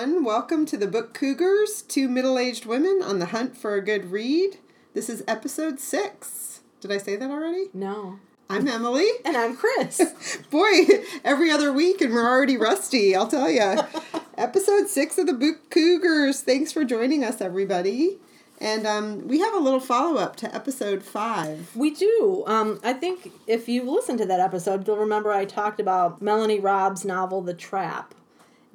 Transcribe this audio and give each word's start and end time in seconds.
everyone. 0.00 0.24
Welcome 0.24 0.64
to 0.66 0.78
the 0.78 0.86
Book 0.86 1.12
Cougars, 1.12 1.82
two 1.82 2.08
middle 2.08 2.38
aged 2.38 2.64
women 2.64 3.02
on 3.04 3.18
the 3.18 3.26
hunt 3.26 3.54
for 3.54 3.74
a 3.74 3.84
good 3.84 4.10
read. 4.10 4.56
This 4.94 5.10
is 5.10 5.22
episode 5.28 5.78
six. 5.78 6.60
Did 6.80 6.90
I 6.90 6.96
say 6.96 7.16
that 7.16 7.30
already? 7.30 7.66
No. 7.74 8.18
I'm 8.48 8.66
Emily. 8.66 9.08
And 9.26 9.36
I'm 9.36 9.56
Chris. 9.56 10.00
Boy, 10.50 10.86
every 11.22 11.50
other 11.50 11.70
week, 11.70 12.00
and 12.00 12.14
we're 12.14 12.26
already 12.26 12.56
rusty, 12.56 13.14
I'll 13.14 13.28
tell 13.28 13.50
you. 13.50 13.82
episode 14.38 14.88
six 14.88 15.18
of 15.18 15.26
the 15.26 15.34
Book 15.34 15.68
Cougars. 15.68 16.40
Thanks 16.40 16.72
for 16.72 16.82
joining 16.84 17.22
us, 17.22 17.42
everybody. 17.42 18.18
And 18.58 18.86
um, 18.86 19.28
we 19.28 19.40
have 19.40 19.52
a 19.52 19.58
little 19.58 19.80
follow 19.80 20.18
up 20.18 20.36
to 20.36 20.54
episode 20.54 21.02
five. 21.02 21.76
we 21.76 21.90
do. 21.90 22.44
Um, 22.46 22.80
I 22.82 22.94
think 22.94 23.32
if 23.46 23.68
you 23.68 23.82
listen 23.82 24.16
to 24.16 24.26
that 24.26 24.40
episode, 24.40 24.86
you'll 24.86 24.96
remember 24.96 25.30
I 25.30 25.44
talked 25.44 25.78
about 25.78 26.22
Melanie 26.22 26.60
Raabe's 26.60 27.04
novel, 27.04 27.42
The 27.42 27.54
Trap. 27.54 28.14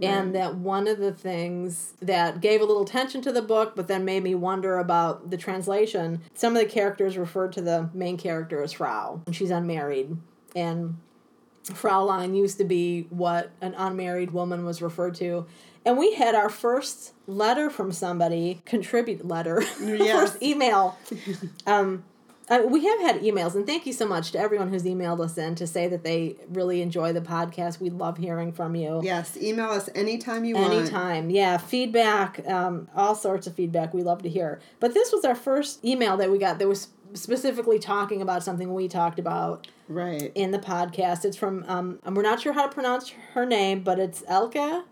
And 0.01 0.35
that 0.35 0.55
one 0.55 0.87
of 0.89 0.97
the 0.99 1.13
things 1.13 1.93
that 2.01 2.41
gave 2.41 2.59
a 2.61 2.65
little 2.65 2.83
tension 2.85 3.21
to 3.21 3.31
the 3.31 3.41
book, 3.41 3.75
but 3.75 3.87
then 3.87 4.03
made 4.03 4.23
me 4.23 4.35
wonder 4.35 4.77
about 4.77 5.29
the 5.29 5.37
translation, 5.37 6.21
some 6.33 6.55
of 6.55 6.61
the 6.61 6.67
characters 6.69 7.17
referred 7.17 7.53
to 7.53 7.61
the 7.61 7.89
main 7.93 8.17
character 8.17 8.61
as 8.61 8.73
Frau, 8.73 9.21
and 9.25 9.33
she's 9.35 9.51
unmarried. 9.51 10.17
And 10.55 10.97
Fraulein 11.63 12.35
used 12.35 12.57
to 12.57 12.65
be 12.65 13.07
what 13.09 13.51
an 13.61 13.73
unmarried 13.77 14.31
woman 14.31 14.65
was 14.65 14.81
referred 14.81 15.15
to. 15.15 15.45
And 15.85 15.97
we 15.97 16.13
had 16.15 16.35
our 16.35 16.49
first 16.49 17.13
letter 17.27 17.69
from 17.69 17.91
somebody, 17.91 18.61
contribute 18.65 19.25
letter, 19.27 19.61
Yes. 19.81 20.11
first 20.31 20.43
email. 20.43 20.97
Um, 21.65 22.03
uh, 22.49 22.61
we 22.67 22.85
have 22.85 22.99
had 23.01 23.21
emails, 23.21 23.55
and 23.55 23.65
thank 23.65 23.85
you 23.85 23.93
so 23.93 24.05
much 24.07 24.31
to 24.31 24.39
everyone 24.39 24.69
who's 24.69 24.83
emailed 24.83 25.19
us 25.19 25.37
in 25.37 25.55
to 25.55 25.65
say 25.65 25.87
that 25.87 26.03
they 26.03 26.35
really 26.49 26.81
enjoy 26.81 27.11
the 27.13 27.21
podcast. 27.21 27.79
We 27.79 27.89
love 27.89 28.17
hearing 28.17 28.51
from 28.51 28.75
you. 28.75 29.01
Yes, 29.03 29.35
email 29.37 29.69
us 29.69 29.89
anytime 29.95 30.45
you 30.45 30.55
want. 30.55 30.73
Anytime, 30.73 31.29
yeah, 31.29 31.57
feedback, 31.57 32.47
um, 32.47 32.87
all 32.95 33.15
sorts 33.15 33.47
of 33.47 33.55
feedback 33.55 33.93
we 33.93 34.03
love 34.03 34.21
to 34.23 34.29
hear. 34.29 34.59
But 34.79 34.93
this 34.93 35.11
was 35.11 35.25
our 35.25 35.35
first 35.35 35.83
email 35.83 36.17
that 36.17 36.29
we 36.31 36.37
got 36.37 36.59
that 36.59 36.67
was 36.67 36.89
specifically 37.13 37.79
talking 37.79 38.21
about 38.21 38.43
something 38.43 38.73
we 38.73 38.87
talked 38.87 39.19
about 39.19 39.67
Right. 39.87 40.31
in 40.35 40.51
the 40.51 40.59
podcast. 40.59 41.23
It's 41.25 41.37
from, 41.37 41.63
um, 41.67 41.99
and 42.03 42.15
we're 42.15 42.23
not 42.23 42.41
sure 42.41 42.53
how 42.53 42.67
to 42.67 42.73
pronounce 42.73 43.09
her 43.33 43.45
name, 43.45 43.81
but 43.81 43.99
it's 43.99 44.23
Elke 44.27 44.83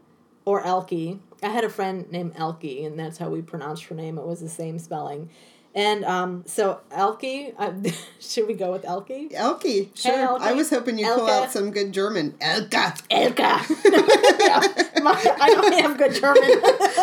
or 0.45 0.63
Elke. 0.65 1.19
I 1.43 1.49
had 1.49 1.63
a 1.65 1.69
friend 1.69 2.09
named 2.11 2.33
Elke, 2.37 2.63
and 2.85 2.97
that's 2.97 3.17
how 3.17 3.29
we 3.29 3.41
pronounced 3.41 3.83
her 3.85 3.95
name. 3.95 4.17
It 4.17 4.25
was 4.25 4.39
the 4.39 4.49
same 4.49 4.79
spelling. 4.79 5.29
And 5.75 6.05
um, 6.05 6.43
so 6.45 6.81
Elke, 6.91 7.53
uh, 7.57 7.73
should 8.19 8.47
we 8.47 8.53
go 8.53 8.71
with 8.71 8.85
Elke? 8.85 9.33
Elke, 9.33 9.89
sure. 9.95 10.19
Elke. 10.19 10.41
I 10.41 10.53
was 10.53 10.69
hoping 10.69 10.99
you'd 10.99 11.15
pull 11.15 11.29
out 11.29 11.51
some 11.51 11.71
good 11.71 11.91
German. 11.91 12.35
Elke. 12.39 12.73
Elke. 13.09 13.39
my, 15.03 15.35
I 15.41 15.49
don't 15.49 15.73
have 15.81 15.97
good 15.97 16.13
German. 16.13 16.43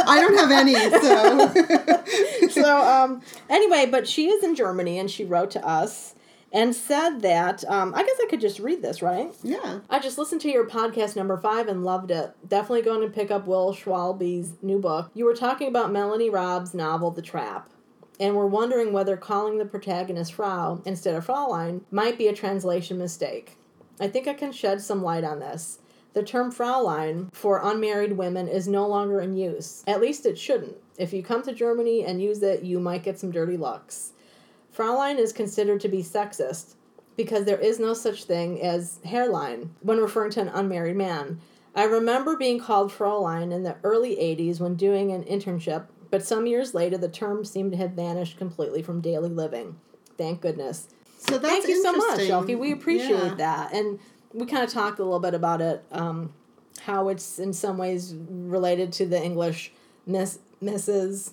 I 0.07 0.21
don't 0.21 0.39
have 0.39 0.51
any, 0.53 0.75
so. 1.01 2.49
so 2.62 2.79
um, 2.79 3.23
anyway, 3.49 3.87
but 3.91 4.07
she 4.07 4.29
is 4.29 4.45
in 4.45 4.55
Germany, 4.55 4.99
and 4.99 5.11
she 5.11 5.25
wrote 5.25 5.51
to 5.53 5.67
us 5.67 6.15
and 6.53 6.75
said 6.75 7.21
that 7.21 7.65
um, 7.69 7.95
I 7.95 8.03
guess 8.03 8.17
I 8.23 8.27
could 8.29 8.41
just 8.41 8.59
read 8.59 8.83
this, 8.83 9.03
right? 9.03 9.33
yeah. 9.43 9.81
I 9.89 9.99
just 9.99 10.19
listened 10.19 10.41
to 10.43 10.51
your 10.51 10.69
podcast 10.69 11.17
number 11.17 11.37
five 11.37 11.69
and 11.69 11.84
loved 11.84 12.11
it. 12.11 12.33
Definitely 12.47 12.83
going 12.83 13.03
to 13.03 13.09
pick 13.09 13.31
up 13.31 13.47
Will 13.47 13.75
Schwalbe's 13.75 14.55
new 14.62 14.79
book. 14.79 15.11
You 15.15 15.25
were 15.25 15.34
talking 15.34 15.69
about 15.69 15.93
Melanie 15.93 16.31
Raabe's 16.31 16.75
novel, 16.75 17.11
The 17.11 17.23
Trap, 17.23 17.69
and 18.21 18.37
were 18.37 18.47
wondering 18.47 18.93
whether 18.93 19.17
calling 19.17 19.59
the 19.59 19.65
protagonist 19.65 20.35
Frau 20.35 20.83
instead 20.85 21.17
of 21.17 21.27
Fraulein 21.27 21.81
might 21.91 22.19
be 22.19 22.29
a 22.29 22.35
translation 22.35 22.99
mistake. 22.99 23.57
I 23.99 24.09
think 24.09 24.29
I 24.29 24.35
can 24.35 24.53
shed 24.53 24.83
some 24.83 25.03
light 25.03 25.25
on 25.25 25.41
this. 25.41 25.79
The 26.12 26.23
term 26.23 26.53
Fraulein 26.53 27.33
for 27.33 27.61
unmarried 27.62 28.12
women 28.12 28.47
is 28.47 28.69
no 28.69 28.87
longer 28.87 29.21
in 29.21 29.37
use. 29.37 29.83
At 29.87 30.01
least 30.01 30.27
it 30.27 30.39
shouldn't. 30.39 30.77
If 30.99 31.12
you 31.12 31.23
come 31.23 31.43
to 31.45 31.53
Germany 31.53 32.05
and 32.05 32.23
use 32.23 32.43
it, 32.43 32.62
you 32.62 32.79
might 32.79 33.03
get 33.03 33.19
some 33.19 33.31
dirty 33.31 33.57
looks. 33.57 34.12
Fraulein 34.77 35.19
is 35.19 35.33
considered 35.33 35.81
to 35.81 35.89
be 35.89 36.03
sexist 36.03 36.75
because 37.17 37.44
there 37.44 37.59
is 37.59 37.78
no 37.78 37.94
such 37.94 38.25
thing 38.25 38.61
as 38.61 38.99
Herrlein 39.05 39.71
when 39.81 39.99
referring 39.99 40.31
to 40.33 40.41
an 40.41 40.49
unmarried 40.49 40.97
man. 40.97 41.41
I 41.75 41.84
remember 41.84 42.37
being 42.37 42.59
called 42.59 42.91
Fraulein 42.91 43.53
in 43.53 43.62
the 43.62 43.77
early 43.84 44.17
80s 44.17 44.59
when 44.61 44.75
doing 44.75 45.12
an 45.12 45.25
internship, 45.25 45.87
but 46.10 46.25
some 46.25 46.47
years 46.47 46.75
later 46.75 46.98
the 46.98 47.09
term 47.09 47.44
seemed 47.44 47.72
to 47.72 47.78
have 47.78 47.93
vanished 47.93 48.37
completely 48.37 48.82
from 48.82 49.00
daily 49.00 49.28
living. 49.31 49.76
Thank 50.19 50.41
goodness. 50.41 50.88
So 51.19 51.38
that's 51.38 51.53
Thank 51.53 51.69
you 51.69 51.82
so 51.82 51.93
much, 51.93 52.21
interesting. 52.21 52.59
We 52.59 52.72
appreciate 52.72 53.10
Yeah. 53.10 53.34
that. 53.34 53.72
And 53.75 53.98
we 54.32 54.47
kind 54.47 54.62
of 54.65 54.70
talked 54.70 54.99
a 54.99 55.03
little 55.04 55.20
bit 55.20 55.34
about 55.34 55.60
it, 55.60 55.84
um, 55.93 56.32
how 56.82 57.09
it's 57.09 57.38
in 57.38 57.53
some 57.53 57.76
ways 57.78 58.15
related 58.28 58.93
to 58.94 59.06
the 59.06 59.22
English 59.22 59.72
Miss, 60.06 60.38
Mrs., 60.62 61.32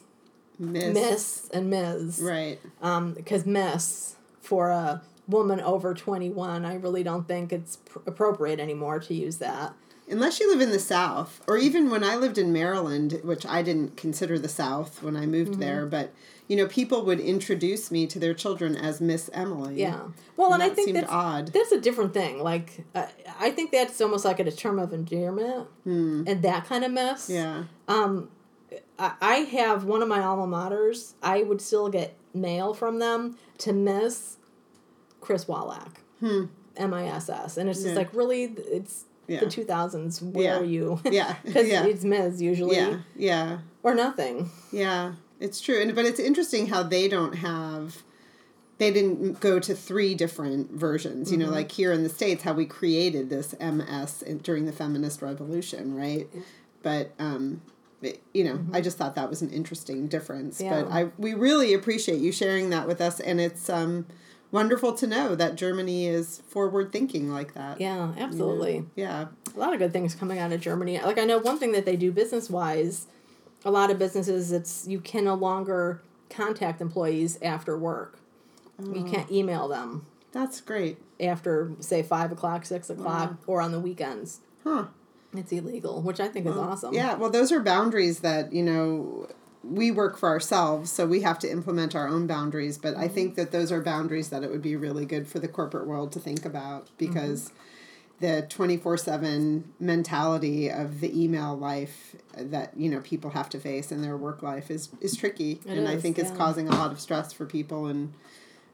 Miss. 0.59 0.93
Miss, 0.93 1.49
and 1.53 1.69
Ms 1.69 2.19
Right. 2.21 2.59
um 2.81 3.13
because 3.13 3.45
miss 3.45 4.15
for 4.41 4.69
a 4.69 5.01
woman 5.27 5.59
over 5.61 5.93
21 5.93 6.65
i 6.65 6.73
really 6.75 7.03
don't 7.03 7.27
think 7.27 7.53
it's 7.53 7.75
pr- 7.77 7.99
appropriate 8.07 8.59
anymore 8.59 8.99
to 8.99 9.13
use 9.13 9.37
that 9.37 9.73
Unless 10.09 10.39
you 10.39 10.49
live 10.49 10.61
in 10.61 10.71
the 10.71 10.79
South, 10.79 11.41
or 11.47 11.57
even 11.57 11.89
when 11.89 12.03
I 12.03 12.15
lived 12.15 12.37
in 12.37 12.53
Maryland, 12.53 13.19
which 13.23 13.45
I 13.45 13.61
didn't 13.61 13.97
consider 13.97 14.39
the 14.39 14.47
South 14.47 15.03
when 15.03 15.17
I 15.17 15.25
moved 15.25 15.51
Mm-hmm. 15.51 15.59
there, 15.61 15.85
but 15.85 16.13
you 16.47 16.55
know, 16.55 16.65
people 16.67 17.03
would 17.03 17.19
introduce 17.19 17.91
me 17.91 18.07
to 18.07 18.17
their 18.19 18.33
children 18.33 18.77
as 18.77 19.01
Miss 19.01 19.29
Emily. 19.33 19.75
yeah 19.81 19.99
well 20.37 20.53
and, 20.53 20.63
And 20.63 20.71
i 20.71 20.75
think 20.75 20.93
that's, 20.93 21.11
odd. 21.11 21.47
that's 21.47 21.73
a 21.73 21.81
different 21.81 22.13
thing 22.13 22.41
like 22.41 22.85
uh, 22.95 23.05
i 23.39 23.49
think 23.51 23.71
that's 23.71 23.99
almost 23.99 24.23
like 24.23 24.39
a 24.39 24.49
term 24.49 24.79
of 24.79 24.93
endearment 24.93 25.67
and 25.83 26.41
that 26.43 26.63
kind 26.65 26.85
of 26.85 26.91
mess 26.93 27.27
Hmm. 27.27 27.33
Yeah. 27.33 27.63
I, 28.99 29.11
I 29.21 29.35
have 29.59 29.83
one 29.83 30.01
of 30.01 30.07
my 30.07 30.21
alma 30.21 30.47
maters 30.47 31.13
i 31.21 31.43
would 31.43 31.61
still 31.61 31.89
get 31.89 32.15
mail 32.33 32.73
from 32.73 32.99
them 32.99 33.37
to 33.59 33.73
miss 33.73 34.37
chris 35.21 35.47
wallach 35.49 35.99
m-i-s-s 36.77 37.57
and 37.57 37.69
it's 37.69 37.79
just 37.79 37.89
Hmm. 37.89 37.93
Yeah. 37.93 37.97
like 37.97 38.13
really 38.13 38.43
it's 38.55 39.03
Yeah. 39.27 39.41
the 39.41 39.45
2000s 39.47 40.21
where 40.21 40.43
Yeah. 40.45 40.59
are 40.59 40.63
you 40.65 40.99
Yeah. 41.05 41.35
because 41.43 41.67
yeah. 41.67 41.85
it's 41.85 42.03
ms 42.03 42.41
usually 42.41 42.77
yeah. 42.77 42.99
Yeah. 43.15 43.59
or 43.83 43.93
nothing 43.95 44.49
Yeah, 44.71 45.13
it's 45.39 45.59
true. 45.61 45.79
And 45.81 45.93
but 45.95 46.05
it's 46.05 46.19
interesting 46.19 46.67
how 46.67 46.83
they 46.83 47.07
don't 47.07 47.33
have 47.35 48.03
they 48.79 48.91
didn't 48.91 49.39
go 49.39 49.59
to 49.59 49.73
three 49.73 50.13
different 50.13 50.71
versions. 50.71 51.31
You 51.31 51.37
know, 51.37 51.49
like 51.49 51.71
here 51.71 51.91
in 51.91 52.03
the 52.03 52.09
states 52.09 52.43
how 52.43 52.53
we 52.53 52.65
created 52.67 53.29
this 53.29 53.55
MS 53.59 54.23
during 54.43 54.65
the 54.65 54.71
feminist 54.71 55.21
revolution, 55.23 55.95
right? 55.95 56.27
But 56.83 57.11
um 57.19 57.61
it- 58.01 58.21
you 58.33 58.43
know, 58.43 58.59
I 58.71 58.79
just 58.81 58.97
thought 58.99 59.15
that 59.15 59.29
was 59.29 59.41
an 59.41 59.49
interesting 59.49 60.07
difference. 60.07 60.61
But 60.61 60.87
I 60.91 61.09
we 61.17 61.33
really 61.33 61.73
appreciate 61.73 62.19
you 62.21 62.31
sharing 62.31 62.69
that 62.69 62.87
with 62.87 63.01
us 63.01 63.19
and 63.19 63.41
it's 63.41 63.67
um 63.69 64.05
wonderful 64.51 64.93
to 64.93 65.07
know 65.07 65.35
that 65.35 65.55
Germany 65.55 66.07
is 66.07 66.41
forward 66.47 66.91
thinking 66.91 67.31
like 67.31 67.53
that. 67.53 67.79
Yeah, 67.81 68.13
absolutely. 68.17 68.85
Yeah. 68.95 69.27
A 69.55 69.59
lot 69.59 69.73
of 69.73 69.79
good 69.79 69.93
things 69.93 70.15
coming 70.15 70.39
out 70.39 70.51
of 70.51 70.61
Germany. 70.61 70.99
Like 71.01 71.17
I 71.17 71.25
know 71.25 71.37
one 71.39 71.57
thing 71.59 71.71
that 71.73 71.85
they 71.85 71.95
do 71.95 72.11
business 72.11 72.49
wise, 72.49 73.07
a 73.65 73.71
lot 73.71 73.89
of 73.91 73.99
businesses 73.99 74.51
it's 74.51 74.87
you 74.87 74.99
can 74.99 75.25
no 75.25 75.33
longer 75.35 76.01
contact 76.29 76.81
employees 76.81 77.39
after 77.41 77.77
work. 77.77 78.19
You 78.79 79.03
Oh. 79.07 79.11
can't 79.11 79.31
email 79.31 79.67
them 79.67 80.05
That's 80.31 80.61
great. 80.61 80.97
after 81.19 81.71
say 81.79 82.03
five 82.03 82.31
o'clock, 82.31 82.65
six 82.65 82.89
o'clock, 82.89 83.37
or 83.47 83.59
on 83.61 83.71
the 83.71 83.79
weekends. 83.79 84.41
Huh. 84.63 84.85
It's 85.35 85.51
illegal, 85.51 86.01
which 86.01 86.19
I 86.19 86.27
think 86.29 86.45
is 86.45 86.55
awesome. 86.55 86.93
Yeah, 86.93 87.15
well, 87.15 87.29
those 87.29 87.51
are 87.51 87.59
boundaries 87.59 88.19
that, 88.19 88.53
you 88.53 88.63
know, 88.63 89.27
we 89.63 89.91
work 89.91 90.17
for 90.17 90.29
ourselves, 90.29 90.91
so 90.91 91.05
we 91.05 91.21
have 91.21 91.39
to 91.39 91.51
implement 91.51 91.95
our 91.95 92.07
own 92.07 92.27
boundaries. 92.27 92.77
But 92.77 92.95
I 92.95 93.07
think 93.07 93.35
that 93.35 93.51
those 93.51 93.71
are 93.71 93.81
boundaries 93.81 94.29
that 94.29 94.43
it 94.43 94.49
would 94.49 94.61
be 94.61 94.75
really 94.75 95.05
good 95.05 95.27
for 95.27 95.39
the 95.39 95.47
corporate 95.47 95.87
world 95.87 96.11
to 96.13 96.19
think 96.19 96.45
about 96.45 96.89
because 96.97 97.51
the 98.19 98.45
24 98.49 98.97
7 98.97 99.73
mentality 99.79 100.69
of 100.69 101.01
the 101.01 101.23
email 101.23 101.55
life 101.55 102.15
that, 102.35 102.77
you 102.77 102.89
know, 102.89 102.99
people 103.01 103.31
have 103.31 103.49
to 103.49 103.59
face 103.59 103.91
in 103.91 104.01
their 104.01 104.17
work 104.17 104.41
life 104.41 104.71
is, 104.71 104.89
is 105.01 105.15
tricky. 105.15 105.59
It 105.65 105.77
and 105.77 105.87
I 105.87 105.93
is, 105.93 106.01
think 106.01 106.17
it's 106.17 106.31
yeah. 106.31 106.37
causing 106.37 106.67
a 106.67 106.71
lot 106.71 106.91
of 106.91 106.99
stress 106.99 107.31
for 107.33 107.45
people 107.45 107.87
and 107.87 108.13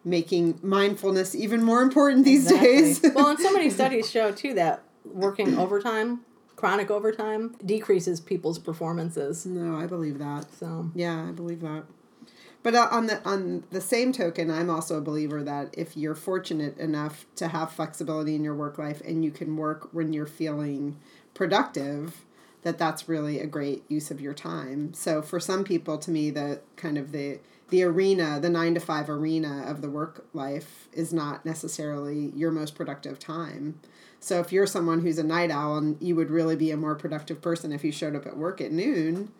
making 0.05 0.59
mindfulness 0.61 1.33
even 1.33 1.63
more 1.63 1.81
important 1.81 2.25
these 2.25 2.51
Exactly. 2.51 2.69
days. 2.69 3.15
well, 3.15 3.29
and 3.29 3.39
so 3.39 3.51
many 3.51 3.69
studies 3.79 4.09
show 4.09 4.31
too 4.31 4.53
that 4.53 4.83
working 5.05 5.57
overtime, 5.57 6.21
chronic 6.63 6.89
overtime, 6.89 7.53
decreases 7.65 8.21
people's 8.21 8.57
performances. 8.57 9.45
no, 9.45 9.75
I 9.75 9.85
believe 9.85 10.17
that. 10.19 10.45
So 10.57 10.89
Yeah, 10.95 11.27
I 11.27 11.31
believe 11.33 11.59
that. 11.59 11.83
But 12.63 12.73
uh, 12.73 12.87
on 12.89 13.07
the 13.07 13.21
on 13.27 13.65
the 13.69 13.81
same 13.81 14.13
token, 14.13 14.49
I'm 14.49 14.69
also 14.69 14.97
a 14.97 15.01
believer 15.01 15.43
that 15.43 15.75
if 15.77 15.97
you're 15.97 16.15
fortunate 16.15 16.77
enough 16.77 17.25
to 17.35 17.49
have 17.49 17.73
flexibility 17.73 18.33
in 18.33 18.45
your 18.45 18.55
work 18.55 18.77
life 18.77 19.01
and 19.01 19.25
you 19.25 19.29
can 19.29 19.57
work 19.57 19.89
when 19.91 20.13
you're 20.13 20.25
feeling 20.25 20.95
productive, 21.33 22.23
that 22.61 22.77
that's 22.77 23.09
really 23.09 23.41
a 23.41 23.45
great 23.45 23.83
use 23.89 24.09
of 24.09 24.21
your 24.21 24.33
time. 24.33 24.93
So 24.93 25.21
for 25.21 25.41
some 25.41 25.65
people, 25.65 25.97
to 25.97 26.11
me, 26.11 26.29
the 26.29 26.61
kind 26.77 26.97
of 26.97 27.11
the 27.11 27.39
the 27.71 27.83
arena, 27.83 28.39
the 28.39 28.49
nine 28.49 28.73
to 28.75 28.79
five 28.79 29.09
arena 29.09 29.65
of 29.67 29.81
the 29.81 29.89
work 29.89 30.25
life 30.31 30.87
is 30.93 31.11
not 31.11 31.45
necessarily 31.45 32.31
your 32.33 32.51
most 32.51 32.73
productive 32.73 33.19
time. 33.19 33.81
So 34.23 34.39
if 34.39 34.53
you're 34.53 34.65
someone 34.65 35.01
who's 35.01 35.17
a 35.17 35.23
night 35.23 35.51
owl 35.51 35.75
and 35.75 36.01
you 36.01 36.15
would 36.15 36.31
really 36.31 36.55
be 36.55 36.71
a 36.71 36.77
more 36.77 36.95
productive 36.95 37.41
person 37.41 37.73
if 37.73 37.83
you 37.83 37.91
showed 37.91 38.15
up 38.15 38.25
at 38.25 38.37
work 38.37 38.61
at 38.61 38.71
noon, 38.71 39.33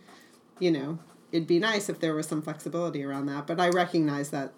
you 0.60 0.72
know, 0.72 1.00
it'd 1.32 1.48
be 1.48 1.58
nice 1.58 1.88
if 1.88 2.02
there 2.02 2.14
was 2.14 2.28
some 2.28 2.42
flexibility 2.42 3.02
around 3.02 3.28
that. 3.28 3.48
But 3.48 3.62
I 3.62 3.70
recognize 3.70 4.30
that 4.32 4.52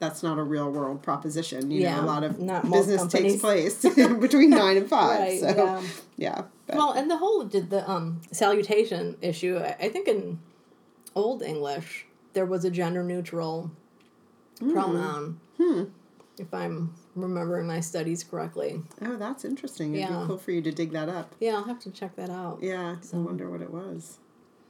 that's 0.00 0.22
not 0.22 0.38
a 0.38 0.42
real 0.42 0.70
world 0.70 1.02
proposition. 1.02 1.70
You 1.70 1.80
Yeah, 1.80 1.96
know, 1.96 2.02
a 2.02 2.06
lot 2.06 2.24
of 2.24 2.38
business 2.70 3.06
takes 3.06 3.36
place 3.40 3.82
between 4.20 4.50
nine 4.50 4.76
and 4.76 4.86
five. 4.96 5.18
Right, 5.18 5.40
so 5.40 5.46
yeah. 5.48 5.82
yeah. 6.18 6.42
but- 6.66 6.76
Well, 6.76 6.92
and 6.92 7.10
the 7.10 7.16
whole 7.16 7.44
did 7.44 7.70
the 7.70 7.90
um 7.90 8.20
salutation 8.32 9.16
issue. 9.22 9.58
I 9.58 9.88
think 9.88 10.08
in 10.08 10.40
Old 11.14 11.42
English 11.42 12.04
there 12.34 12.44
was 12.44 12.66
a 12.66 12.70
gender 12.70 13.02
neutral 13.02 13.70
pronoun. 14.58 15.40
Hmm. 15.58 15.84
If 16.38 16.52
I'm 16.52 16.94
remembering 17.14 17.66
my 17.66 17.80
studies 17.80 18.24
correctly. 18.24 18.82
oh, 19.02 19.16
that's 19.16 19.44
interesting. 19.44 19.94
It'd 19.94 20.08
Yeah. 20.10 20.20
be 20.22 20.26
cool 20.26 20.38
for 20.38 20.50
you 20.52 20.60
to 20.62 20.72
dig 20.72 20.92
that 20.92 21.08
up. 21.08 21.34
Yeah, 21.40 21.56
I'll 21.56 21.64
have 21.64 21.78
to 21.80 21.90
check 21.90 22.16
that 22.16 22.30
out. 22.30 22.58
Yeah, 22.62 22.96
I 23.12 23.16
wonder 23.16 23.50
what 23.50 23.60
it 23.62 23.70
was. 23.72 24.18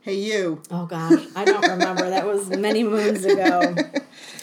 Hey, 0.03 0.15
you. 0.17 0.61
Oh 0.71 0.85
gosh, 0.85 1.25
I 1.35 1.47
don't 1.47 1.63
remember. 1.67 2.11
That 2.11 2.27
was 2.27 2.49
many 2.51 2.83
moons 2.85 3.25
ago. 3.25 3.75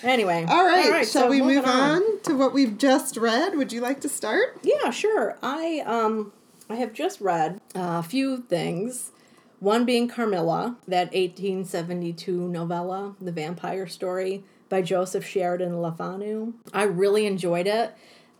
Anyway. 0.03 0.43
All 0.49 0.65
right. 0.65 0.85
All 0.85 0.91
right 0.91 1.07
shall 1.07 1.23
so 1.23 1.29
we 1.29 1.41
move 1.41 1.63
on. 1.65 2.01
to 2.23 2.35
what 2.35 2.53
we've 2.53 2.77
just 2.77 3.15
read? 3.17 3.55
Would 3.55 3.71
you 3.71 3.79
like 3.81 4.01
to 4.01 4.09
start? 4.09 4.57
Yeah, 4.63 4.89
sure. 4.89 5.37
I 5.43 5.83
um 5.85 6.33
I 6.69 6.75
have 6.75 6.91
just 6.93 7.21
read 7.21 7.61
a 7.75 8.01
few 8.03 8.37
things. 8.41 9.11
One 9.59 9.85
being 9.85 10.07
Carmilla, 10.07 10.77
that 10.87 11.13
1872 11.13 12.31
novella, 12.49 13.15
The 13.21 13.31
Vampire 13.31 13.85
Story 13.87 14.43
by 14.71 14.81
Joseph 14.81 15.25
Sheridan 15.25 15.81
Le 15.81 15.91
Fanu. 15.91 16.53
I 16.73 16.83
really 16.83 17.27
enjoyed 17.27 17.67
it. 17.67 17.93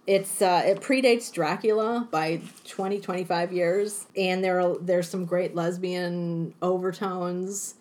It's 0.07 0.42
uh, 0.42 0.63
it 0.66 0.81
predates 0.81 1.31
Dracula 1.31 2.07
by 2.10 2.42
20 2.68 3.00
25 3.00 3.54
years 3.54 4.07
and 4.18 4.44
there 4.44 4.60
are 4.60 4.78
there's 4.80 5.07
some 5.07 5.25
great 5.25 5.54
lesbian 5.54 6.56
overtones. 6.63 7.75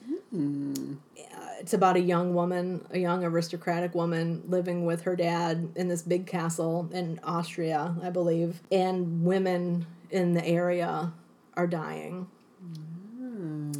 It's 1.60 1.72
about 1.74 1.96
a 1.96 2.00
young 2.00 2.34
woman, 2.34 2.86
a 2.90 2.98
young 2.98 3.24
aristocratic 3.24 3.94
woman 3.94 4.42
living 4.48 4.84
with 4.84 5.02
her 5.02 5.16
dad 5.16 5.70
in 5.76 5.88
this 5.88 6.02
big 6.02 6.26
castle 6.26 6.88
in 6.92 7.20
Austria, 7.22 7.94
I 8.02 8.10
believe, 8.10 8.60
and 8.72 9.24
women 9.24 9.86
in 10.10 10.34
the 10.34 10.44
area 10.44 11.12
are 11.54 11.66
dying. 11.66 12.26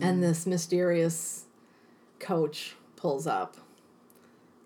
And 0.00 0.22
this 0.22 0.46
mysterious 0.46 1.44
coach 2.19 2.76
pulls 2.96 3.26
up, 3.26 3.56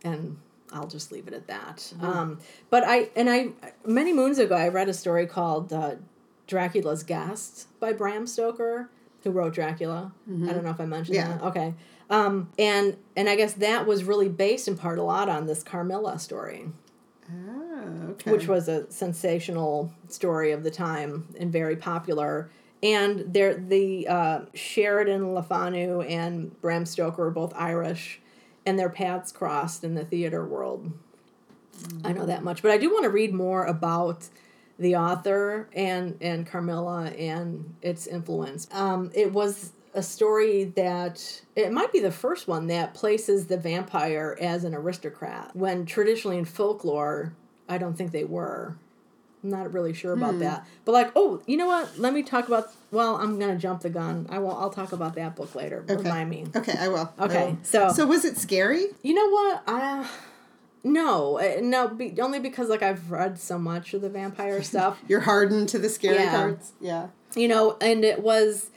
and 0.04 0.36
I'll 0.72 0.86
just 0.86 1.10
leave 1.10 1.26
it 1.26 1.34
at 1.34 1.46
that. 1.48 1.92
Um, 2.00 2.38
but 2.70 2.84
I 2.86 3.08
and 3.16 3.28
I 3.30 3.48
many 3.86 4.12
moons 4.12 4.38
ago 4.38 4.54
I 4.54 4.68
read 4.68 4.88
a 4.88 4.94
story 4.94 5.26
called 5.26 5.72
uh, 5.72 5.96
Dracula's 6.46 7.02
Guest 7.02 7.66
by 7.80 7.92
Bram 7.92 8.26
Stoker, 8.26 8.90
who 9.22 9.30
wrote 9.30 9.54
Dracula. 9.54 10.12
I 10.28 10.52
don't 10.52 10.64
know 10.64 10.70
if 10.70 10.80
I 10.80 10.86
mentioned 10.86 11.16
Yeah. 11.16 11.28
that. 11.38 11.42
Okay. 11.42 11.74
Um, 12.10 12.50
and 12.58 12.96
and 13.16 13.28
I 13.28 13.36
guess 13.36 13.54
that 13.54 13.86
was 13.86 14.04
really 14.04 14.28
based 14.28 14.68
in 14.68 14.76
part 14.76 14.98
a 14.98 15.02
lot 15.02 15.28
on 15.28 15.46
this 15.46 15.62
Carmilla 15.62 16.18
story, 16.18 16.68
Oh, 17.32 18.08
okay. 18.10 18.30
which 18.30 18.46
was 18.46 18.68
a 18.68 18.90
sensational 18.90 19.92
story 20.08 20.52
of 20.52 20.62
the 20.62 20.70
time 20.70 21.28
and 21.38 21.50
very 21.50 21.76
popular. 21.76 22.50
And 22.82 23.32
there, 23.32 23.54
the 23.54 24.06
uh, 24.06 24.40
Sheridan 24.52 25.34
Le 25.34 25.42
Fanu 25.42 26.02
and 26.02 26.60
Bram 26.60 26.84
Stoker 26.84 27.24
were 27.24 27.30
both 27.30 27.54
Irish, 27.56 28.20
and 28.66 28.78
their 28.78 28.90
paths 28.90 29.32
crossed 29.32 29.84
in 29.84 29.94
the 29.94 30.04
theater 30.04 30.44
world. 30.44 30.92
I 32.04 32.12
know 32.12 32.26
that 32.26 32.44
much, 32.44 32.62
but 32.62 32.70
I 32.70 32.78
do 32.78 32.90
want 32.90 33.04
to 33.04 33.10
read 33.10 33.34
more 33.34 33.64
about 33.64 34.28
the 34.78 34.96
author 34.96 35.68
and 35.72 36.16
and 36.20 36.46
Carmilla 36.46 37.06
and 37.10 37.74
its 37.82 38.06
influence. 38.06 38.68
Um, 38.72 39.10
it 39.14 39.32
was 39.32 39.72
a 39.94 40.02
story 40.02 40.64
that 40.64 41.42
it 41.54 41.72
might 41.72 41.92
be 41.92 42.00
the 42.00 42.10
first 42.10 42.48
one 42.48 42.66
that 42.66 42.94
places 42.94 43.46
the 43.46 43.56
vampire 43.56 44.36
as 44.40 44.64
an 44.64 44.74
aristocrat 44.74 45.54
when 45.54 45.86
traditionally 45.86 46.38
in 46.38 46.44
folklore, 46.44 47.34
I 47.68 47.78
don't 47.78 47.94
think 47.94 48.10
they 48.10 48.24
were. 48.24 48.76
I'm 49.44 49.50
not 49.50 49.72
really 49.74 49.92
sure 49.92 50.14
about 50.14 50.38
that, 50.38 50.66
but 50.86 50.92
like, 50.92 51.12
oh, 51.14 51.42
you 51.46 51.58
know 51.58 51.66
what? 51.66 51.98
Let 51.98 52.14
me 52.14 52.22
talk 52.22 52.48
about. 52.48 52.72
Well, 52.90 53.16
I'm 53.16 53.38
gonna 53.38 53.56
jump 53.58 53.82
the 53.82 53.90
gun. 53.90 54.26
I 54.30 54.38
will. 54.38 54.56
I'll 54.56 54.70
talk 54.70 54.92
about 54.92 55.14
that 55.16 55.36
book 55.36 55.54
later. 55.54 55.84
Okay. 55.88 55.96
Remind 56.02 56.30
me. 56.30 56.46
Okay, 56.56 56.74
I 56.78 56.88
will. 56.88 57.12
I 57.18 57.24
Okay, 57.26 57.46
will. 57.50 57.58
so- 57.62 57.92
so 57.92 58.06
was 58.06 58.24
it 58.24 58.38
scary? 58.38 58.86
You 59.02 59.12
know 59.14 59.28
what? 59.28 59.62
I 59.66 60.08
no, 60.82 61.38
uh, 61.38 61.60
no, 61.62 61.88
be, 61.88 62.14
only 62.20 62.40
because 62.40 62.68
like 62.68 62.82
I've 62.82 63.10
read 63.10 63.38
so 63.38 63.58
much 63.58 63.94
of 63.94 64.00
the 64.02 64.08
vampire 64.10 64.62
stuff. 64.72 64.98
You're 65.08 65.20
hardened 65.20 65.68
to 65.70 65.78
the 65.78 65.88
scary 65.90 66.16
Yeah. 66.16 66.30
parts. 66.30 66.72
Yeah. 66.80 67.08
you 67.36 67.48
know, 67.48 67.76
and 67.80 68.04
it 68.04 68.22
was 68.22 68.70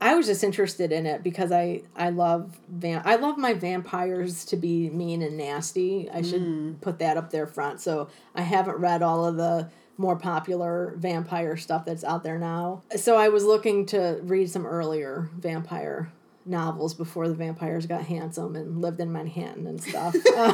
I 0.00 0.14
was 0.14 0.26
just 0.26 0.44
interested 0.44 0.92
in 0.92 1.06
it 1.06 1.22
because 1.22 1.50
I 1.50 1.82
I 1.96 2.10
love 2.10 2.56
van 2.68 3.02
I 3.04 3.16
love 3.16 3.36
my 3.36 3.52
vampires 3.52 4.44
to 4.46 4.56
be 4.56 4.90
mean 4.90 5.22
and 5.22 5.36
nasty. 5.36 6.08
I 6.10 6.22
should 6.22 6.80
put 6.80 7.00
that 7.00 7.16
up 7.16 7.30
there 7.30 7.46
front. 7.46 7.80
So 7.80 8.08
I 8.34 8.42
haven't 8.42 8.76
read 8.76 9.02
all 9.02 9.24
of 9.24 9.36
the 9.36 9.70
more 9.96 10.14
popular 10.14 10.94
vampire 10.96 11.56
stuff 11.56 11.84
that's 11.84 12.04
out 12.04 12.22
there 12.22 12.38
now. 12.38 12.82
So 12.96 13.16
I 13.16 13.28
was 13.28 13.44
looking 13.44 13.86
to 13.86 14.20
read 14.22 14.48
some 14.48 14.64
earlier 14.64 15.28
vampire 15.36 16.12
novels 16.46 16.94
before 16.94 17.28
the 17.28 17.34
vampires 17.34 17.86
got 17.86 18.02
handsome 18.04 18.54
and 18.54 18.80
lived 18.80 19.00
in 19.00 19.12
Manhattan 19.12 19.66
and 19.66 19.82
stuff. 19.82 20.14
Uh, 20.38 20.52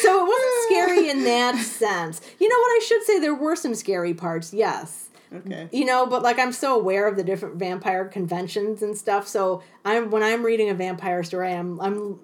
so 0.00 0.24
it 0.24 0.28
wasn't 0.28 0.52
scary 0.66 1.10
in 1.10 1.24
that 1.24 1.56
sense. 1.56 2.20
You 2.38 2.48
know 2.48 2.56
what 2.56 2.70
I 2.70 2.84
should 2.86 3.02
say? 3.02 3.18
There 3.18 3.34
were 3.34 3.54
some 3.56 3.74
scary 3.74 4.14
parts, 4.14 4.52
yes. 4.54 5.10
Okay. 5.34 5.68
You 5.72 5.84
know, 5.84 6.06
but 6.06 6.22
like 6.22 6.38
I'm 6.38 6.52
so 6.52 6.78
aware 6.78 7.08
of 7.08 7.16
the 7.16 7.24
different 7.24 7.56
vampire 7.56 8.04
conventions 8.06 8.82
and 8.82 8.96
stuff. 8.96 9.26
So 9.26 9.62
I'm 9.84 10.10
when 10.10 10.22
I'm 10.22 10.44
reading 10.44 10.68
a 10.70 10.74
vampire 10.74 11.22
story, 11.22 11.52
I'm 11.52 11.80
I'm 11.80 12.20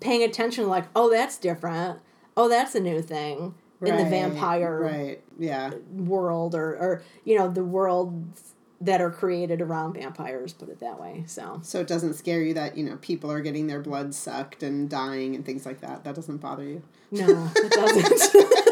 paying 0.00 0.22
attention 0.22 0.68
like, 0.68 0.84
oh, 0.94 1.10
that's 1.10 1.38
different. 1.38 2.00
Oh, 2.36 2.48
that's 2.48 2.74
a 2.74 2.80
new 2.80 3.02
thing 3.02 3.54
in 3.82 3.96
the 3.96 4.04
vampire 4.04 4.78
Right. 4.80 5.22
Yeah. 5.38 5.70
world 5.92 6.54
or 6.54 6.76
or 6.76 7.02
you 7.24 7.38
know, 7.38 7.48
the 7.48 7.64
worlds 7.64 8.54
that 8.82 9.02
are 9.02 9.10
created 9.10 9.60
around 9.60 9.92
vampires, 9.92 10.54
put 10.54 10.70
it 10.70 10.80
that 10.80 10.98
way. 10.98 11.22
So 11.26 11.60
So 11.62 11.80
it 11.80 11.86
doesn't 11.86 12.14
scare 12.14 12.40
you 12.40 12.54
that, 12.54 12.78
you 12.78 12.84
know, 12.84 12.96
people 13.02 13.30
are 13.30 13.40
getting 13.40 13.66
their 13.66 13.80
blood 13.80 14.14
sucked 14.14 14.62
and 14.62 14.88
dying 14.88 15.34
and 15.34 15.44
things 15.44 15.66
like 15.66 15.80
that. 15.82 16.04
That 16.04 16.14
doesn't 16.14 16.38
bother 16.38 16.64
you. 16.64 16.82
No, 17.10 17.50
it 17.56 17.72
doesn't. 17.72 18.66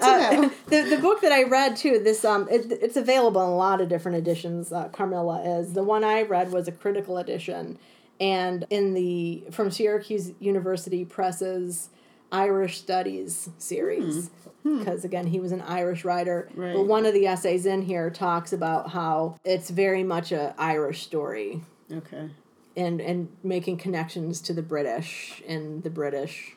Good 0.00 0.44
uh, 0.44 0.50
the 0.66 0.96
the 0.96 0.98
book 1.02 1.20
that 1.22 1.32
I 1.32 1.44
read 1.44 1.76
too, 1.76 1.98
this 1.98 2.24
um, 2.24 2.48
it, 2.50 2.70
it's 2.70 2.96
available 2.96 3.42
in 3.42 3.48
a 3.48 3.56
lot 3.56 3.80
of 3.80 3.88
different 3.88 4.18
editions. 4.18 4.72
Uh, 4.72 4.88
Carmilla 4.88 5.42
is 5.60 5.72
the 5.74 5.82
one 5.82 6.04
I 6.04 6.22
read 6.22 6.52
was 6.52 6.68
a 6.68 6.72
critical 6.72 7.18
edition, 7.18 7.78
and 8.20 8.64
in 8.70 8.94
the 8.94 9.44
from 9.50 9.70
Syracuse 9.70 10.32
University 10.40 11.04
Press's 11.04 11.90
Irish 12.32 12.78
Studies 12.78 13.48
series. 13.58 14.30
Because 14.64 15.02
again, 15.04 15.28
he 15.28 15.40
was 15.40 15.52
an 15.52 15.62
Irish 15.62 16.04
writer. 16.04 16.48
Right. 16.54 16.74
But 16.74 16.86
one 16.86 17.06
of 17.06 17.14
the 17.14 17.26
essays 17.26 17.64
in 17.64 17.80
here 17.82 18.10
talks 18.10 18.52
about 18.52 18.90
how 18.90 19.36
it's 19.44 19.70
very 19.70 20.02
much 20.02 20.30
a 20.30 20.54
Irish 20.58 21.04
story 21.04 21.62
Okay. 21.90 22.28
and 22.76 23.00
and 23.00 23.28
making 23.42 23.78
connections 23.78 24.42
to 24.42 24.52
the 24.52 24.60
British 24.60 25.42
and 25.48 25.82
the 25.84 25.90
British 25.90 26.54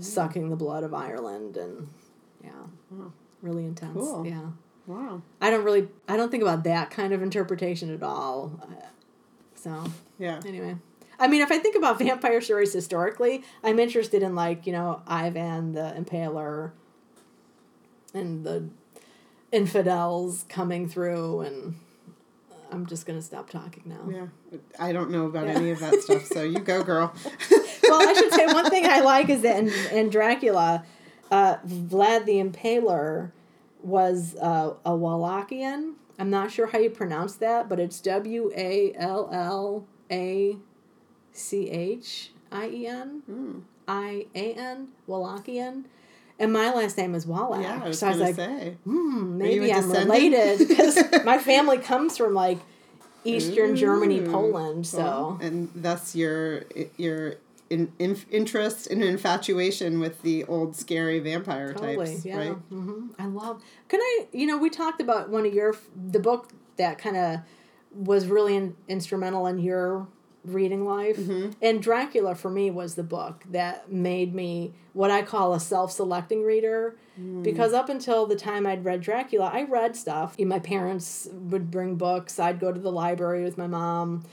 sucking 0.00 0.48
the 0.48 0.56
blood 0.56 0.82
of 0.82 0.92
Ireland 0.92 1.56
and 1.56 1.86
yeah, 2.42 2.50
Wow. 2.90 3.12
really 3.40 3.64
intense. 3.64 3.94
Cool. 3.94 4.26
Yeah, 4.26 4.46
Wow. 4.86 5.22
I 5.40 5.50
don't 5.50 5.64
really 5.64 5.88
I 6.08 6.16
don't 6.16 6.30
think 6.30 6.42
about 6.42 6.64
that 6.64 6.90
kind 6.90 7.12
of 7.12 7.22
interpretation 7.22 7.92
at 7.94 8.02
all. 8.02 8.58
Uh, 8.62 8.66
So 9.54 9.84
Yeah. 10.18 10.40
anyway. 10.46 10.76
I 11.20 11.28
mean, 11.28 11.40
if 11.40 11.52
I 11.52 11.58
think 11.58 11.76
about 11.76 11.98
vampire 12.06 12.40
stories 12.40 12.72
historically, 12.72 13.44
I'm 13.62 13.78
interested 13.78 14.22
in 14.22 14.34
like 14.34 14.66
you 14.66 14.72
know 14.72 15.02
Ivan 15.06 15.72
the 15.72 15.94
Impaler, 15.96 16.72
and 18.14 18.44
the 18.44 18.68
infidels 19.52 20.44
coming 20.48 20.88
through, 20.88 21.40
and 21.40 21.74
I'm 22.70 22.86
just 22.86 23.06
gonna 23.06 23.22
stop 23.22 23.50
talking 23.50 23.82
now. 23.86 24.10
Yeah. 24.10 24.58
I 24.78 24.92
don't 24.92 25.10
know 25.10 25.26
about 25.26 25.46
any 25.46 25.70
of 25.70 25.80
that 25.80 26.00
stuff, 26.02 26.24
so 26.26 26.42
you 26.42 26.58
go, 26.58 26.82
girl. 26.82 27.14
well, 27.84 28.08
I 28.08 28.14
should 28.14 28.32
say 28.32 28.46
one 28.52 28.68
thing 28.70 28.86
I 28.86 29.00
like 29.00 29.28
is 29.28 29.42
that 29.42 29.58
in, 29.58 29.68
in 29.96 30.08
Dracula, 30.10 30.84
uh, 31.32 31.56
Vlad 31.66 32.26
the 32.26 32.34
Impaler 32.34 33.32
was 33.82 34.36
uh, 34.36 34.74
a 34.84 34.90
Wallachian. 34.90 35.94
I'm 36.18 36.30
not 36.30 36.52
sure 36.52 36.66
how 36.68 36.78
you 36.78 36.90
pronounce 36.90 37.34
that, 37.36 37.68
but 37.68 37.80
it's 37.80 38.00
W 38.02 38.52
A 38.54 38.92
L 38.94 39.28
L 39.32 39.86
A 40.10 40.56
C 41.32 41.70
H 41.70 42.30
I 42.52 42.68
E 42.68 42.86
N 42.86 43.22
I 43.88 44.26
A 44.34 44.52
N, 44.52 44.88
Wallachian. 45.08 45.84
And 46.38 46.52
my 46.52 46.72
last 46.72 46.98
name 46.98 47.14
is 47.14 47.26
Wallach. 47.26 47.62
Yeah, 47.62 47.80
I 47.82 47.88
was 47.88 47.98
so 47.98 48.08
I 48.08 48.10
was 48.10 48.20
like, 48.20 48.34
say. 48.34 48.76
hmm, 48.84 49.38
maybe 49.38 49.72
I'm 49.72 49.90
related 49.90 50.68
because 50.68 50.98
my 51.24 51.38
family 51.38 51.78
comes 51.78 52.16
from 52.16 52.34
like 52.34 52.58
Eastern 53.24 53.74
Germany, 53.74 54.20
Poland. 54.20 54.86
So 54.86 54.98
Well, 54.98 55.38
and 55.40 55.70
thus 55.74 56.14
your 56.14 56.64
your 56.98 57.36
in, 57.72 57.92
in, 57.98 58.16
interest 58.30 58.86
and 58.88 59.02
infatuation 59.02 59.98
with 59.98 60.22
the 60.22 60.44
old 60.44 60.76
scary 60.76 61.18
vampire 61.18 61.72
totally, 61.72 62.06
types, 62.06 62.24
yeah. 62.24 62.36
right? 62.36 62.52
hmm 62.52 63.08
I 63.18 63.26
love. 63.26 63.62
Can 63.88 64.00
I? 64.00 64.26
You 64.32 64.46
know, 64.46 64.58
we 64.58 64.70
talked 64.70 65.00
about 65.00 65.30
one 65.30 65.46
of 65.46 65.54
your 65.54 65.74
the 65.96 66.20
book 66.20 66.50
that 66.76 66.98
kind 66.98 67.16
of 67.16 67.40
was 67.94 68.26
really 68.26 68.56
in, 68.56 68.76
instrumental 68.88 69.46
in 69.46 69.58
your 69.58 70.06
reading 70.44 70.84
life, 70.84 71.16
Mm-hmm. 71.18 71.50
and 71.62 71.82
Dracula 71.82 72.34
for 72.34 72.50
me 72.50 72.70
was 72.70 72.96
the 72.96 73.04
book 73.04 73.44
that 73.50 73.92
made 73.92 74.34
me 74.34 74.72
what 74.92 75.10
I 75.10 75.22
call 75.22 75.54
a 75.54 75.60
self-selecting 75.60 76.42
reader. 76.42 76.96
Mm. 77.20 77.42
Because 77.44 77.72
up 77.72 77.88
until 77.88 78.26
the 78.26 78.34
time 78.36 78.66
I'd 78.66 78.84
read 78.84 79.02
Dracula, 79.02 79.50
I 79.52 79.62
read 79.64 79.94
stuff. 79.96 80.36
My 80.38 80.58
parents 80.58 81.28
would 81.32 81.70
bring 81.70 81.94
books. 81.96 82.38
I'd 82.40 82.58
go 82.58 82.72
to 82.72 82.80
the 82.80 82.90
library 82.90 83.44
with 83.44 83.56
my 83.56 83.66
mom. 83.68 84.24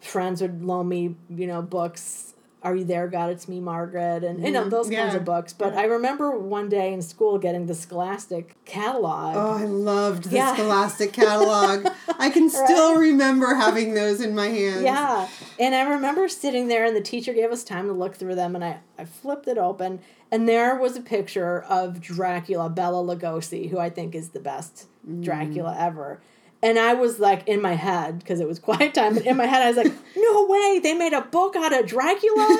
Friends 0.00 0.42
would 0.42 0.62
loan 0.62 0.88
me, 0.88 1.14
you 1.30 1.46
know, 1.46 1.62
books. 1.62 2.34
Are 2.62 2.76
you 2.76 2.84
there, 2.84 3.08
God? 3.08 3.30
It's 3.30 3.48
me, 3.48 3.58
Margaret, 3.58 4.22
and 4.22 4.44
you 4.44 4.50
know 4.50 4.68
those 4.68 4.86
kinds 4.90 4.98
Mm-hmm. 5.10 5.16
of 5.16 5.24
books. 5.24 5.52
But 5.54 5.74
I 5.74 5.84
remember 5.84 6.30
one 6.38 6.68
day 6.68 6.92
in 6.92 7.00
school 7.00 7.38
getting 7.38 7.64
the 7.66 7.74
Scholastic 7.74 8.54
catalog. 8.66 9.34
Oh, 9.36 9.56
I 9.58 9.64
loved 9.64 10.24
the 10.24 10.36
Yeah. 10.36 10.54
Scholastic 10.54 11.12
catalog. 11.14 11.86
I 12.18 12.28
can 12.28 12.50
still 12.62 12.96
remember 12.96 13.54
having 13.54 13.94
those 13.94 14.20
in 14.20 14.34
my 14.34 14.48
hands. 14.48 14.82
Yeah. 14.82 15.26
And 15.58 15.74
I 15.74 15.82
remember 15.82 16.28
sitting 16.28 16.68
there 16.68 16.84
and 16.84 16.94
the 16.94 17.00
teacher 17.00 17.32
gave 17.32 17.50
us 17.50 17.64
time 17.64 17.86
to 17.86 17.92
look 17.94 18.14
through 18.16 18.34
them 18.34 18.54
and 18.54 18.62
I, 18.64 18.80
I 18.98 19.06
flipped 19.06 19.48
it 19.48 19.56
open 19.56 20.00
and 20.30 20.46
there 20.48 20.76
was 20.78 20.96
a 20.96 21.00
picture 21.00 21.62
of 21.62 22.00
Dracula, 22.00 22.68
Bela 22.68 23.02
Lugosi, 23.02 23.70
who 23.70 23.78
I 23.78 23.88
think 23.90 24.14
is 24.14 24.28
the 24.30 24.38
best 24.40 24.86
Dracula 25.22 25.74
ever. 25.78 26.20
And 26.62 26.78
I 26.78 26.92
was 26.92 27.18
like 27.18 27.48
in 27.48 27.62
my 27.62 27.74
head, 27.74 28.18
because 28.18 28.40
it 28.40 28.46
was 28.46 28.58
quiet 28.58 28.92
time, 28.92 29.14
but 29.14 29.24
in 29.24 29.36
my 29.36 29.46
head 29.46 29.62
I 29.62 29.68
was 29.68 29.76
like, 29.78 29.92
no 30.16 30.46
way, 30.46 30.78
they 30.82 30.94
made 30.94 31.14
a 31.14 31.22
book 31.22 31.56
out 31.56 31.72
of 31.72 31.86
Dracula? 31.86 32.58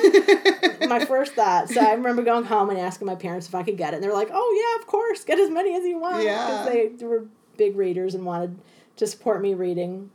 my 0.87 1.05
first 1.05 1.33
thought. 1.33 1.69
So 1.69 1.79
I 1.79 1.93
remember 1.93 2.23
going 2.23 2.45
home 2.45 2.69
and 2.71 2.79
asking 2.79 3.05
my 3.05 3.15
parents 3.15 3.47
if 3.47 3.53
I 3.53 3.61
could 3.63 3.77
get 3.77 3.93
it. 3.93 3.97
And 3.97 4.03
they're 4.03 4.13
like, 4.13 4.29
oh, 4.31 4.75
yeah, 4.75 4.81
of 4.81 4.87
course, 4.87 5.23
get 5.23 5.39
as 5.39 5.51
many 5.51 5.75
as 5.75 5.83
you 5.83 5.99
want. 5.99 6.23
Yeah. 6.23 6.63
Because 6.65 6.99
they 6.99 7.05
were 7.05 7.25
big 7.57 7.75
readers 7.75 8.15
and 8.15 8.25
wanted 8.25 8.57
to 8.97 9.05
support 9.05 9.41
me 9.41 9.53
reading 9.53 10.09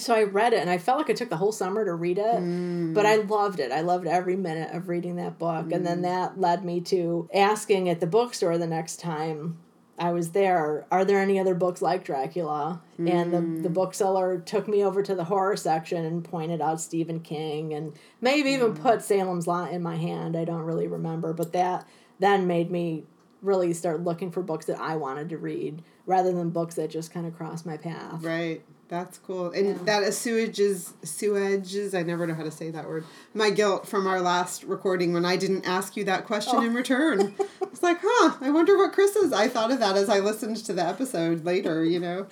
so 0.00 0.14
I 0.14 0.22
read 0.22 0.52
it 0.52 0.60
and 0.60 0.70
I 0.70 0.78
felt 0.78 0.98
like 0.98 1.10
I 1.10 1.12
took 1.12 1.28
the 1.28 1.36
whole 1.36 1.52
summer 1.52 1.84
to 1.84 1.94
read 1.94 2.18
it, 2.18 2.94
but 2.94 3.06
I 3.06 3.18
mm. 3.18 3.28
loved 3.28 3.60
it. 3.60 3.72
I 3.72 3.80
loved 3.80 4.06
every 4.06 4.36
minute 4.36 4.72
of 4.72 4.88
reading 4.88 5.16
that 5.16 5.38
book. 5.38 5.72
And 5.72 5.86
then 5.86 5.98
mm. 5.98 6.02
that 6.02 6.40
led 6.40 6.64
me 6.64 6.80
to 6.82 7.28
asking 7.34 7.88
at 7.88 8.00
the 8.00 8.06
bookstore 8.06 8.56
the 8.56 8.66
next 8.66 9.00
time 9.00 9.58
I 10.00 10.12
was 10.12 10.30
there, 10.30 10.86
are 10.90 11.04
there 11.04 11.20
any 11.20 11.38
other 11.38 11.54
books 11.54 11.82
like 11.82 12.04
Dracula? 12.04 12.80
And 12.98 13.32
the, 13.32 13.40
the 13.62 13.68
hmm. 13.68 13.74
bookseller 13.74 14.40
took 14.40 14.66
me 14.66 14.82
over 14.82 15.02
to 15.02 15.14
the 15.14 15.24
horror 15.24 15.56
section 15.56 16.04
and 16.06 16.24
pointed 16.24 16.62
out 16.62 16.80
Stephen 16.80 17.20
King 17.20 17.74
and 17.74 17.92
maybe 18.20 18.50
even 18.50 18.72
hmm. 18.72 18.82
put 18.82 19.02
Salem's 19.02 19.46
Lot 19.46 19.72
in 19.72 19.82
my 19.82 19.96
hand. 19.96 20.36
I 20.36 20.44
don't 20.46 20.62
really 20.62 20.86
remember, 20.86 21.34
but 21.34 21.52
that 21.52 21.86
then 22.18 22.46
made 22.46 22.70
me 22.70 23.04
really 23.42 23.74
start 23.74 24.02
looking 24.02 24.30
for 24.30 24.42
books 24.42 24.66
that 24.66 24.80
I 24.80 24.96
wanted 24.96 25.28
to 25.30 25.38
read 25.38 25.82
rather 26.06 26.32
than 26.32 26.50
books 26.50 26.76
that 26.76 26.90
just 26.90 27.12
kind 27.12 27.26
of 27.26 27.36
crossed 27.36 27.66
my 27.66 27.76
path. 27.76 28.22
Right. 28.22 28.62
That's 28.90 29.18
cool. 29.18 29.52
And 29.52 29.68
Yeah. 29.68 29.74
that 29.84 30.02
assuages, 30.02 30.92
assuages, 31.02 31.94
I 31.94 32.02
never 32.02 32.26
know 32.26 32.34
how 32.34 32.42
to 32.42 32.50
say 32.50 32.70
that 32.72 32.88
word, 32.88 33.04
my 33.34 33.50
guilt 33.50 33.86
from 33.86 34.06
our 34.08 34.20
last 34.20 34.64
recording 34.64 35.12
when 35.12 35.24
I 35.24 35.36
didn't 35.36 35.64
ask 35.64 35.96
you 35.96 36.02
that 36.04 36.26
question 36.26 36.56
Oh. 36.58 36.62
in 36.62 36.74
return. 36.74 37.34
it's 37.62 37.84
like, 37.84 38.00
huh, 38.02 38.34
I 38.40 38.50
wonder 38.50 38.76
what 38.76 38.92
Chris 38.92 39.14
is. 39.14 39.32
I 39.32 39.46
thought 39.48 39.70
of 39.70 39.78
that 39.78 39.96
as 39.96 40.08
I 40.08 40.18
listened 40.18 40.56
to 40.64 40.72
the 40.72 40.84
episode 40.84 41.44
later, 41.44 41.84
you 41.84 42.00
know. 42.00 42.26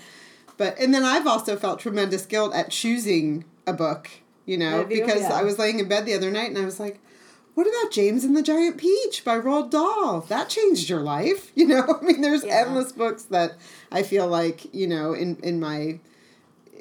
But, 0.57 0.77
and 0.81 0.93
then 0.93 1.05
I've 1.05 1.29
also 1.29 1.55
felt 1.57 1.79
tremendous 1.79 2.27
guilt 2.27 2.53
at 2.53 2.71
choosing 2.73 3.45
a 3.65 3.73
book, 3.73 4.11
you 4.45 4.59
know, 4.59 4.81
you? 4.81 4.87
because 5.01 5.21
Yeah. 5.23 5.35
I 5.35 5.45
was 5.45 5.61
laying 5.61 5.79
in 5.79 5.87
bed 5.87 6.07
the 6.07 6.15
other 6.15 6.33
night 6.33 6.49
and 6.49 6.59
I 6.59 6.65
was 6.65 6.81
like, 6.81 6.99
what 7.55 7.69
about 7.69 7.93
James 7.93 8.25
and 8.25 8.37
the 8.37 8.43
Giant 8.43 8.77
Peach 8.79 9.23
by 9.25 9.39
Roald 9.39 9.71
Dahl? 9.71 10.23
That 10.23 10.49
changed 10.49 10.89
your 10.91 11.01
life, 11.03 11.53
you 11.57 11.69
know. 11.69 11.99
I 12.03 12.05
mean, 12.05 12.21
there's 12.21 12.43
Yeah. 12.45 12.65
endless 12.67 12.91
books 12.91 13.23
that 13.25 13.53
I 13.93 14.03
feel 14.03 14.27
like 14.27 14.73
you 14.75 14.89
know 14.89 15.13
in 15.13 15.37
in 15.43 15.61
my 15.61 16.01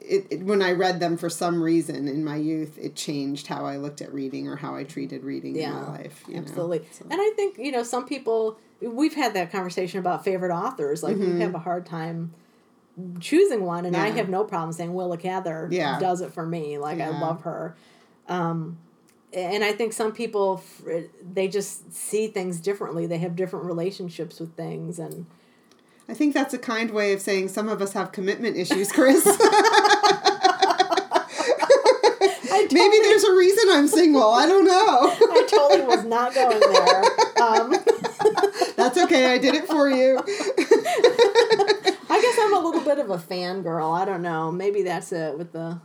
it, 0.10 0.28
it, 0.32 0.44
when 0.44 0.62
I 0.62 0.72
read 0.72 1.00
them 1.00 1.18
for 1.18 1.30
some 1.30 1.62
reason 1.62 2.08
in 2.08 2.24
my 2.24 2.36
youth, 2.38 2.78
it 2.78 2.96
changed 2.96 3.48
how 3.48 3.66
I 3.66 3.78
looked 3.78 4.02
at 4.02 4.14
reading 4.14 4.48
or 4.48 4.56
how 4.56 4.76
I 4.76 4.84
treated 4.84 5.24
reading 5.24 5.56
in 5.56 5.72
my 5.72 5.88
life. 5.90 6.24
Absolutely. 6.34 6.82
So- 6.92 7.06
And 7.10 7.20
I 7.22 7.32
think 7.36 7.58
you 7.58 7.72
know 7.72 7.84
some 7.84 8.06
people. 8.06 8.58
We've 8.80 9.16
had 9.16 9.34
that 9.34 9.52
conversation 9.52 10.00
about 10.00 10.24
favorite 10.24 10.52
authors. 10.54 11.02
Like 11.04 11.18
you 11.18 11.38
have 11.38 11.56
a 11.56 11.60
hard 11.60 11.86
time 11.86 12.34
choosing 13.20 13.64
one, 13.64 13.86
and 13.86 13.96
I 13.96 14.08
Mm-hmm. 14.10 14.18
Have 14.18 14.30
no 14.30 14.44
problem 14.44 14.72
saying 14.72 14.94
Willa 14.94 15.18
Cather 15.18 15.68
Yeah. 15.72 16.00
does 16.00 16.22
it 16.22 16.34
for 16.34 16.46
me. 16.46 16.78
Like 16.78 17.00
I 17.00 17.10
love 17.10 17.42
her. 17.44 17.76
Um, 18.28 18.78
and 19.34 19.64
I 19.64 19.72
think 19.74 19.94
some 19.94 20.12
people 20.14 20.64
they 21.34 21.48
just 21.48 21.92
see 21.94 22.28
things 22.28 22.60
differently. 22.60 23.06
They 23.08 23.18
have 23.20 23.36
different 23.36 23.66
relationships 23.66 24.40
with 24.40 24.56
things, 24.56 25.00
and 25.00 25.26
I 26.10 26.14
think 26.14 26.34
that's 26.34 26.54
a 26.54 26.58
kind 26.58 26.92
way 26.92 27.14
of 27.14 27.22
saying 27.22 27.50
some 27.50 27.68
of 27.68 27.82
us 27.82 27.94
have 27.94 28.12
commitment 28.12 28.56
issues, 28.56 28.92
Chris. 28.92 29.26
Maybe 32.72 32.98
there's 33.04 33.24
a 33.24 33.34
reason 33.36 33.66
I'm 33.72 33.88
single. 33.88 34.30
I 34.32 34.46
don't 34.48 34.66
know. 34.66 35.16
I 35.32 35.48
totally 35.50 35.86
was 35.86 36.04
not 36.06 36.34
going 36.34 36.60
there. 36.60 37.04
Um, 37.44 37.72
That's 38.76 38.98
okay. 38.98 39.34
I 39.34 39.38
did 39.38 39.56
it 39.56 39.66
for 39.68 39.90
you. 39.90 40.18
I 40.20 42.20
guess 42.22 42.38
I'm 42.42 42.54
a 42.54 42.60
little 42.60 42.82
bit 42.84 43.00
of 43.00 43.10
a 43.10 43.18
fangirl. 43.18 43.98
I 44.00 44.06
don't 44.06 44.22
know. 44.22 44.52
Maybe 44.52 44.84
that's 44.84 45.12
it 45.12 45.38
with 45.38 45.52
the 45.52 45.80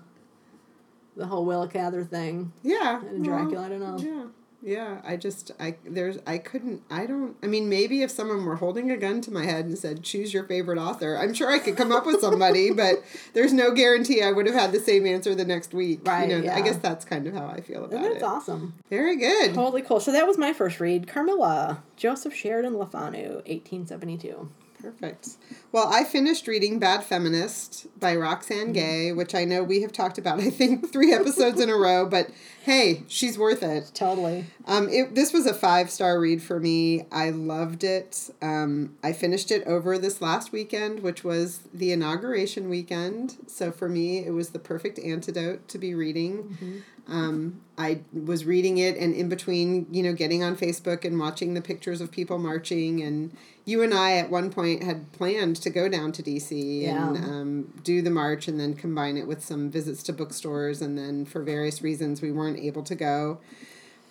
the 1.17 1.27
whole 1.27 1.45
Willa 1.45 1.69
Cather 1.69 2.05
thing 2.05 2.53
Yeah. 2.63 3.01
and 3.01 3.27
well, 3.27 3.39
Dracula. 3.39 3.67
I 3.67 3.69
don't 3.69 3.81
know. 3.81 3.99
Yeah. 3.99 4.27
Yeah, 4.65 5.01
I 5.05 5.17
just 5.17 5.51
I 5.59 5.75
there's 5.85 6.19
I 6.27 6.39
couldn't 6.39 6.83
I 6.89 7.05
don't 7.07 7.35
I 7.43 7.47
mean 7.49 7.69
maybe 7.69 8.03
if 8.03 8.13
someone 8.13 8.45
were 8.45 8.57
holding 8.57 8.91
a 8.93 8.97
gun 8.97 9.21
to 9.23 9.33
my 9.33 9.45
head 9.45 9.65
and 9.65 9.77
said 9.77 10.05
choose 10.05 10.33
your 10.33 10.45
favorite 10.45 10.79
author, 10.79 11.17
I'm 11.19 11.35
sure 11.35 11.51
I 11.51 11.59
could 11.59 11.77
come 11.77 11.91
up 11.91 12.07
with 12.07 12.21
somebody, 12.21 12.71
but 12.75 13.03
there's 13.35 13.53
no 13.53 13.73
guarantee 13.73 14.23
I 14.23 14.31
would 14.31 14.47
have 14.47 14.55
had 14.55 14.71
the 14.71 14.79
same 14.81 15.05
answer 15.07 15.35
the 15.35 15.45
next 15.45 15.75
week. 15.75 16.01
Right, 16.07 16.29
You 16.31 16.43
know, 16.43 16.53
I 16.53 16.61
guess 16.61 16.77
that's 16.77 17.05
kind 17.05 17.27
of 17.27 17.35
how 17.35 17.47
I 17.47 17.61
feel 17.61 17.85
about 17.85 17.97
And 17.97 18.05
that's 18.05 18.17
it. 18.19 18.23
awesome. 18.23 18.75
Very 18.89 19.17
good. 19.17 19.53
Totally 19.55 19.83
cool. 19.83 19.99
So 19.99 20.13
that 20.13 20.27
was 20.29 20.39
my 20.39 20.53
first 20.53 20.79
read. 20.79 21.09
Carmilla, 21.09 21.83
Joseph 21.97 22.33
Sheridan 22.35 22.79
Le 22.79 22.87
Fanu, 22.87 23.43
1872. 23.47 24.49
Perfect. 24.81 25.37
Well, 25.71 25.87
I 25.93 26.03
finished 26.03 26.49
reading 26.49 26.81
Bad 26.81 27.05
Feminist 27.05 27.87
by 28.01 28.17
Roxane 28.17 28.63
Mm-hmm. 28.65 28.73
Gay, 28.73 29.13
which 29.13 29.33
I 29.33 29.45
know 29.45 29.63
we 29.63 29.83
have 29.83 29.93
talked 29.93 30.19
about, 30.19 30.41
I 30.41 30.51
think, 30.51 30.91
three 30.93 31.13
episodes 31.13 31.61
in 31.61 31.71
a 31.71 31.77
row, 31.77 32.05
but 32.09 32.29
hey, 32.63 33.03
she's 33.09 33.37
worth 33.39 33.63
it. 33.63 33.91
Totally. 33.95 34.47
Um, 34.67 34.89
it, 34.89 35.15
this 35.15 35.33
was 35.33 35.47
a 35.47 35.55
five 35.55 35.91
star 35.91 36.19
read 36.21 36.43
for 36.43 36.61
me. 36.61 37.05
I 37.11 37.31
loved 37.31 37.85
it. 37.85 38.31
Um, 38.41 38.97
I 39.03 39.13
finished 39.13 39.51
it 39.51 39.65
over 39.67 39.99
this 39.99 40.21
last 40.21 40.53
weekend, 40.53 41.01
which 41.01 41.25
was 41.25 41.61
the 41.75 41.93
inauguration 41.93 42.69
weekend. 42.69 43.37
So 43.47 43.73
for 43.73 43.89
me, 43.89 44.19
it 44.25 44.31
was 44.31 44.51
the 44.51 44.59
perfect 44.59 44.99
antidote 44.99 45.67
to 45.69 45.79
be 45.79 45.95
reading. 45.95 46.83
Um, 47.09 47.61
I 47.77 48.03
was 48.13 48.45
reading 48.45 48.79
it, 48.79 48.97
and 48.97 49.13
in 49.13 49.29
between, 49.29 49.89
you 49.91 50.05
know, 50.05 50.13
getting 50.13 50.45
on 50.45 50.57
Facebook 50.57 51.05
and 51.05 51.19
watching 51.19 51.55
the 51.55 51.61
pictures 51.61 52.01
of 52.01 52.13
people 52.13 52.39
marching, 52.39 53.03
and 53.03 53.37
you 53.65 53.83
and 53.83 53.93
I 53.93 54.13
at 54.19 54.31
one 54.31 54.51
point 54.51 54.85
had 54.85 55.11
planned 55.13 55.57
to 55.57 55.71
go 55.71 55.89
down 55.89 56.13
to 56.13 56.23
DC 56.23 56.87
and 56.87 57.17
Yeah. 57.17 57.23
um, 57.25 57.73
do 57.83 58.03
the 58.03 58.11
march, 58.11 58.47
and 58.47 58.61
then 58.61 58.75
combine 58.75 59.17
it 59.17 59.27
with 59.27 59.43
some 59.45 59.69
visits 59.69 60.05
to 60.05 60.13
bookstores, 60.13 60.81
and 60.81 60.97
then 60.97 61.25
for 61.25 61.43
various 61.43 61.83
reasons 61.83 62.23
we 62.23 62.31
weren't 62.31 62.52
able 62.57 62.83
to 62.85 62.95
go. 62.95 63.39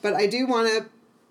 But 0.02 0.14
I 0.16 0.26
do 0.28 0.48
want 0.48 0.68
to 0.70 0.86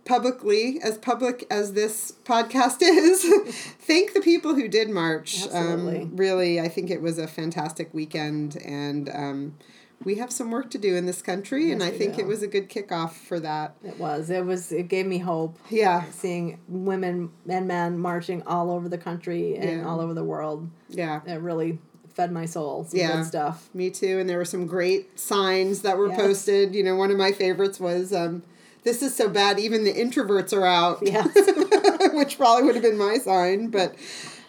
publicly, 0.05 0.81
as 0.83 0.99
public 0.99 1.47
as 1.51 1.73
this 1.75 2.13
podcast 2.25 2.79
is, 2.83 3.23
thank 3.81 4.13
the 4.13 4.21
people 4.21 4.55
who 4.55 4.69
did 4.69 4.89
march. 4.91 5.43
Absolutely. 5.45 6.03
Um, 6.03 6.17
really, 6.17 6.61
I 6.61 6.69
think 6.69 6.91
it 6.91 7.03
was 7.03 7.19
a 7.19 7.27
fantastic 7.27 7.93
weekend, 7.93 8.57
and 8.65 9.09
um, 9.11 9.55
we 10.03 10.15
have 10.17 10.33
some 10.33 10.51
work 10.51 10.71
to 10.71 10.79
do 10.79 10.97
in 10.97 11.05
this 11.07 11.21
country, 11.21 11.71
and 11.73 11.83
I 11.83 11.91
think 11.91 12.15
do. 12.17 12.23
it 12.23 12.27
was 12.27 12.43
a 12.43 12.47
good 12.49 12.71
kickoff 12.71 13.13
for 13.13 13.39
that. 13.41 13.75
It 13.85 13.99
was. 13.99 14.31
It 14.31 14.45
was. 14.47 14.73
It 14.73 14.89
gave 14.89 15.07
me 15.07 15.19
hope 15.19 15.59
Yeah, 15.69 16.05
seeing 16.11 16.59
women 16.69 17.31
and 17.49 17.69
men 17.69 17.99
marching 17.99 18.43
all 18.47 18.71
over 18.71 18.89
the 18.89 18.99
country 18.99 19.57
and 19.57 19.81
Yeah. 19.81 19.87
all 19.89 20.01
over 20.01 20.15
the 20.15 20.25
world. 20.25 20.71
yeah. 20.89 21.21
It 21.27 21.41
really 21.41 21.79
fed 22.15 22.33
my 22.33 22.45
soul. 22.47 22.85
Some 22.89 22.99
Yeah. 22.99 23.17
good 23.19 23.27
stuff. 23.27 23.69
Me 23.75 23.91
too. 23.91 24.19
And 24.19 24.29
there 24.29 24.39
were 24.39 24.45
some 24.45 24.67
great 24.67 25.19
signs 25.19 25.83
that 25.83 25.97
were 25.99 26.09
Yes. 26.09 26.17
posted. 26.21 26.75
You 26.75 26.83
know, 26.83 26.97
one 26.97 27.11
of 27.11 27.17
my 27.17 27.33
favorites 27.33 27.79
was, 27.81 28.13
um, 28.13 28.43
"This 28.85 29.03
is 29.03 29.15
so 29.15 29.29
bad, 29.29 29.59
even 29.59 29.85
the 29.85 29.93
introverts 29.93 30.53
are 30.53 30.67
out." 30.67 30.99
Yes. 31.03 31.29
which 32.15 32.37
probably 32.39 32.65
would 32.65 32.75
have 32.75 32.85
been 32.85 32.99
my 32.99 33.19
sign, 33.19 33.69
but. 33.69 33.95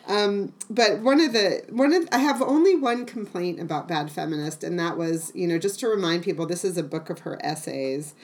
Um, 0.07 0.51
but 0.67 0.99
one 0.99 1.21
of 1.21 1.31
the 1.31 1.61
one 1.69 1.93
of 1.93 2.07
I 2.11 2.17
have 2.17 2.41
only 2.41 2.75
one 2.75 3.05
complaint 3.05 3.59
about 3.59 3.87
Bad 3.87 4.11
Feminist, 4.11 4.63
and 4.63 4.77
that 4.79 4.97
was 4.97 5.31
you 5.35 5.47
know 5.47 5.59
just 5.59 5.79
to 5.81 5.87
remind 5.87 6.23
people 6.23 6.47
this 6.47 6.65
is 6.65 6.75
a 6.75 6.83
book 6.83 7.11
of 7.11 7.19
her 7.19 7.37
essays, 7.45 8.15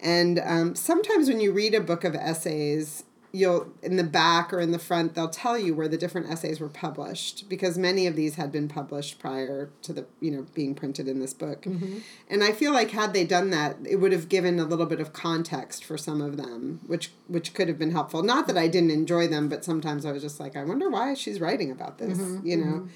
and 0.00 0.40
um, 0.42 0.74
sometimes 0.74 1.28
when 1.28 1.38
you 1.38 1.52
read 1.52 1.74
a 1.74 1.82
book 1.82 2.02
of 2.02 2.14
essays, 2.14 3.04
you'll 3.32 3.70
in 3.82 3.96
the 3.96 4.04
back 4.04 4.52
or 4.52 4.60
in 4.60 4.70
the 4.72 4.78
front 4.78 5.14
they'll 5.14 5.28
tell 5.28 5.58
you 5.58 5.74
where 5.74 5.86
the 5.88 5.98
different 5.98 6.30
essays 6.30 6.60
were 6.60 6.68
published 6.68 7.46
because 7.48 7.76
many 7.76 8.06
of 8.06 8.16
these 8.16 8.36
had 8.36 8.50
been 8.50 8.68
published 8.68 9.18
prior 9.18 9.68
to 9.82 9.92
the 9.92 10.06
you 10.20 10.30
know 10.30 10.46
being 10.54 10.74
printed 10.74 11.06
in 11.06 11.20
this 11.20 11.34
book 11.34 11.62
Mm-hmm. 11.62 11.98
and 12.30 12.42
i 12.42 12.52
feel 12.52 12.72
like 12.72 12.90
had 12.92 13.12
they 13.12 13.24
done 13.24 13.50
that 13.50 13.76
it 13.88 13.96
would 13.96 14.12
have 14.12 14.28
given 14.30 14.58
a 14.58 14.64
little 14.64 14.86
bit 14.86 14.98
of 15.00 15.12
context 15.12 15.84
for 15.84 15.98
some 15.98 16.20
of 16.22 16.36
them 16.38 16.80
which 16.86 17.12
which 17.26 17.52
could 17.52 17.68
have 17.68 17.78
been 17.78 17.90
helpful 17.90 18.22
not 18.22 18.46
that 18.46 18.56
i 18.56 18.66
didn't 18.66 18.90
enjoy 18.90 19.26
them 19.28 19.48
but 19.48 19.64
sometimes 19.64 20.06
i 20.06 20.12
was 20.12 20.22
just 20.22 20.40
like 20.40 20.56
i 20.56 20.64
wonder 20.64 20.88
why 20.88 21.12
she's 21.14 21.38
writing 21.40 21.70
about 21.70 21.98
this 21.98 22.16
Mm-hmm. 22.18 22.46
you 22.46 22.56
know 22.56 22.88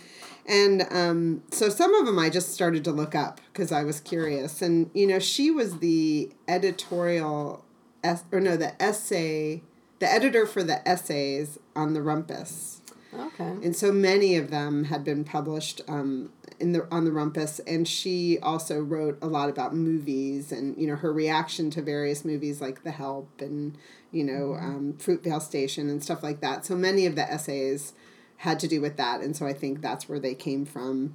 and 0.45 0.83
um, 0.91 1.43
so 1.53 1.69
some 1.69 1.95
of 1.95 2.05
them 2.05 2.19
I 2.19 2.29
just 2.29 2.53
started 2.53 2.83
to 2.85 2.91
look 2.91 3.15
up 3.15 3.41
because 3.53 3.71
I 3.71 3.85
was 3.85 4.01
curious. 4.01 4.61
And, 4.61 4.91
you 4.93 5.07
know, 5.07 5.21
she 5.21 5.53
was 5.53 5.79
the 5.79 6.33
editorial, 6.49 7.65
es- 8.03 8.25
or 8.33 8.41
no, 8.41 8.57
the 8.57 8.81
essay, 8.83 9.63
the 10.03 10.13
editor 10.13 10.47
for 10.47 10.65
the 10.65 10.87
essays 10.87 11.61
on 11.77 11.95
the 11.95 12.01
Rumpus. 12.01 12.81
Okay. 13.17 13.45
And 13.45 13.77
so 13.77 13.93
many 13.93 14.35
of 14.35 14.51
them 14.51 14.85
had 14.85 15.05
been 15.05 15.23
published 15.23 15.81
um, 15.87 16.33
in 16.59 16.73
the 16.73 16.89
on 16.91 17.05
the 17.05 17.13
Rumpus, 17.13 17.61
and 17.69 17.87
she 17.87 18.37
also 18.41 18.81
wrote 18.81 19.17
a 19.23 19.29
lot 19.29 19.49
about 19.49 19.77
movies 19.77 20.51
and 20.51 20.77
you 20.77 20.89
know 20.89 20.97
her 20.97 21.13
reaction 21.13 21.71
to 21.71 21.83
various 21.83 22.25
movies 22.25 22.61
like 22.61 22.83
The 22.83 22.91
Help 22.91 23.29
and 23.41 23.79
you 24.11 24.25
know 24.25 24.55
um, 24.55 24.95
Fruitvale 24.99 25.41
Station 25.41 25.89
and 25.89 26.03
stuff 26.03 26.21
like 26.23 26.41
that. 26.41 26.67
So 26.67 26.75
many 26.75 27.07
of 27.07 27.15
the 27.15 27.31
essays 27.31 27.93
had 28.39 28.59
to 28.59 28.67
do 28.67 28.81
with 28.81 28.97
that, 28.97 29.21
and 29.21 29.37
so 29.37 29.47
I 29.47 29.53
think 29.53 29.83
that's 29.83 30.09
where 30.09 30.19
they 30.19 30.35
came 30.35 30.65
from. 30.65 31.15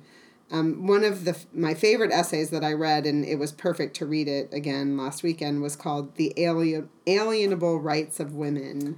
Um, 0.49 0.87
one 0.87 1.03
of 1.03 1.25
the 1.25 1.37
my 1.53 1.73
favorite 1.73 2.11
essays 2.11 2.51
that 2.51 2.63
I 2.63 2.71
read, 2.73 3.05
and 3.05 3.25
it 3.25 3.35
was 3.37 3.51
perfect 3.51 3.95
to 3.97 4.05
read 4.05 4.27
it 4.29 4.53
again 4.53 4.95
last 4.97 5.21
weekend, 5.23 5.61
was 5.61 5.75
called 5.75 6.15
"The 6.15 6.33
Alien 6.37 6.89
Alienable 7.05 7.83
Rights 7.83 8.19
of 8.19 8.33
Women." 8.33 8.97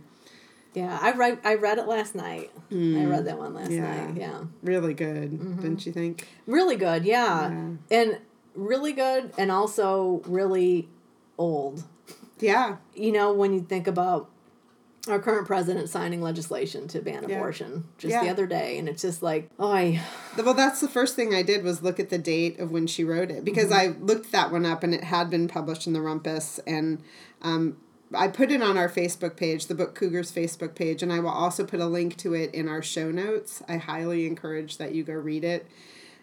Yeah, 0.75 1.00
I 1.01 1.12
read 1.13 1.39
I 1.44 1.56
read 1.56 1.79
it 1.79 1.88
last 1.88 2.13
night. 2.13 2.51
I 2.72 3.03
read 3.06 3.25
that 3.25 3.39
one 3.39 3.56
last 3.56 3.72
Mm. 3.72 3.77
Yeah. 3.77 4.06
night. 4.06 4.15
Yeah. 4.18 4.44
Really 4.62 4.94
good, 4.94 5.32
didn't 5.62 5.86
you 5.88 5.91
think? 5.91 6.27
Really 6.46 6.75
good, 6.75 7.03
yeah. 7.06 7.50
Yeah. 7.50 7.70
And 7.89 8.20
really 8.53 8.94
good 8.94 9.32
and 9.38 9.51
also 9.51 10.22
really 10.27 10.88
old. 11.39 11.84
Yeah, 12.39 12.77
You 12.96 13.12
know, 13.12 13.34
when 13.34 13.53
you 13.53 13.62
think 13.62 13.88
about 13.88 14.29
our 15.08 15.20
current 15.20 15.48
president 15.48 15.89
signing 15.89 16.22
legislation 16.22 16.88
to 16.89 17.01
ban 17.01 17.25
Yeah. 17.27 17.38
abortion 17.38 17.86
just 17.98 18.20
the 18.22 18.29
other 18.29 18.46
day 18.46 18.77
and 18.77 18.89
it's 18.89 19.01
just 19.01 19.24
like, 19.24 19.50
oh, 19.58 19.72
I 19.72 20.01
Well, 20.38 20.53
that's 20.53 20.82
the 20.82 20.89
first 20.89 21.15
thing 21.15 21.34
I 21.34 21.41
did 21.41 21.63
was 21.63 21.82
look 21.82 22.00
at 22.00 22.10
the 22.10 22.18
date 22.18 22.60
of 22.60 22.72
when 22.72 22.86
she 22.88 23.03
wrote 23.03 23.32
it 23.32 23.46
because 23.46 23.72
I 23.72 23.88
looked 23.88 24.32
that 24.32 24.51
one 24.51 24.65
up 24.65 24.84
and 24.84 24.94
it 24.94 25.06
had 25.06 25.29
been 25.29 25.48
published 25.48 25.88
in 25.88 25.94
the 25.94 26.00
Rumpus 26.00 26.60
and 26.68 27.01
um, 27.41 27.77
I 28.13 28.27
put 28.27 28.51
it 28.51 28.62
on 28.62 28.77
our 28.77 28.89
Facebook 28.89 29.38
page, 29.38 29.68
the 29.68 29.75
Book 29.75 29.94
Cougars 29.94 30.32
Facebook 30.32 30.74
page, 30.74 31.03
and 31.03 31.13
I 31.13 31.20
will 31.20 31.29
also 31.29 31.63
put 31.63 31.79
a 31.79 31.86
link 31.86 32.18
to 32.18 32.34
it 32.34 32.53
in 32.56 32.68
our 32.68 32.82
show 32.82 33.12
notes. 33.12 33.62
I 33.68 33.77
highly 33.77 34.25
encourage 34.25 34.77
that 34.77 34.96
you 34.96 35.03
go 35.03 35.13
read 35.13 35.44
it. 35.44 35.68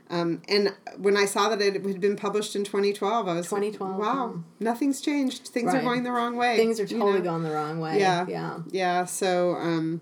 Um, 0.08 0.40
and 0.48 0.72
when 0.98 1.16
I 1.16 1.24
saw 1.24 1.48
that 1.48 1.60
it 1.60 1.84
had 1.84 2.00
been 2.00 2.16
published 2.16 2.54
in 2.54 2.62
2012, 2.62 3.26
I 3.26 3.34
was 3.34 3.50
like, 3.50 3.62
2012, 3.62 3.96
wow, 3.96 4.42
nothing's 4.60 5.00
changed. 5.00 5.48
Things 5.48 5.74
are 5.74 5.82
going 5.82 6.04
the 6.04 6.12
wrong 6.12 6.36
way. 6.36 6.56
things 6.56 6.78
are 6.78 6.84
you 6.84 6.98
totally 6.98 7.18
know? 7.18 7.24
going 7.24 7.42
the 7.42 7.50
wrong 7.50 7.80
way. 7.80 7.98
Yeah. 7.98 8.24
Yeah. 8.28 8.58
Yeah, 8.70 9.04
so 9.04 9.56
um 9.56 10.00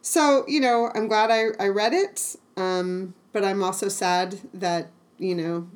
so, 0.00 0.44
you 0.48 0.60
know, 0.60 0.90
I'm 0.94 1.06
glad 1.08 1.30
I, 1.30 1.48
I 1.62 1.68
read 1.68 1.92
it. 1.92 2.36
Um, 2.56 3.14
but 3.32 3.44
I'm 3.44 3.62
also 3.62 3.88
sad 3.88 4.40
that, 4.54 4.90
you 5.18 5.34
know, 5.34 5.68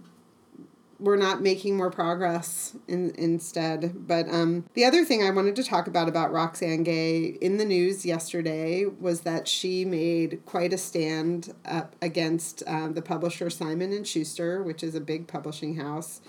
we're 1.03 1.17
not 1.17 1.43
making 1.43 1.77
more 1.77 1.91
progress 1.91 2.77
in, 2.87 3.11
instead. 3.17 4.07
But 4.07 4.29
um, 4.29 4.65
the 4.75 4.85
other 4.85 5.05
thing 5.05 5.23
I 5.23 5.31
wanted 5.31 5.57
to 5.57 5.65
talk 5.65 5.87
about 5.87 6.09
about 6.09 6.33
Roxane 6.33 6.85
Gay 6.85 7.37
in 7.41 7.57
the 7.57 7.65
news 7.65 8.07
yesterday 8.07 8.85
was 8.85 9.23
that 9.23 9.49
she 9.49 9.85
made 9.85 10.41
quite 10.47 10.73
a 10.73 10.79
stand 10.79 11.53
up 11.65 11.97
against 12.01 12.63
um, 12.67 12.95
the 12.95 13.03
publisher 13.03 13.51
Simon 13.51 13.93
and 13.93 14.07
Schuster, 14.07 14.63
which 14.63 14.83
is 14.83 14.95
a 14.95 15.01
big 15.01 15.27
publishing 15.27 15.75
house. 15.77 16.21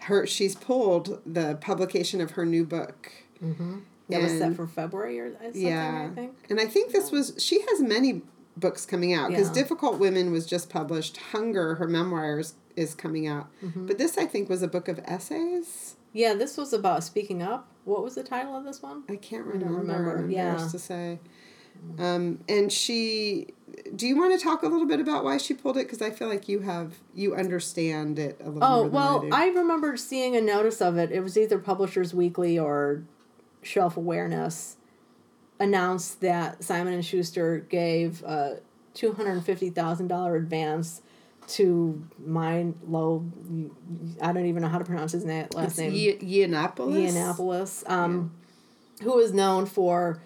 Her 0.00 0.26
she's 0.26 0.54
pulled 0.54 1.20
the 1.26 1.56
publication 1.60 2.20
of 2.20 2.32
her 2.32 2.46
new 2.46 2.64
book. 2.64 3.10
That 4.08 4.22
was 4.22 4.38
set 4.38 4.54
for 4.56 4.66
February 4.66 5.18
or 5.20 5.32
something, 5.32 5.62
yeah. 5.62 6.08
I 6.10 6.14
think. 6.14 6.34
And 6.50 6.60
I 6.60 6.66
think 6.66 6.92
this 6.92 7.10
was, 7.10 7.34
she 7.38 7.62
has 7.70 7.80
many 7.80 8.22
books 8.56 8.84
coming 8.84 9.14
out 9.14 9.30
because 9.30 9.48
Yeah. 9.48 9.54
Difficult 9.54 9.98
Women 9.98 10.30
was 10.32 10.44
just 10.44 10.68
published. 10.68 11.16
Hunger, 11.16 11.76
her 11.76 11.88
memoirs, 11.88 12.54
is 12.76 12.94
coming 12.94 13.26
out. 13.26 13.48
Mm-hmm. 13.64 13.86
But 13.86 13.98
this, 13.98 14.18
I 14.18 14.26
think, 14.26 14.48
was 14.48 14.62
a 14.62 14.68
book 14.68 14.88
of 14.88 15.00
essays. 15.04 15.96
Yeah, 16.12 16.34
this 16.34 16.56
was 16.56 16.72
about 16.72 17.04
speaking 17.04 17.42
up. 17.42 17.68
What 17.84 18.02
was 18.02 18.14
the 18.14 18.22
title 18.22 18.56
of 18.56 18.64
this 18.64 18.82
one? 18.82 19.02
I 19.08 19.16
can't 19.16 19.44
remember. 19.46 19.78
remember. 19.80 20.18
I'm 20.18 20.30
Yeah. 20.30 20.56
to 20.56 20.78
say. 20.78 21.18
Um, 21.98 22.40
and 22.48 22.70
she, 22.70 23.48
do 23.96 24.06
you 24.06 24.16
want 24.16 24.38
to 24.38 24.44
talk 24.44 24.62
a 24.62 24.68
little 24.68 24.86
bit 24.86 25.00
about 25.00 25.24
why 25.24 25.38
she 25.38 25.54
pulled 25.54 25.76
it? 25.78 25.84
Because 25.86 26.00
I 26.02 26.10
feel 26.10 26.28
like 26.28 26.48
you 26.48 26.60
have, 26.60 26.94
you 27.14 27.34
understand 27.34 28.18
it 28.18 28.38
a 28.40 28.50
little 28.50 28.62
Oh, 28.62 28.86
well, 28.86 29.26
I. 29.32 29.44
I 29.44 29.48
remember 29.48 29.96
seeing 29.96 30.36
a 30.36 30.40
notice 30.40 30.80
of 30.80 30.96
it. 30.98 31.10
It 31.10 31.20
was 31.20 31.36
either 31.36 31.58
Publishers 31.58 32.14
Weekly 32.14 32.58
or 32.58 33.02
Shelf 33.62 33.96
Awareness 33.96 34.76
announced 35.58 36.20
that 36.20 36.62
Simon 36.62 36.92
and 36.92 37.04
Schuster 37.04 37.60
gave 37.60 38.22
a 38.24 38.60
two 38.94 39.12
hundred 39.14 39.40
fifty 39.42 39.70
thousand 39.70 40.08
dollar 40.08 40.36
advance 40.36 41.01
to 41.48 42.02
Mine 42.24 42.74
Low. 42.86 43.24
I 44.20 44.32
don't 44.32 44.46
even 44.46 44.62
know 44.62 44.68
how 44.68 44.78
to 44.78 44.84
pronounce 44.84 45.12
his 45.12 45.24
na- 45.24 45.46
last 45.54 45.70
it's 45.70 45.78
name. 45.78 45.92
Ye- 45.92 46.18
Yiannopoulos? 46.46 47.12
Yiannopoulos, 47.12 47.90
um, 47.90 48.32
who 49.02 49.18
is 49.18 49.32
known 49.32 49.66
for, 49.66 50.20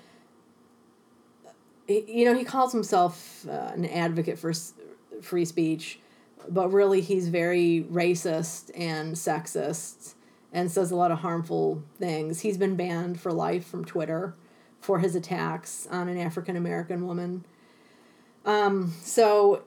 you 1.89 2.25
know, 2.25 2.35
he 2.35 2.45
calls 2.45 2.73
himself 2.73 3.47
uh, 3.49 3.73
an 3.75 3.85
advocate 3.87 4.39
for 4.39 4.51
s- 4.51 4.75
free 5.23 5.45
speech, 5.45 5.99
but 6.49 6.69
really 6.73 7.01
he's 7.01 7.29
very 7.29 7.87
racist 7.91 8.71
and 8.77 9.15
sexist 9.15 10.15
and 10.53 10.71
says 10.71 10.91
a 10.91 10.97
lot 10.97 11.11
of 11.11 11.19
harmful 11.21 11.83
things. 11.99 12.41
He's 12.41 12.57
been 12.59 12.77
banned 12.77 13.21
for 13.21 13.33
life 13.33 13.67
from 13.67 13.85
Twitter 13.85 14.35
for 14.81 14.99
his 15.01 15.15
attacks 15.17 15.87
on 15.91 16.09
an 16.09 16.19
African 16.19 16.57
American 16.57 17.07
woman. 17.07 17.45
Um, 18.45 18.93
so 19.03 19.65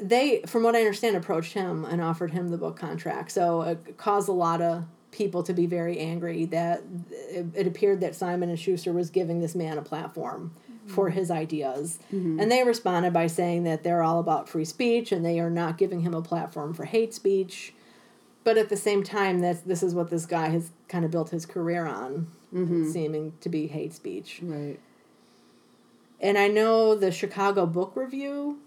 they, 0.00 0.42
from 0.46 0.62
what 0.62 0.76
I 0.76 0.80
understand, 0.80 1.16
approached 1.16 1.54
him 1.54 1.84
and 1.84 2.00
offered 2.00 2.30
him 2.30 2.48
the 2.48 2.58
book 2.58 2.76
contract. 2.76 3.32
So 3.32 3.62
it 3.62 3.96
caused 3.96 4.28
a 4.28 4.32
lot 4.32 4.60
of 4.60 4.84
people 5.10 5.42
to 5.42 5.52
be 5.52 5.66
very 5.66 5.98
angry 5.98 6.44
that 6.46 6.82
it, 7.10 7.46
it 7.54 7.66
appeared 7.66 8.00
that 8.00 8.14
Simon 8.14 8.50
and 8.50 8.58
Schuster 8.58 8.92
was 8.92 9.10
giving 9.10 9.40
this 9.40 9.54
man 9.54 9.78
a 9.78 9.82
platform 9.82 10.52
mm-hmm. 10.70 10.94
for 10.94 11.10
his 11.10 11.30
ideas. 11.30 11.98
Mm-hmm. 12.12 12.40
And 12.40 12.50
they 12.50 12.62
responded 12.62 13.12
by 13.12 13.26
saying 13.26 13.64
that 13.64 13.82
they're 13.82 14.02
all 14.02 14.20
about 14.20 14.48
free 14.48 14.64
speech 14.64 15.10
and 15.10 15.24
they 15.24 15.40
are 15.40 15.50
not 15.50 15.78
giving 15.78 16.02
him 16.02 16.14
a 16.14 16.22
platform 16.22 16.74
for 16.74 16.84
hate 16.84 17.14
speech. 17.14 17.72
But 18.44 18.56
at 18.56 18.68
the 18.68 18.76
same 18.76 19.02
time, 19.02 19.40
that's 19.40 19.60
this 19.60 19.82
is 19.82 19.94
what 19.94 20.10
this 20.10 20.24
guy 20.24 20.48
has 20.48 20.70
kind 20.88 21.04
of 21.04 21.10
built 21.10 21.30
his 21.30 21.44
career 21.44 21.86
on, 21.86 22.28
mm-hmm. 22.54 22.90
seeming 22.90 23.32
to 23.40 23.48
be 23.48 23.66
hate 23.66 23.92
speech. 23.92 24.40
Right. 24.42 24.78
And 26.20 26.38
I 26.38 26.48
know 26.48 26.94
the 26.94 27.12
Chicago 27.12 27.66
Book 27.66 27.92
Review 27.94 28.58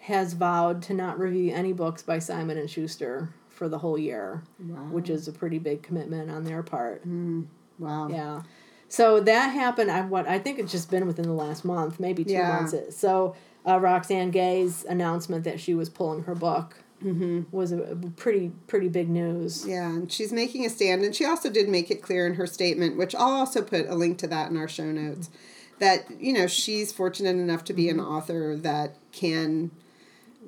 has 0.00 0.32
vowed 0.32 0.82
to 0.82 0.94
not 0.94 1.18
review 1.18 1.52
any 1.54 1.72
books 1.72 2.02
by 2.02 2.18
Simon 2.18 2.58
and 2.58 2.70
Schuster 2.70 3.30
for 3.48 3.68
the 3.68 3.78
whole 3.78 3.98
year, 3.98 4.42
Wow. 4.58 4.88
which 4.90 5.10
is 5.10 5.28
a 5.28 5.32
pretty 5.32 5.58
big 5.58 5.82
commitment 5.82 6.30
on 6.30 6.44
their 6.44 6.62
part. 6.62 7.02
Hmm. 7.02 7.42
Wow. 7.78 8.08
Yeah. 8.08 8.42
So 8.88 9.20
that 9.20 9.48
happened. 9.48 9.90
I 9.90 10.00
what 10.02 10.26
I 10.26 10.38
think 10.38 10.58
it's 10.58 10.72
just 10.72 10.90
been 10.90 11.06
within 11.06 11.26
the 11.26 11.32
last 11.32 11.64
month, 11.64 12.00
maybe 12.00 12.24
two 12.24 12.32
Yeah. 12.32 12.48
months. 12.48 12.96
So 12.96 13.36
uh, 13.66 13.78
Roxane 13.78 14.30
Gay's 14.30 14.84
announcement 14.84 15.44
that 15.44 15.60
she 15.60 15.74
was 15.74 15.88
pulling 15.88 16.24
her 16.24 16.34
book 16.34 16.76
mm-hmm. 17.04 17.42
was 17.50 17.72
a, 17.72 17.82
a 17.82 17.96
pretty 18.16 18.52
pretty 18.66 18.88
big 18.88 19.08
news. 19.08 19.66
Yeah, 19.66 19.88
and 19.88 20.10
she's 20.10 20.32
making 20.32 20.64
a 20.64 20.70
stand, 20.70 21.02
and 21.02 21.14
she 21.14 21.24
also 21.24 21.50
did 21.50 21.68
make 21.68 21.90
it 21.90 22.02
clear 22.02 22.26
in 22.26 22.34
her 22.34 22.46
statement, 22.46 22.96
which 22.96 23.14
I'll 23.14 23.32
also 23.32 23.62
put 23.62 23.86
a 23.86 23.94
link 23.94 24.18
to 24.18 24.26
that 24.28 24.50
in 24.50 24.56
our 24.56 24.68
show 24.68 24.90
notes, 24.90 25.30
that 25.78 26.06
you 26.20 26.32
know 26.32 26.46
she's 26.46 26.92
fortunate 26.92 27.36
enough 27.36 27.64
to 27.64 27.72
be 27.72 27.88
an 27.88 27.98
mm-hmm. 27.98 28.10
author 28.10 28.56
that 28.56 28.96
can 29.12 29.70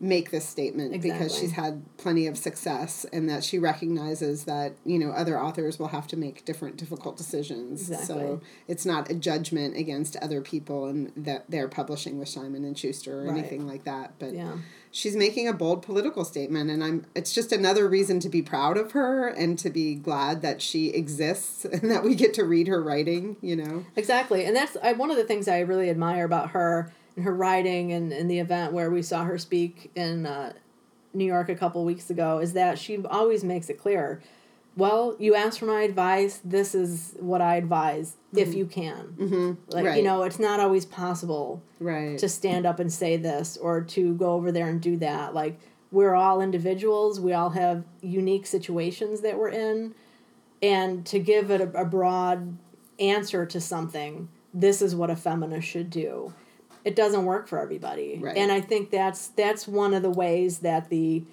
make 0.02 0.32
this 0.32 0.46
statement 0.46 1.00
because 1.00 1.32
she's 1.38 1.52
had 1.52 1.80
plenty 1.96 2.26
of 2.26 2.36
success, 2.36 3.06
and 3.12 3.28
that 3.28 3.44
she 3.44 3.58
recognizes 3.58 4.44
that 4.44 4.74
you 4.84 4.98
know 4.98 5.12
other 5.12 5.40
authors 5.40 5.78
will 5.78 5.88
have 5.88 6.06
to 6.08 6.16
make 6.16 6.44
different 6.44 6.76
difficult 6.76 7.16
decisions. 7.16 7.88
Exactly. 7.88 8.06
So 8.06 8.40
it's 8.66 8.84
not 8.84 9.10
a 9.10 9.14
judgment 9.14 9.76
against 9.76 10.16
other 10.16 10.40
people 10.40 10.86
and 10.86 11.12
that 11.16 11.44
they're 11.48 11.68
publishing 11.68 12.18
with 12.18 12.28
Simon 12.28 12.64
and 12.64 12.76
Schuster 12.76 13.20
or 13.20 13.24
Right. 13.28 13.38
anything 13.38 13.66
like 13.66 13.84
that, 13.84 14.14
but 14.18 14.34
Yeah. 14.34 14.56
she's 14.90 15.14
making 15.16 15.46
a 15.46 15.52
bold 15.52 15.80
political 15.82 16.22
statement 16.24 16.68
and 16.70 16.84
i'm 16.84 17.06
it's 17.14 17.32
just 17.32 17.50
another 17.50 17.88
reason 17.88 18.20
to 18.20 18.28
be 18.28 18.42
proud 18.42 18.76
of 18.76 18.92
her 18.92 19.26
and 19.28 19.58
to 19.58 19.70
be 19.70 19.94
glad 19.94 20.42
that 20.42 20.60
she 20.60 20.88
exists 20.90 21.64
and 21.74 21.90
that 21.90 22.02
we 22.04 22.14
get 22.14 22.34
to 22.34 22.44
read 22.44 22.66
her 22.68 22.82
writing 22.82 23.36
you 23.40 23.56
know 23.56 23.84
Exactly, 23.96 24.44
and 24.44 24.54
that's 24.54 24.76
I, 24.82 24.92
one 24.92 25.10
of 25.10 25.16
the 25.16 25.24
things 25.24 25.48
I 25.48 25.60
really 25.60 25.88
admire 25.88 26.24
about 26.26 26.50
her 26.50 26.92
and 27.16 27.24
her 27.24 27.34
writing 27.34 27.92
and, 27.92 28.12
and 28.12 28.30
the 28.30 28.38
event 28.38 28.72
where 28.72 28.90
we 28.90 29.02
saw 29.02 29.24
her 29.24 29.38
speak 29.38 29.90
in 29.94 30.26
uh, 30.26 30.52
New 31.14 31.24
York 31.24 31.48
a 31.48 31.54
couple 31.54 31.84
weeks 31.84 32.10
ago 32.10 32.38
is 32.38 32.52
that 32.54 32.78
she 32.78 33.04
always 33.06 33.44
makes 33.44 33.68
it 33.68 33.78
clear 33.78 34.22
well, 34.76 35.16
you 35.18 35.34
asked 35.34 35.58
for 35.58 35.66
my 35.66 35.82
advice. 35.82 36.40
This 36.44 36.74
is 36.74 37.14
what 37.20 37.40
I 37.40 37.56
advise 37.56 38.16
if 38.34 38.54
you 38.54 38.64
can. 38.64 39.14
Mm-hmm. 39.18 39.52
Like, 39.70 39.96
you 39.96 40.02
know, 40.02 40.22
it's 40.22 40.38
not 40.38 40.60
always 40.60 40.86
possible 40.86 41.62
Right. 41.78 42.18
to 42.18 42.28
stand 42.28 42.64
up 42.64 42.78
and 42.78 42.90
say 42.90 43.16
this 43.16 43.56
or 43.56 43.82
to 43.82 44.14
go 44.14 44.32
over 44.32 44.50
there 44.50 44.68
and 44.68 44.80
do 44.80 44.96
that. 44.98 45.34
Like, 45.34 45.60
we're 45.90 46.14
all 46.14 46.40
individuals, 46.40 47.20
we 47.20 47.34
all 47.34 47.50
have 47.50 47.84
unique 48.00 48.46
situations 48.46 49.20
that 49.20 49.36
we're 49.36 49.50
in. 49.50 49.94
And 50.62 51.04
to 51.06 51.18
give 51.18 51.50
it 51.50 51.60
a, 51.60 51.82
a 51.82 51.84
broad 51.84 52.56
answer 52.98 53.44
to 53.44 53.60
something, 53.60 54.28
this 54.54 54.80
is 54.80 54.94
what 54.94 55.10
a 55.10 55.16
feminist 55.16 55.68
should 55.68 55.90
do. 55.90 56.32
It 56.84 56.96
doesn't 56.96 57.24
work 57.24 57.46
for 57.48 57.60
everybody. 57.60 58.18
Right. 58.20 58.36
And 58.36 58.50
I 58.50 58.60
think 58.60 58.90
that's 58.90 59.28
that's 59.28 59.68
one 59.68 59.94
of 59.94 60.02
the 60.02 60.10
ways 60.10 60.58
that 60.60 60.88
the 60.90 61.24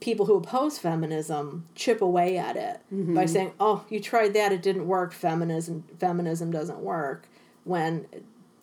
people 0.00 0.26
who 0.26 0.34
oppose 0.36 0.78
feminism 0.78 1.66
chip 1.74 2.00
away 2.00 2.38
at 2.38 2.56
it 2.56 2.80
Mm-hmm. 2.92 3.14
by 3.14 3.26
saying, 3.26 3.52
"Oh, 3.60 3.84
you 3.88 4.00
tried 4.00 4.34
that, 4.34 4.52
it 4.52 4.62
didn't 4.62 4.86
work. 4.86 5.12
Feminism 5.12 5.84
feminism 5.98 6.50
doesn't 6.50 6.80
work." 6.80 7.28
When 7.64 8.06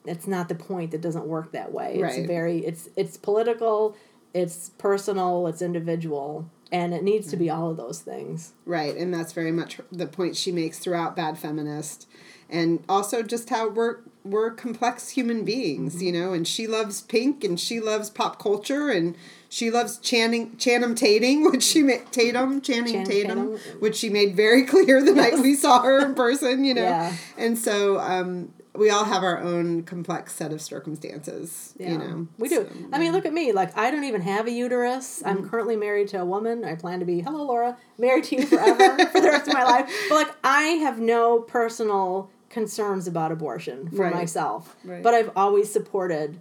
it's 0.06 0.26
not 0.28 0.48
the 0.50 0.56
point 0.56 0.92
that 0.92 1.02
doesn't 1.02 1.26
work 1.28 1.52
that 1.52 1.72
way. 1.74 1.96
It's 1.96 2.28
very 2.28 2.66
it's 2.66 2.90
it's 2.96 3.18
political, 3.18 3.96
it's 4.34 4.70
personal, 4.78 5.48
it's 5.48 5.62
individual, 5.62 6.50
and 6.72 6.94
it 6.94 7.04
needs 7.04 7.28
Mm-hmm. 7.28 7.32
to 7.32 7.38
be 7.38 7.50
all 7.50 7.70
of 7.72 7.78
those 7.78 8.00
things. 8.02 8.54
Right, 8.66 8.96
and 8.96 9.14
that's 9.14 9.34
very 9.34 9.52
much 9.52 9.80
the 9.92 10.08
point 10.08 10.36
she 10.36 10.52
makes 10.52 10.80
throughout 10.80 11.16
Bad 11.16 11.38
Feminist, 11.38 12.08
and 12.50 12.84
also 12.88 13.22
just 13.22 13.50
how 13.50 13.70
we're 13.70 13.98
we're 14.32 14.52
complex 14.52 15.10
human 15.10 15.44
beings, 15.46 15.96
Mm-hmm. 15.96 16.04
you 16.06 16.12
know. 16.12 16.34
And 16.34 16.48
she 16.48 16.68
loves 16.68 17.02
Pink, 17.02 17.44
and 17.44 17.60
she 17.60 17.80
loves 17.80 18.10
pop 18.10 18.40
culture, 18.42 18.90
and 18.90 19.16
she 19.50 19.72
loves 19.72 19.98
Channing 19.98 20.58
Channing 20.58 20.96
Tatum, 20.96 21.44
which 21.52 21.64
she 21.64 21.84
made 21.84 22.12
Tatum 22.12 22.62
Channing, 22.62 22.94
Channing 22.94 23.06
Tatum, 23.08 23.58
Tatum. 23.58 23.80
which 23.80 23.96
she 23.96 24.10
made 24.10 24.36
very 24.36 24.64
clear 24.74 25.02
the 25.04 25.14
night 25.14 25.40
we 25.40 25.56
saw 25.56 25.82
her 25.82 26.06
in 26.06 26.16
person, 26.16 26.64
you 26.64 26.74
know. 26.74 26.82
Yeah. 26.84 27.14
And 27.38 27.58
so 27.58 28.00
um, 28.00 28.52
we 28.76 28.90
all 28.90 29.06
have 29.06 29.24
our 29.24 29.40
own 29.42 29.84
complex 29.84 30.34
set 30.34 30.52
of 30.54 30.62
circumstances, 30.62 31.74
Yeah, 31.80 31.92
you 31.94 31.98
know. 31.98 32.28
we 32.38 32.48
do. 32.50 32.56
So, 32.70 32.70
I 32.94 33.00
mean, 33.00 33.12
look 33.12 33.26
at 33.26 33.34
me. 33.34 33.52
Like, 33.52 33.76
I 33.78 33.90
don't 33.90 34.04
even 34.04 34.22
have 34.22 34.46
a 34.48 34.52
uterus. 34.52 35.20
Mm-hmm. 35.20 35.28
I'm 35.30 35.50
currently 35.50 35.76
married 35.76 36.10
to 36.10 36.22
a 36.22 36.26
woman. 36.26 36.64
I 36.64 36.76
plan 36.76 37.00
to 37.00 37.06
be, 37.06 37.22
hello, 37.22 37.44
Laura, 37.46 37.78
married 37.98 38.26
to 38.26 38.36
you 38.36 38.46
forever 38.46 39.06
for 39.12 39.20
the 39.22 39.30
rest 39.30 39.48
of 39.48 39.54
my 39.54 39.64
life. 39.64 39.90
But 40.10 40.16
like, 40.16 40.36
I 40.44 40.62
have 40.84 41.00
no 41.00 41.40
personal 41.40 42.30
concerns 42.50 43.08
about 43.08 43.32
abortion 43.32 43.90
for 43.90 44.04
Right. 44.04 44.14
myself. 44.14 44.76
Right. 44.86 45.04
But 45.04 45.14
I've 45.14 45.32
always 45.36 45.72
supported 45.72 46.40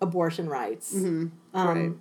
abortion 0.00 0.48
rights. 0.48 0.94
Mm-hmm. 0.94 1.26
Um, 1.56 2.00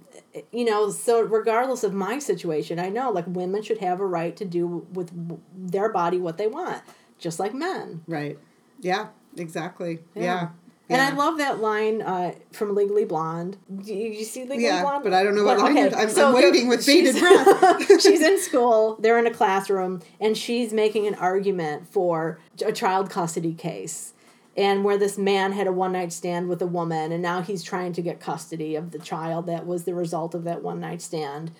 You 0.51 0.65
know, 0.65 0.89
so 0.89 1.21
regardless 1.21 1.83
of 1.83 1.93
my 1.93 2.17
situation, 2.19 2.79
I 2.79 2.89
know 2.89 3.11
like 3.11 3.25
women 3.27 3.61
should 3.61 3.77
have 3.77 3.99
a 3.99 4.05
right 4.05 4.35
to 4.37 4.45
do 4.45 4.87
with 4.91 5.11
their 5.55 5.89
body 5.89 6.17
what 6.17 6.37
they 6.37 6.47
want, 6.47 6.81
just 7.19 7.39
like 7.39 7.53
men. 7.53 8.03
Right. 8.07 8.39
Yeah. 8.79 9.07
Exactly. 9.37 9.99
Yeah. 10.15 10.49
And 10.89 11.01
I 11.01 11.11
love 11.11 11.37
that 11.37 11.59
line 11.59 12.01
uh, 12.01 12.33
from 12.51 12.75
Legally 12.75 13.05
Blonde. 13.05 13.57
Do 13.83 13.93
you, 13.93 14.09
you 14.11 14.25
see 14.25 14.41
Legally 14.41 14.65
Yeah, 14.65 14.81
Blonde? 14.81 15.03
but 15.03 15.13
I 15.13 15.23
don't 15.23 15.33
know 15.33 15.43
what 15.45 15.57
line 15.57 15.77
okay, 15.77 15.95
I'm- 15.95 16.09
so 16.09 16.27
I'm 16.27 16.33
waiting 16.35 16.67
with 16.67 16.85
bated 16.85 17.17
breath. 17.17 18.01
she's 18.01 18.21
in 18.21 18.37
school. 18.41 18.97
They're 18.99 19.17
in 19.17 19.25
a 19.25 19.31
classroom, 19.33 20.01
and 20.19 20.37
she's 20.37 20.73
making 20.73 21.07
an 21.07 21.15
argument 21.15 21.87
for 21.87 22.39
a 22.63 22.71
child 22.71 23.09
custody 23.09 23.53
case, 23.53 24.13
and 24.57 24.83
where 24.83 24.97
this 24.97 25.17
man 25.17 25.53
had 25.53 25.65
a 25.67 25.71
one 25.71 25.93
night 25.93 26.11
stand 26.13 26.47
with 26.49 26.61
a 26.61 26.67
woman, 26.67 27.11
and 27.11 27.23
now 27.23 27.41
he's 27.41 27.63
trying 27.63 27.93
to 27.93 28.01
get 28.01 28.19
custody 28.19 28.75
of 28.75 28.91
the 28.91 28.99
child 28.99 29.47
that 29.47 29.65
was 29.65 29.85
the 29.85 29.95
result 29.95 30.35
of 30.35 30.43
that 30.43 30.61
one 30.61 30.79
night 30.81 31.01
stand. 31.01 31.51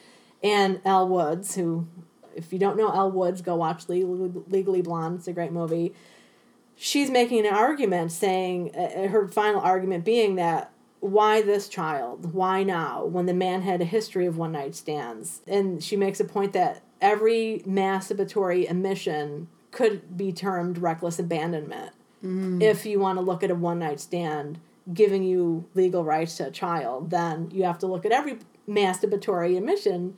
And 0.43 0.81
Elle 0.83 1.07
Woods, 1.07 1.55
who, 1.55 1.88
if 2.36 2.51
you 2.51 2.59
don't 2.59 2.75
know 2.77 2.91
Elle 2.93 3.12
Woods, 3.12 3.41
go 3.41 3.55
watch 3.55 3.88
Legally, 3.88 4.31
Legally 4.49 4.81
Blonde. 4.81 5.19
It's 5.19 5.27
a 5.29 5.33
great 5.33 5.53
movie 5.53 5.93
she's 6.84 7.10
making 7.10 7.48
an 7.48 7.54
argument 7.54 8.12
saying 8.12 8.76
uh, 8.76 9.08
her 9.08 9.26
final 9.30 9.62
argument 9.62 10.04
being 10.04 10.36
that 10.36 10.69
why 11.00 11.41
this 11.41 11.69
child? 11.69 12.34
Why 12.34 12.63
now? 12.63 13.06
When 13.06 13.26
the 13.26 13.34
man 13.34 13.62
had 13.62 13.82
a 13.82 13.86
history 13.86 14.26
of 14.26 14.38
one 14.38 14.52
night 14.52 14.76
stands. 14.76 15.41
And 15.48 15.82
she 15.82 15.96
makes 15.96 16.19
a 16.19 16.26
point 16.26 16.52
that 16.54 16.82
every 17.02 17.63
masturbatory 17.65 18.69
emission 18.69 19.48
could 19.72 20.17
be 20.17 20.34
termed 20.34 20.78
reckless 20.78 21.19
abandonment. 21.19 21.93
If 22.62 22.86
you 22.86 23.00
want 23.00 23.17
to 23.17 23.24
look 23.24 23.43
at 23.43 23.52
a 23.52 23.56
one 23.56 23.80
night 23.80 24.02
stand 24.02 24.60
giving 24.93 25.24
you 25.24 25.65
legal 25.76 26.04
rights 26.04 26.36
to 26.38 26.48
a 26.48 26.52
child 26.52 27.10
then 27.10 27.50
you 27.54 27.63
have 27.63 27.80
to 27.80 27.88
look 27.88 28.06
at 28.06 28.12
every 28.12 28.38
masturbatory 28.67 29.56
emission 29.56 30.17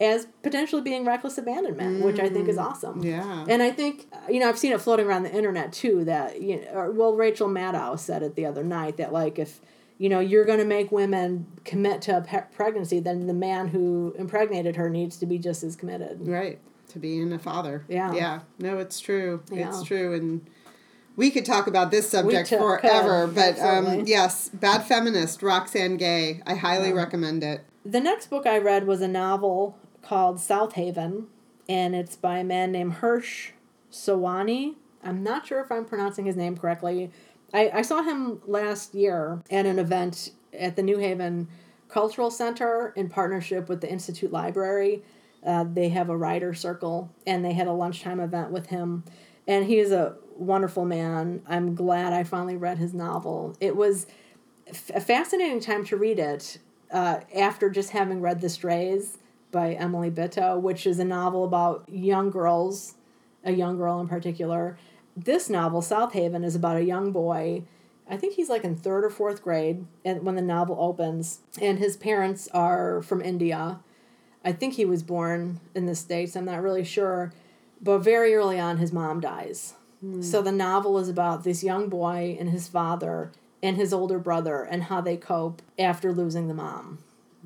as 0.00 0.26
potentially 0.42 0.82
being 0.82 1.04
reckless 1.06 1.38
abandonment 1.38 2.04
which 2.04 2.20
i 2.20 2.28
think 2.28 2.48
is 2.48 2.58
awesome 2.58 3.02
Yeah. 3.02 3.44
and 3.48 3.62
I 3.62 3.70
think, 3.70 4.06
uh, 4.12 4.18
you 4.28 4.40
know, 4.40 4.48
I've 4.48 4.58
seen 4.58 4.72
it 4.72 4.80
floating 4.80 5.06
around 5.06 5.22
the 5.22 5.32
internet 5.34 5.72
too 5.72 6.04
that, 6.04 6.40
you 6.42 6.60
know, 6.60 6.66
or, 6.74 6.90
well, 6.90 7.14
Rachel 7.14 7.48
Maddow 7.48 7.98
said 7.98 8.22
it 8.22 8.34
the 8.34 8.44
other 8.44 8.62
night 8.62 8.96
that, 8.98 9.12
like, 9.12 9.38
if, 9.38 9.60
you 9.98 10.08
know, 10.10 10.20
you're 10.20 10.44
going 10.44 10.58
to 10.58 10.64
make 10.66 10.92
women 10.92 11.46
commit 11.64 12.02
to 12.02 12.18
a 12.18 12.20
pe- 12.20 12.44
pregnancy, 12.54 13.00
then 13.00 13.26
the 13.26 13.32
man 13.34 13.68
who 13.68 14.14
impregnated 14.18 14.76
her 14.76 14.90
needs 14.90 15.16
to 15.18 15.26
be 15.26 15.38
just 15.38 15.62
as 15.62 15.74
committed. 15.76 16.18
Right. 16.28 16.58
To 16.90 16.98
being 16.98 17.32
a 17.32 17.38
father. 17.38 17.84
Yeah. 17.88 18.12
Yeah. 18.12 18.40
No, 18.58 18.76
it's 18.78 19.00
true. 19.00 19.42
Yeah. 19.50 19.68
It's 19.70 19.82
true. 19.82 20.12
And 20.14 20.46
we 21.16 21.30
could 21.30 21.46
talk 21.46 21.66
about 21.66 21.90
this 21.90 22.10
subject 22.10 22.50
t- 22.50 22.56
forever, 22.58 23.26
could, 23.26 23.34
but 23.34 23.58
um, 23.60 24.04
yes, 24.06 24.50
Bad 24.50 24.84
Feminist, 24.84 25.42
Roxane 25.42 25.96
Gay. 25.96 26.42
I 26.46 26.54
highly 26.56 26.88
Yeah. 26.88 26.94
recommend 26.96 27.42
it. 27.42 27.62
The 27.84 28.00
next 28.00 28.28
book 28.30 28.46
I 28.46 28.58
read 28.58 28.86
was 28.86 29.00
a 29.00 29.08
novel 29.08 29.78
called 30.06 30.38
South 30.38 30.74
Haven, 30.74 31.26
and 31.68 31.94
it's 31.96 32.14
by 32.14 32.38
a 32.38 32.44
man 32.44 32.70
named 32.70 32.96
Hirsh 32.96 33.50
Sawhney. 33.90 34.76
I'm 35.02 35.22
not 35.22 35.46
sure 35.46 35.60
if 35.60 35.72
I'm 35.72 35.84
pronouncing 35.84 36.26
his 36.26 36.36
name 36.36 36.56
correctly. 36.56 37.10
I, 37.52 37.70
I 37.74 37.82
saw 37.82 38.02
him 38.02 38.40
last 38.46 38.94
year 38.94 39.42
at 39.50 39.66
an 39.66 39.80
event 39.80 40.30
at 40.52 40.76
the 40.76 40.82
New 40.82 40.98
Haven 40.98 41.48
Cultural 41.88 42.30
Center 42.30 42.92
in 42.94 43.08
partnership 43.08 43.68
with 43.68 43.80
the 43.80 43.90
Institute 43.90 44.30
Library. 44.30 45.02
Uh, 45.44 45.64
they 45.64 45.88
have 45.88 46.08
a 46.08 46.16
writer 46.16 46.54
circle, 46.54 47.10
and 47.26 47.44
they 47.44 47.52
had 47.52 47.66
a 47.66 47.72
lunchtime 47.72 48.20
event 48.20 48.52
with 48.52 48.66
him. 48.66 49.04
And 49.48 49.66
he 49.66 49.78
is 49.78 49.90
a 49.90 50.16
wonderful 50.36 50.84
man. 50.84 51.42
I'm 51.48 51.74
glad 51.74 52.12
I 52.12 52.22
finally 52.22 52.56
read 52.56 52.78
his 52.78 52.94
novel. 52.94 53.56
It 53.60 53.74
was 53.76 54.06
f- 54.68 54.90
a 54.94 55.00
fascinating 55.00 55.60
time 55.60 55.84
to 55.86 55.96
read 55.96 56.20
it 56.20 56.58
uh, 56.92 57.20
after 57.34 57.70
just 57.70 57.90
having 57.90 58.20
read 58.20 58.40
The 58.40 58.48
Strays 58.48 59.18
by 59.50 59.72
Emily 59.74 60.10
Bitto, 60.10 60.60
which 60.60 60.86
is 60.86 60.98
a 60.98 61.04
novel 61.04 61.44
about 61.44 61.84
young 61.88 62.30
girls, 62.30 62.94
a 63.44 63.52
young 63.52 63.76
girl 63.76 64.00
in 64.00 64.08
particular. 64.08 64.76
This 65.16 65.48
novel, 65.48 65.82
South 65.82 66.12
Haven, 66.12 66.44
is 66.44 66.54
about 66.54 66.76
a 66.76 66.84
young 66.84 67.12
boy. 67.12 67.62
I 68.08 68.16
think 68.16 68.34
he's 68.34 68.48
like 68.48 68.64
in 68.64 68.76
third 68.76 69.04
or 69.04 69.10
fourth 69.10 69.42
grade 69.42 69.86
and 70.04 70.24
when 70.24 70.36
the 70.36 70.42
novel 70.42 70.76
opens, 70.78 71.40
and 71.60 71.78
his 71.78 71.96
parents 71.96 72.48
are 72.52 73.02
from 73.02 73.22
India. 73.22 73.80
I 74.44 74.52
think 74.52 74.74
he 74.74 74.84
was 74.84 75.02
born 75.02 75.60
in 75.74 75.86
the 75.86 75.96
States, 75.96 76.36
I'm 76.36 76.44
not 76.44 76.62
really 76.62 76.84
sure. 76.84 77.32
But 77.80 77.98
very 77.98 78.34
early 78.34 78.58
on, 78.58 78.78
his 78.78 78.92
mom 78.92 79.20
dies. 79.20 79.74
Hmm. 80.00 80.22
So 80.22 80.42
the 80.42 80.52
novel 80.52 80.98
is 80.98 81.08
about 81.08 81.44
this 81.44 81.64
young 81.64 81.88
boy 81.88 82.36
and 82.38 82.50
his 82.50 82.68
father 82.68 83.32
and 83.62 83.76
his 83.76 83.92
older 83.92 84.18
brother 84.18 84.62
and 84.62 84.84
how 84.84 85.00
they 85.00 85.16
cope 85.16 85.62
after 85.78 86.12
losing 86.12 86.48
the 86.48 86.54
mom. 86.54 86.98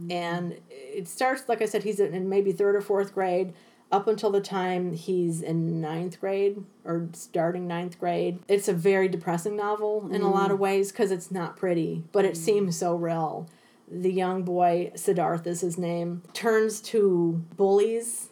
And 0.09 0.53
mm-hmm. 0.53 0.61
it 0.71 1.09
starts, 1.09 1.49
like 1.49 1.63
I 1.63 1.67
said, 1.67 1.83
he's 1.83 2.01
in 2.01 2.29
maybe 2.29 2.53
third 2.53 2.77
or 2.77 2.81
fourth 2.81 3.15
grade. 3.15 3.53
Up 3.93 4.07
until 4.07 4.31
the 4.31 4.41
time 4.41 4.93
he's 4.93 5.43
in 5.43 5.81
ninth 5.81 6.21
grade 6.21 6.63
or 6.85 7.09
starting 7.13 7.67
ninth 7.67 7.99
grade. 7.99 8.39
It's 8.47 8.69
a 8.69 8.73
very 8.73 9.09
depressing 9.09 9.57
novel 9.57 10.09
in 10.13 10.23
a 10.23 10.27
mm. 10.27 10.33
lot 10.33 10.53
of 10.53 10.61
ways 10.61 10.93
because 10.93 11.11
it's 11.11 11.33
not 11.33 11.57
pretty, 11.57 12.05
but 12.13 12.25
it 12.25 12.35
mm. 12.35 12.37
seems 12.37 12.77
so 12.77 12.95
real. 12.95 13.49
The 13.91 14.13
young 14.13 14.45
boy, 14.45 14.93
Siddharth 14.95 15.45
is 15.45 15.63
his 15.63 15.77
name, 15.77 16.23
turns 16.35 16.81
to 16.83 17.45
bullies 17.57 18.29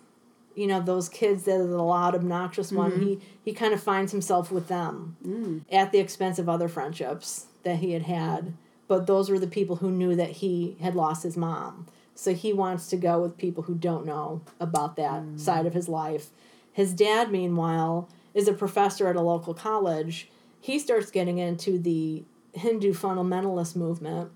you 0.58 0.66
know 0.66 0.80
those 0.80 1.08
kids 1.08 1.44
that 1.44 1.54
are 1.54 1.66
the 1.66 1.82
loud 1.82 2.16
obnoxious 2.16 2.72
one. 2.72 2.90
Mm-hmm. 2.90 3.02
He 3.02 3.20
he 3.44 3.52
kind 3.52 3.72
of 3.72 3.80
finds 3.80 4.10
himself 4.10 4.50
with 4.50 4.66
them 4.66 5.16
mm. 5.24 5.62
at 5.70 5.92
the 5.92 5.98
expense 6.00 6.40
of 6.40 6.48
other 6.48 6.66
friendships 6.66 7.46
that 7.62 7.76
he 7.76 7.92
had 7.92 8.02
had 8.02 8.54
but 8.88 9.06
those 9.06 9.30
were 9.30 9.38
the 9.38 9.46
people 9.46 9.76
who 9.76 9.90
knew 9.90 10.16
that 10.16 10.30
he 10.30 10.76
had 10.80 10.94
lost 10.96 11.22
his 11.22 11.36
mom. 11.36 11.86
So 12.14 12.34
he 12.34 12.52
wants 12.52 12.88
to 12.88 12.96
go 12.96 13.20
with 13.20 13.38
people 13.38 13.62
who 13.64 13.74
don't 13.74 14.04
know 14.04 14.42
about 14.58 14.96
that 14.96 15.22
side 15.36 15.66
of 15.66 15.74
his 15.74 15.88
life. 15.88 16.30
His 16.72 16.92
dad 16.92 17.30
meanwhile 17.30 18.08
is 18.34 18.48
a 18.48 18.52
professor 18.52 19.06
at 19.06 19.14
a 19.14 19.20
local 19.20 19.54
college. 19.54 20.28
He 20.60 20.78
starts 20.78 21.10
getting 21.12 21.38
into 21.38 21.78
the 21.78 22.24
hindu 22.54 22.92
fundamentalist 22.94 23.76
movement 23.76 24.32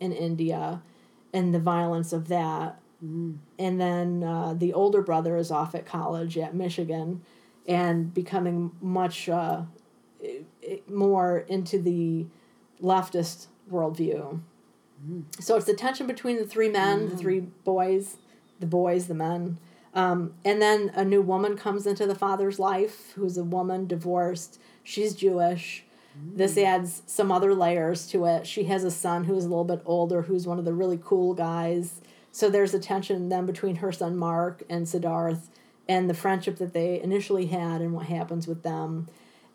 in 0.00 0.12
india 0.12 0.82
and 1.32 1.54
the 1.54 1.60
violence 1.60 2.12
of 2.12 2.28
that. 2.28 2.80
And 3.02 3.38
then 3.80 4.24
uh, 4.24 4.54
the 4.54 4.72
older 4.72 5.00
brother 5.00 5.36
is 5.36 5.50
off 5.50 5.74
at 5.74 5.86
college 5.86 6.36
at 6.36 6.54
Michigan 6.54 7.22
and 7.66 8.12
becoming 8.12 8.72
much 8.80 9.28
uh, 9.28 9.62
more 10.88 11.38
into 11.38 11.80
the 11.80 12.26
leftist 12.82 13.46
worldview. 13.70 14.40
So 15.38 15.56
it's 15.56 15.66
the 15.66 15.74
tension 15.74 16.06
between 16.06 16.36
the 16.36 16.46
three 16.46 16.68
men, 16.68 17.08
the 17.08 17.16
three 17.16 17.40
boys, 17.40 18.16
the 18.58 18.66
boys, 18.66 19.06
the 19.06 19.14
men. 19.14 19.58
Um, 19.94 20.34
and 20.44 20.60
then 20.60 20.90
a 20.94 21.04
new 21.04 21.22
woman 21.22 21.56
comes 21.56 21.86
into 21.86 22.06
the 22.06 22.14
father's 22.14 22.58
life 22.58 23.12
who's 23.14 23.36
a 23.38 23.44
woman 23.44 23.86
divorced. 23.86 24.60
She's 24.84 25.14
Jewish. 25.14 25.84
This 26.34 26.58
adds 26.58 27.02
some 27.06 27.32
other 27.32 27.54
layers 27.54 28.06
to 28.08 28.26
it. 28.26 28.46
She 28.46 28.64
has 28.64 28.84
a 28.84 28.90
son 28.90 29.24
who's 29.24 29.44
a 29.44 29.48
little 29.48 29.64
bit 29.64 29.80
older, 29.86 30.22
who's 30.22 30.46
one 30.46 30.58
of 30.58 30.64
the 30.64 30.74
really 30.74 31.00
cool 31.02 31.34
guys. 31.34 32.00
So 32.32 32.50
there's 32.50 32.74
a 32.74 32.78
tension 32.78 33.28
then 33.28 33.46
between 33.46 33.76
her 33.76 33.92
son 33.92 34.16
Mark 34.16 34.62
and 34.68 34.86
Siddharth 34.86 35.48
and 35.88 36.10
the 36.10 36.14
friendship 36.14 36.58
that 36.58 36.72
they 36.72 37.00
initially 37.00 37.46
had 37.46 37.80
and 37.80 37.92
what 37.94 38.06
happens 38.06 38.46
with 38.46 38.62
them. 38.62 39.08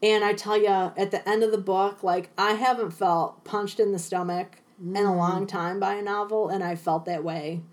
And 0.05 0.23
I 0.23 0.33
tell 0.33 0.55
you, 0.55 0.67
at 0.67 1.09
the 1.09 1.27
end 1.27 1.41
of 1.41 1.51
the 1.51 1.57
book, 1.57 2.03
like 2.03 2.29
I 2.37 2.51
haven't 2.51 2.91
felt 2.91 3.43
punched 3.43 3.79
in 3.79 3.91
the 3.91 3.97
stomach 3.97 4.57
in 4.79 4.95
a 4.95 4.99
mm. 4.99 5.17
long 5.17 5.47
time 5.47 5.79
by 5.79 5.95
a 5.95 6.01
novel, 6.03 6.49
and 6.49 6.63
I 6.63 6.75
felt 6.75 7.05
that 7.05 7.23
way 7.23 7.63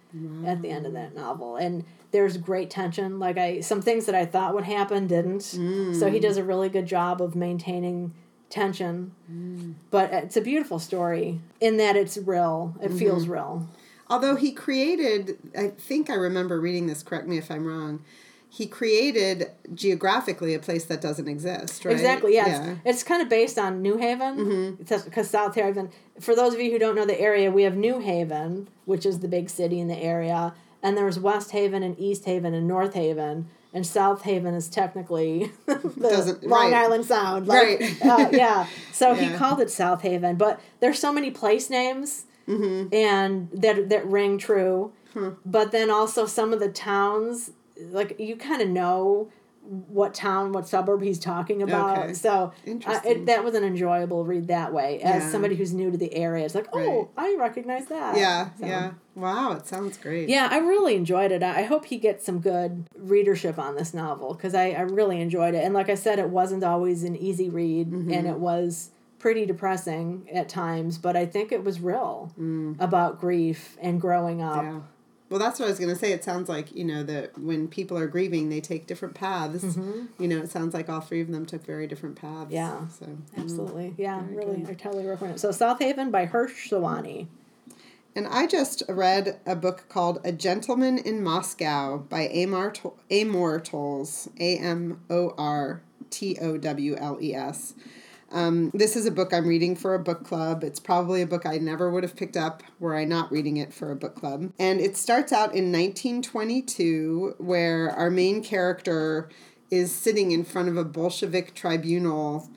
at 0.46 0.62
the 0.62 0.70
end 0.70 0.86
of 0.86 0.94
that 0.94 1.14
novel. 1.14 1.56
And 1.56 1.84
there's 2.10 2.38
great 2.38 2.70
tension. 2.70 3.18
Like 3.18 3.36
I, 3.36 3.60
some 3.60 3.82
things 3.82 4.06
that 4.06 4.14
I 4.14 4.24
thought 4.24 4.54
would 4.54 4.64
happen 4.64 5.06
didn't. 5.06 5.42
Mm. 5.42 5.98
So 5.98 6.10
he 6.10 6.20
does 6.20 6.38
a 6.38 6.44
really 6.44 6.70
good 6.70 6.86
job 6.86 7.20
of 7.20 7.34
maintaining 7.34 8.14
tension. 8.48 9.12
Mm. 9.30 9.74
But 9.90 10.12
it's 10.12 10.36
a 10.36 10.42
beautiful 10.42 10.78
story 10.78 11.40
in 11.60 11.76
that 11.76 11.96
it's 11.96 12.16
real. 12.16 12.74
It 12.80 12.88
mm-hmm. 12.88 12.98
feels 12.98 13.28
real. 13.28 13.68
Although 14.08 14.36
he 14.36 14.52
created, 14.52 15.38
I 15.56 15.68
think 15.68 16.08
I 16.08 16.14
remember 16.14 16.60
reading 16.60 16.86
this, 16.86 17.02
correct 17.02 17.26
me 17.26 17.36
if 17.36 17.50
I'm 17.50 17.66
wrong, 17.66 18.02
he 18.54 18.66
created 18.66 19.50
geographically 19.74 20.52
a 20.52 20.58
place 20.58 20.84
that 20.84 21.00
doesn't 21.00 21.26
exist, 21.26 21.86
right? 21.86 21.92
Exactly. 21.92 22.34
Yeah, 22.34 22.72
It's, 22.72 22.80
it's 22.84 23.02
kind 23.02 23.22
of 23.22 23.30
based 23.30 23.58
on 23.58 23.80
New 23.80 23.96
Haven 23.96 24.76
because 24.78 25.30
South 25.30 25.54
Haven. 25.54 25.88
For 26.20 26.36
those 26.36 26.52
of 26.52 26.60
you 26.60 26.70
who 26.70 26.78
don't 26.78 26.94
know 26.94 27.06
the 27.06 27.18
area, 27.18 27.50
we 27.50 27.62
have 27.62 27.76
New 27.76 28.00
Haven, 28.00 28.68
which 28.84 29.06
is 29.06 29.20
the 29.20 29.28
big 29.28 29.48
city 29.48 29.80
in 29.80 29.88
the 29.88 29.96
area, 29.96 30.52
and 30.82 30.96
there's 30.98 31.18
West 31.18 31.52
Haven 31.52 31.82
and 31.82 31.98
East 31.98 32.26
Haven 32.26 32.52
and 32.52 32.68
North 32.68 32.92
Haven. 32.94 33.48
And 33.74 33.86
South 33.86 34.20
Haven 34.24 34.52
is 34.54 34.68
technically 34.68 35.50
the 35.66 36.38
Long 36.42 36.72
right. 36.72 36.82
Island 36.84 37.06
Sound, 37.06 37.46
like, 37.46 37.80
Right. 37.80 38.02
uh, 38.04 38.28
yeah. 38.30 38.66
So 38.92 39.14
he 39.14 39.30
called 39.34 39.60
it 39.62 39.70
South 39.70 40.02
Haven, 40.02 40.36
but 40.36 40.60
there's 40.80 40.98
so 40.98 41.10
many 41.12 41.30
place 41.30 41.70
names 41.70 42.26
Mm-hmm. 42.46 42.92
and 42.92 43.48
that 43.54 43.88
that 43.88 44.04
ring 44.04 44.36
true. 44.36 44.92
But 45.46 45.70
then 45.72 45.90
also 45.90 46.26
some 46.26 46.52
of 46.52 46.58
the 46.60 46.68
towns, 46.68 47.52
like 47.80 48.18
you 48.18 48.36
kind 48.36 48.62
of 48.62 48.68
know 48.68 49.30
what 49.64 50.12
town, 50.12 50.50
what 50.52 50.66
suburb 50.66 51.02
he's 51.02 51.20
talking 51.20 51.62
about. 51.62 51.98
Okay. 51.98 52.14
So 52.14 52.52
uh, 52.84 53.00
it, 53.04 53.26
that 53.26 53.44
was 53.44 53.54
an 53.54 53.62
enjoyable 53.62 54.24
read 54.24 54.48
that 54.48 54.72
way. 54.72 55.00
As 55.00 55.22
Yeah. 55.22 55.30
somebody 55.30 55.54
who's 55.54 55.72
new 55.72 55.88
to 55.92 55.96
the 55.96 56.12
area, 56.14 56.44
it's 56.44 56.56
like, 56.56 56.66
oh, 56.72 57.10
I 57.16 57.36
recognize 57.38 57.86
that. 57.86 58.16
Yeah, 58.16 58.50
So- 58.58 58.66
yeah. 58.66 58.90
Wow, 59.14 59.52
it 59.52 59.66
sounds 59.68 59.98
great. 59.98 60.28
Yeah, 60.28 60.48
I 60.50 60.58
really 60.58 60.96
enjoyed 60.96 61.30
it. 61.32 61.42
I 61.44 61.62
hope 61.62 61.84
he 61.84 61.98
gets 61.98 62.24
some 62.26 62.40
good 62.40 62.88
readership 62.96 63.56
on 63.58 63.76
this 63.76 63.94
novel 63.94 64.34
because 64.34 64.54
I, 64.54 64.70
I 64.70 64.80
really 64.80 65.20
enjoyed 65.20 65.54
it. 65.54 65.62
And 65.62 65.74
like 65.74 65.88
I 65.90 65.94
said, 65.96 66.18
it 66.18 66.30
wasn't 66.30 66.64
always 66.64 67.04
an 67.04 67.14
easy 67.14 67.48
read 67.48 67.88
Mm-hmm. 67.90 68.12
and 68.12 68.26
it 68.26 68.38
was 68.38 68.90
pretty 69.20 69.46
depressing 69.46 70.28
at 70.32 70.48
times, 70.48 70.98
but 70.98 71.14
I 71.14 71.26
think 71.26 71.52
it 71.52 71.62
was 71.62 71.78
real 71.80 72.32
about 72.80 73.20
grief 73.20 73.76
and 73.80 74.00
growing 74.00 74.42
up. 74.42 74.56
Mm. 74.64 74.72
Yeah. 74.72 74.80
Well, 75.32 75.38
that's 75.38 75.58
what 75.58 75.64
I 75.64 75.68
was 75.70 75.78
going 75.78 75.88
to 75.88 75.96
say. 75.98 76.12
It 76.12 76.22
sounds 76.22 76.50
like, 76.50 76.76
you 76.76 76.84
know, 76.84 77.02
that 77.04 77.38
when 77.38 77.66
people 77.66 77.96
are 77.96 78.06
grieving, 78.06 78.50
they 78.50 78.60
take 78.60 78.86
different 78.86 79.14
paths. 79.14 79.64
You 80.18 80.28
know, 80.28 80.36
it 80.36 80.50
sounds 80.50 80.74
like 80.74 80.90
all 80.90 81.00
three 81.00 81.22
of 81.22 81.32
them 81.32 81.46
took 81.46 81.64
very 81.64 81.86
different 81.86 82.16
paths. 82.16 82.52
Mm-hmm. 82.52 82.52
Yeah. 82.52 82.86
So, 82.88 83.06
mm. 83.06 83.18
Absolutely. 83.38 83.94
Yeah, 83.96 84.20
Very 84.20 84.36
really. 84.36 84.56
good. 84.58 84.70
I 84.70 84.74
totally 84.74 85.06
recommend 85.06 85.36
it. 85.36 85.38
So, 85.38 85.50
South 85.50 85.78
Haven 85.78 86.10
by 86.10 86.26
Hirsh 86.26 86.68
Sawhney. 86.68 87.28
And 88.14 88.26
I 88.26 88.46
just 88.46 88.82
read 88.90 89.40
a 89.46 89.56
book 89.56 89.86
called 89.88 90.20
A 90.22 90.32
Gentleman 90.32 90.98
in 90.98 91.22
Moscow 91.22 91.96
by 91.96 92.28
Amor, 92.28 92.70
Tol- 92.72 92.98
Amor 93.10 93.58
Towles, 93.58 94.28
A 94.38 94.58
M 94.58 95.00
O 95.08 95.32
R 95.38 95.80
T 96.10 96.36
O 96.42 96.58
W 96.58 96.94
L 96.96 97.16
E 97.22 97.34
S. 97.34 97.72
Um, 98.32 98.70
this 98.72 98.96
is 98.96 99.04
a 99.04 99.10
book 99.10 99.34
I'm 99.34 99.46
reading 99.46 99.76
for 99.76 99.94
a 99.94 99.98
book 99.98 100.24
club. 100.24 100.64
It's 100.64 100.80
probably 100.80 101.20
a 101.20 101.26
book 101.26 101.44
I 101.44 101.58
never 101.58 101.90
would 101.90 102.02
have 102.02 102.16
picked 102.16 102.36
up 102.36 102.62
were 102.80 102.96
I 102.96 103.04
not 103.04 103.30
reading 103.30 103.58
it 103.58 103.74
for 103.74 103.90
a 103.90 103.96
book 103.96 104.16
club. 104.16 104.52
And 104.58 104.80
it 104.80 104.96
starts 104.96 105.32
out 105.32 105.54
in 105.54 105.70
1922, 105.70 107.34
where 107.38 107.90
our 107.90 108.10
main 108.10 108.42
character 108.42 109.28
is 109.70 109.92
sitting 109.94 110.32
in 110.32 110.44
front 110.44 110.68
of 110.68 110.76
a 110.76 110.84
Bolshevik 110.84 111.54
tribunal 111.54 112.48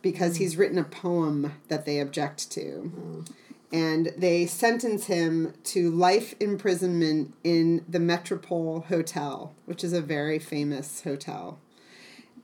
because 0.00 0.36
he's 0.36 0.56
written 0.56 0.78
a 0.78 0.84
poem 0.84 1.52
that 1.68 1.84
they 1.84 1.98
object 1.98 2.50
to 2.52 3.24
and 3.72 4.12
they 4.16 4.46
sentence 4.46 5.06
him 5.06 5.52
to 5.64 5.90
life 5.90 6.34
imprisonment 6.40 7.34
in 7.42 7.84
the 7.88 7.98
Metropol 7.98 8.84
Hotel, 8.86 9.54
which 9.64 9.82
is 9.82 9.92
a 9.92 10.00
very 10.00 10.38
famous 10.38 11.02
hotel 11.02 11.58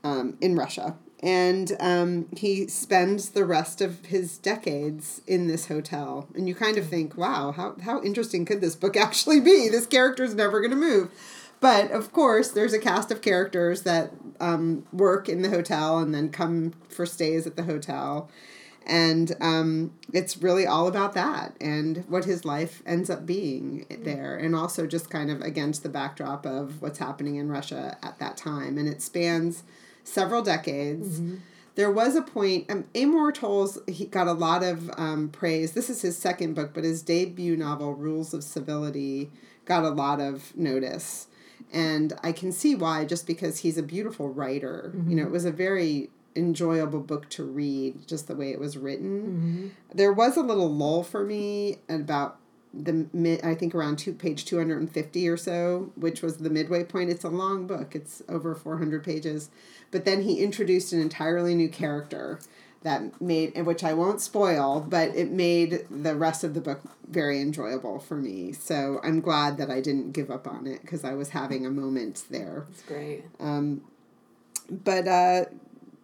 um, 0.04 0.36
in 0.40 0.56
Russia. 0.56 0.96
And 1.22 1.76
um, 1.78 2.26
he 2.36 2.66
spends 2.66 3.30
the 3.30 3.44
rest 3.44 3.80
of 3.80 4.06
his 4.06 4.38
decades 4.38 5.20
in 5.26 5.46
this 5.46 5.68
hotel. 5.68 6.28
And 6.34 6.48
you 6.48 6.54
kind 6.54 6.76
of 6.76 6.86
think, 6.88 7.16
wow, 7.16 7.52
how, 7.52 7.76
how 7.82 8.02
interesting 8.02 8.44
could 8.44 8.60
this 8.60 8.74
book 8.74 8.96
actually 8.96 9.40
be? 9.40 9.68
This 9.68 9.86
character's 9.86 10.34
never 10.34 10.60
going 10.60 10.70
to 10.70 10.76
move. 10.76 11.10
But 11.60 11.92
of 11.92 12.12
course, 12.12 12.50
there's 12.50 12.72
a 12.72 12.78
cast 12.80 13.12
of 13.12 13.22
characters 13.22 13.82
that 13.82 14.10
um, 14.40 14.84
work 14.92 15.28
in 15.28 15.42
the 15.42 15.50
hotel 15.50 15.98
and 16.00 16.12
then 16.12 16.28
come 16.28 16.72
for 16.88 17.06
stays 17.06 17.46
at 17.46 17.54
the 17.54 17.62
hotel 17.62 18.28
and 18.86 19.36
um, 19.40 19.92
it's 20.12 20.38
really 20.38 20.66
all 20.66 20.86
about 20.86 21.14
that 21.14 21.54
and 21.60 22.04
what 22.08 22.24
his 22.24 22.44
life 22.44 22.82
ends 22.86 23.10
up 23.10 23.24
being 23.26 23.86
there 24.02 24.36
and 24.36 24.54
also 24.54 24.86
just 24.86 25.10
kind 25.10 25.30
of 25.30 25.40
against 25.40 25.82
the 25.82 25.88
backdrop 25.88 26.44
of 26.44 26.80
what's 26.82 26.98
happening 26.98 27.36
in 27.36 27.48
russia 27.48 27.96
at 28.02 28.18
that 28.18 28.36
time 28.36 28.78
and 28.78 28.88
it 28.88 29.00
spans 29.00 29.62
several 30.04 30.42
decades. 30.42 31.20
There 31.74 31.90
was 31.90 32.16
a 32.16 32.22
point 32.22 32.70
um, 32.70 32.84
Amor 32.94 33.32
Towles 33.32 33.78
he 33.88 34.04
got 34.06 34.26
a 34.28 34.32
lot 34.32 34.62
of 34.62 34.90
um, 34.98 35.28
praise. 35.30 35.72
This 35.72 35.88
is 35.88 36.02
his 36.02 36.18
second 36.18 36.54
book 36.54 36.72
but 36.74 36.84
his 36.84 37.02
debut 37.02 37.56
novel 37.56 37.94
rules 37.94 38.34
of 38.34 38.44
civility 38.44 39.30
got 39.64 39.84
a 39.84 39.90
lot 39.90 40.20
of 40.20 40.54
notice. 40.56 41.28
And 41.72 42.12
i 42.22 42.32
can 42.32 42.52
see 42.52 42.74
why 42.74 43.04
just 43.06 43.26
because 43.26 43.60
he's 43.60 43.78
a 43.78 43.82
beautiful 43.82 44.28
writer. 44.28 44.92
You 45.08 45.16
know 45.16 45.22
it 45.24 45.30
was 45.30 45.44
a 45.46 45.52
very 45.52 46.10
enjoyable 46.34 47.00
book 47.00 47.28
to 47.30 47.44
read 47.44 48.06
just 48.06 48.26
the 48.28 48.34
way 48.34 48.52
it 48.52 48.60
was 48.60 48.76
written. 48.76 49.74
There 49.94 50.12
was 50.12 50.36
a 50.36 50.42
little 50.42 50.70
lull 50.70 51.02
for 51.02 51.24
me 51.24 51.78
about 51.88 52.38
the 52.74 53.06
mid 53.12 53.42
i 53.44 53.54
think 53.54 53.74
around 53.74 53.98
two 53.98 54.12
page 54.12 54.44
250 54.44 55.28
or 55.28 55.36
so 55.36 55.92
which 55.96 56.22
was 56.22 56.38
the 56.38 56.50
midway 56.50 56.84
point. 56.84 57.10
It's 57.10 57.24
a 57.24 57.28
long 57.28 57.66
book. 57.66 57.94
It's 57.94 58.22
over 58.28 58.54
400 58.54 59.04
pages. 59.04 59.50
But 59.90 60.04
then 60.04 60.22
he 60.22 60.42
introduced 60.42 60.92
an 60.92 61.00
entirely 61.00 61.54
new 61.54 61.68
character 61.68 62.40
that 62.82 63.20
made 63.20 63.52
and 63.54 63.64
which 63.64 63.84
i 63.84 63.92
won't 63.92 64.20
spoil 64.20 64.84
but 64.88 65.14
it 65.14 65.30
made 65.30 65.86
the 65.88 66.16
rest 66.16 66.42
of 66.42 66.52
the 66.54 66.60
book 66.60 66.80
very 67.08 67.40
enjoyable 67.40 67.98
for 67.98 68.16
me. 68.16 68.52
So 68.52 69.00
i'm 69.02 69.20
glad 69.20 69.56
that 69.58 69.70
i 69.70 69.80
didn't 69.80 70.12
give 70.12 70.30
up 70.30 70.48
on 70.48 70.66
it 70.66 70.80
because 70.82 71.04
i 71.04 71.14
was 71.14 71.30
having 71.30 71.66
a 71.66 71.70
moment 71.70 72.24
there. 72.30 72.66
It's 72.70 72.82
great. 72.82 73.24
Um, 73.38 73.82
but 74.70 75.06
uh, 75.06 75.44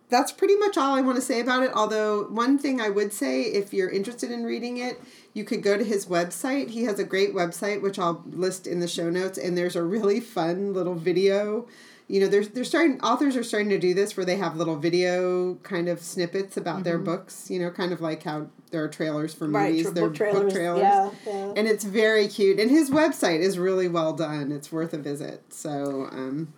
that's 0.09 0.33
pretty 0.33 0.57
much 0.57 0.77
all 0.77 0.95
I 0.95 1.01
want 1.01 1.17
to 1.17 1.23
say 1.23 1.41
about 1.41 1.63
it. 1.63 1.71
Although, 1.75 2.25
one 2.25 2.59
thing 2.59 2.81
I 2.81 2.89
would 2.89 3.13
say, 3.13 3.43
if 3.43 3.73
you're 3.73 3.91
interested 3.91 4.31
in 4.31 4.45
reading 4.45 4.79
it, 4.79 5.01
you 5.39 5.45
could 5.45 5.63
go 5.63 5.79
to 5.79 5.85
his 5.85 6.05
website. 6.07 6.69
He 6.71 6.83
has 6.85 6.99
a 6.99 7.05
great 7.05 7.33
website, 7.35 7.81
which 7.81 7.99
I'll 7.99 8.23
list 8.31 8.67
in 8.67 8.81
the 8.81 8.89
show 8.89 9.09
notes, 9.09 9.39
and 9.39 9.57
there's 9.57 9.77
a 9.77 9.83
really 9.83 10.21
fun 10.21 10.75
little 10.75 10.95
video. 10.97 11.67
You 12.09 12.21
know, 12.21 12.27
they're, 12.27 12.45
they're 12.45 12.65
starting, 12.65 13.01
authors 13.03 13.37
are 13.37 13.45
starting 13.45 13.69
to 13.69 13.79
do 13.79 13.93
this 13.95 14.17
where 14.17 14.25
they 14.27 14.37
have 14.37 14.57
little 14.57 14.77
video 14.77 15.55
kind 15.57 15.89
of 15.89 16.01
snippets 16.01 16.57
about 16.57 16.83
their 16.83 16.99
books, 16.99 17.51
you 17.51 17.59
know, 17.59 17.71
kind 17.71 17.93
of 17.93 18.01
like 18.01 18.23
how 18.23 18.49
there 18.71 18.83
are 18.83 18.89
trailers 18.89 19.35
for 19.35 19.47
Right. 19.47 19.71
movies. 19.71 19.85
tra- 19.85 19.93
They're 19.95 20.09
book 20.33 20.51
trailers. 20.51 20.81
Yeah. 20.81 21.11
yeah. 21.27 21.53
And 21.57 21.69
it's 21.69 21.85
very 21.85 22.27
cute. 22.27 22.59
And 22.59 22.71
his 22.71 22.91
website 22.91 23.41
is 23.41 23.59
really 23.59 23.89
well 23.89 24.15
done. 24.15 24.53
It's 24.53 24.73
worth 24.73 24.95
a 24.95 24.99
visit. 24.99 25.53
So 25.53 26.09
um, 26.11 26.55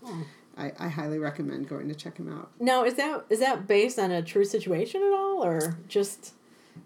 I, 0.57 0.73
I 0.79 0.88
highly 0.88 1.19
recommend 1.19 1.69
going 1.69 1.88
to 1.88 1.97
check 1.97 2.16
him 2.19 2.33
out. 2.33 2.53
now, 2.61 2.85
is 2.85 2.95
that 2.95 3.25
is 3.29 3.40
that 3.40 3.66
based 3.66 3.99
on 3.99 4.12
a 4.12 4.23
true 4.23 4.45
situation 4.45 5.03
at 5.03 5.12
all, 5.12 5.45
or 5.45 5.79
just 5.88 6.35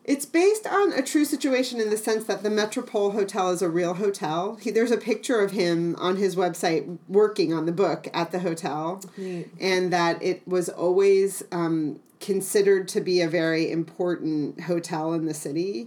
It's 0.05 0.27
based 0.27 0.67
on 0.67 0.93
a 0.93 1.03
true 1.03 1.25
situation 1.25 1.81
in 1.81 1.91
the 1.91 1.97
sense 1.97 2.25
that 2.25 2.43
the 2.43 2.49
Metropol 2.51 3.13
Hotel 3.13 3.51
is 3.51 3.63
a 3.63 3.69
real 3.69 3.95
hotel. 3.95 4.57
He, 4.57 4.71
there's 4.71 4.91
a 4.91 4.97
picture 4.97 5.41
of 5.41 5.53
him 5.53 5.97
on 5.99 6.17
his 6.17 6.37
website 6.37 6.99
working 7.09 7.53
on 7.53 7.67
the 7.67 7.73
book 7.73 8.09
at 8.13 8.33
the 8.33 8.41
hotel, 8.41 9.01
Neat. 9.17 9.51
and 9.61 9.93
that 9.93 10.23
it 10.23 10.47
was 10.47 10.69
always 10.69 11.43
um, 11.53 12.01
considered 12.21 12.89
to 12.89 13.01
be 13.01 13.21
a 13.21 13.29
very 13.29 13.71
important 13.71 14.63
hotel 14.63 15.13
in 15.13 15.27
the 15.27 15.35
city. 15.35 15.85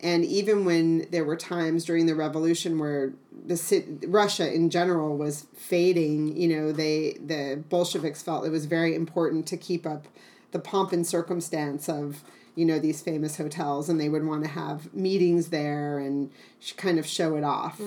And 0.00 0.24
even 0.24 0.64
when 0.64 1.06
there 1.10 1.24
were 1.24 1.36
times 1.36 1.84
during 1.84 2.06
the 2.06 2.14
revolution 2.14 2.78
where 2.78 3.12
the 3.44 3.56
ci- 3.56 3.84
Russia 4.06 4.52
in 4.52 4.70
general 4.70 5.16
was 5.16 5.46
fading, 5.56 6.36
you 6.36 6.48
know, 6.48 6.70
they 6.72 7.18
the 7.24 7.62
Bolsheviks 7.68 8.22
felt 8.22 8.46
it 8.46 8.50
was 8.50 8.66
very 8.66 8.94
important 8.94 9.46
to 9.48 9.56
keep 9.56 9.86
up 9.86 10.06
the 10.52 10.58
pomp 10.58 10.92
and 10.92 11.06
circumstance 11.06 11.88
of 11.88 12.22
you 12.56 12.64
know 12.64 12.78
these 12.78 13.00
famous 13.00 13.36
hotels 13.36 13.88
and 13.88 14.00
they 14.00 14.08
would 14.08 14.24
want 14.26 14.42
to 14.44 14.50
have 14.50 14.92
meetings 14.94 15.48
there 15.48 15.98
and 15.98 16.30
sh- 16.58 16.72
kind 16.72 16.98
of 16.98 17.06
show 17.06 17.36
it 17.36 17.44
off 17.44 17.78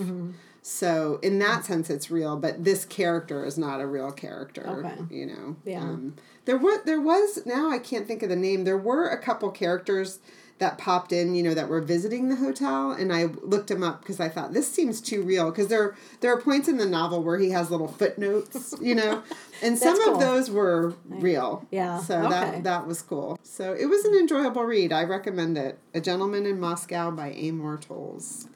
So 0.66 1.20
in 1.22 1.40
that 1.40 1.66
sense, 1.66 1.90
it's 1.90 2.10
real, 2.10 2.38
but 2.38 2.64
this 2.64 2.86
character 2.86 3.44
is 3.46 3.58
not 3.58 3.82
a 3.82 3.86
real 3.86 4.14
character. 4.14 4.66
Okay. 4.66 5.14
You 5.14 5.26
know. 5.26 5.56
Yeah. 5.66 5.82
Um, 5.82 6.16
there 6.46 6.58
were 6.58 6.82
there 6.86 7.02
was 7.02 7.46
now 7.46 7.70
I 7.70 7.80
can't 7.80 8.08
think 8.08 8.24
of 8.24 8.30
the 8.30 8.38
name. 8.38 8.64
There 8.64 8.78
were 8.78 9.10
a 9.10 9.18
couple 9.22 9.52
characters 9.52 10.20
that 10.60 10.78
popped 10.78 11.12
in, 11.12 11.36
you 11.36 11.44
know, 11.44 11.54
that 11.54 11.68
were 11.68 11.82
visiting 11.82 12.30
the 12.30 12.36
hotel, 12.36 12.92
and 12.92 13.12
I 13.12 13.26
looked 13.26 13.70
him 13.70 13.84
up 13.84 14.02
because 14.02 14.20
I 14.20 14.30
thought 14.30 14.54
this 14.54 14.72
seems 14.72 15.02
too 15.02 15.22
real. 15.24 15.50
Because 15.50 15.68
there 15.68 15.96
there 16.22 16.34
are 16.34 16.40
points 16.40 16.68
in 16.68 16.78
the 16.78 16.86
novel 16.86 17.24
where 17.24 17.38
he 17.38 17.50
has 17.50 17.72
little 17.72 17.88
footnotes, 17.88 18.76
you 18.82 18.96
know, 18.96 19.24
and 19.62 19.78
some 19.78 19.98
That's 19.98 20.10
of 20.10 20.20
those 20.20 20.50
were 20.50 20.94
real. 21.06 21.66
Yeah, 21.72 22.00
So 22.00 22.20
okay. 22.20 22.30
that 22.30 22.64
that 22.64 22.88
was 22.88 23.02
cool. 23.02 23.40
So 23.44 23.74
it 23.74 23.86
was 23.86 24.06
an 24.06 24.14
enjoyable 24.16 24.64
read. 24.64 24.92
I 24.94 25.04
recommend 25.04 25.58
it. 25.58 25.80
A 25.94 26.00
Gentleman 26.02 26.46
in 26.46 26.60
Moscow 26.60 27.12
by 27.12 27.32
Amor 27.32 27.78
Towles. 27.78 28.48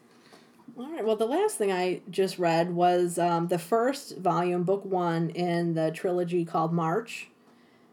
All 0.77 0.87
right. 0.91 1.03
Well, 1.03 1.15
the 1.15 1.25
last 1.25 1.57
thing 1.57 1.71
I 1.71 2.01
just 2.09 2.37
read 2.37 2.75
was 2.75 3.17
um, 3.17 3.47
the 3.47 3.57
first 3.57 4.17
volume, 4.17 4.63
book 4.63 4.85
one, 4.85 5.31
in 5.31 5.73
the 5.73 5.89
trilogy 5.89 6.45
called 6.45 6.71
March, 6.71 7.29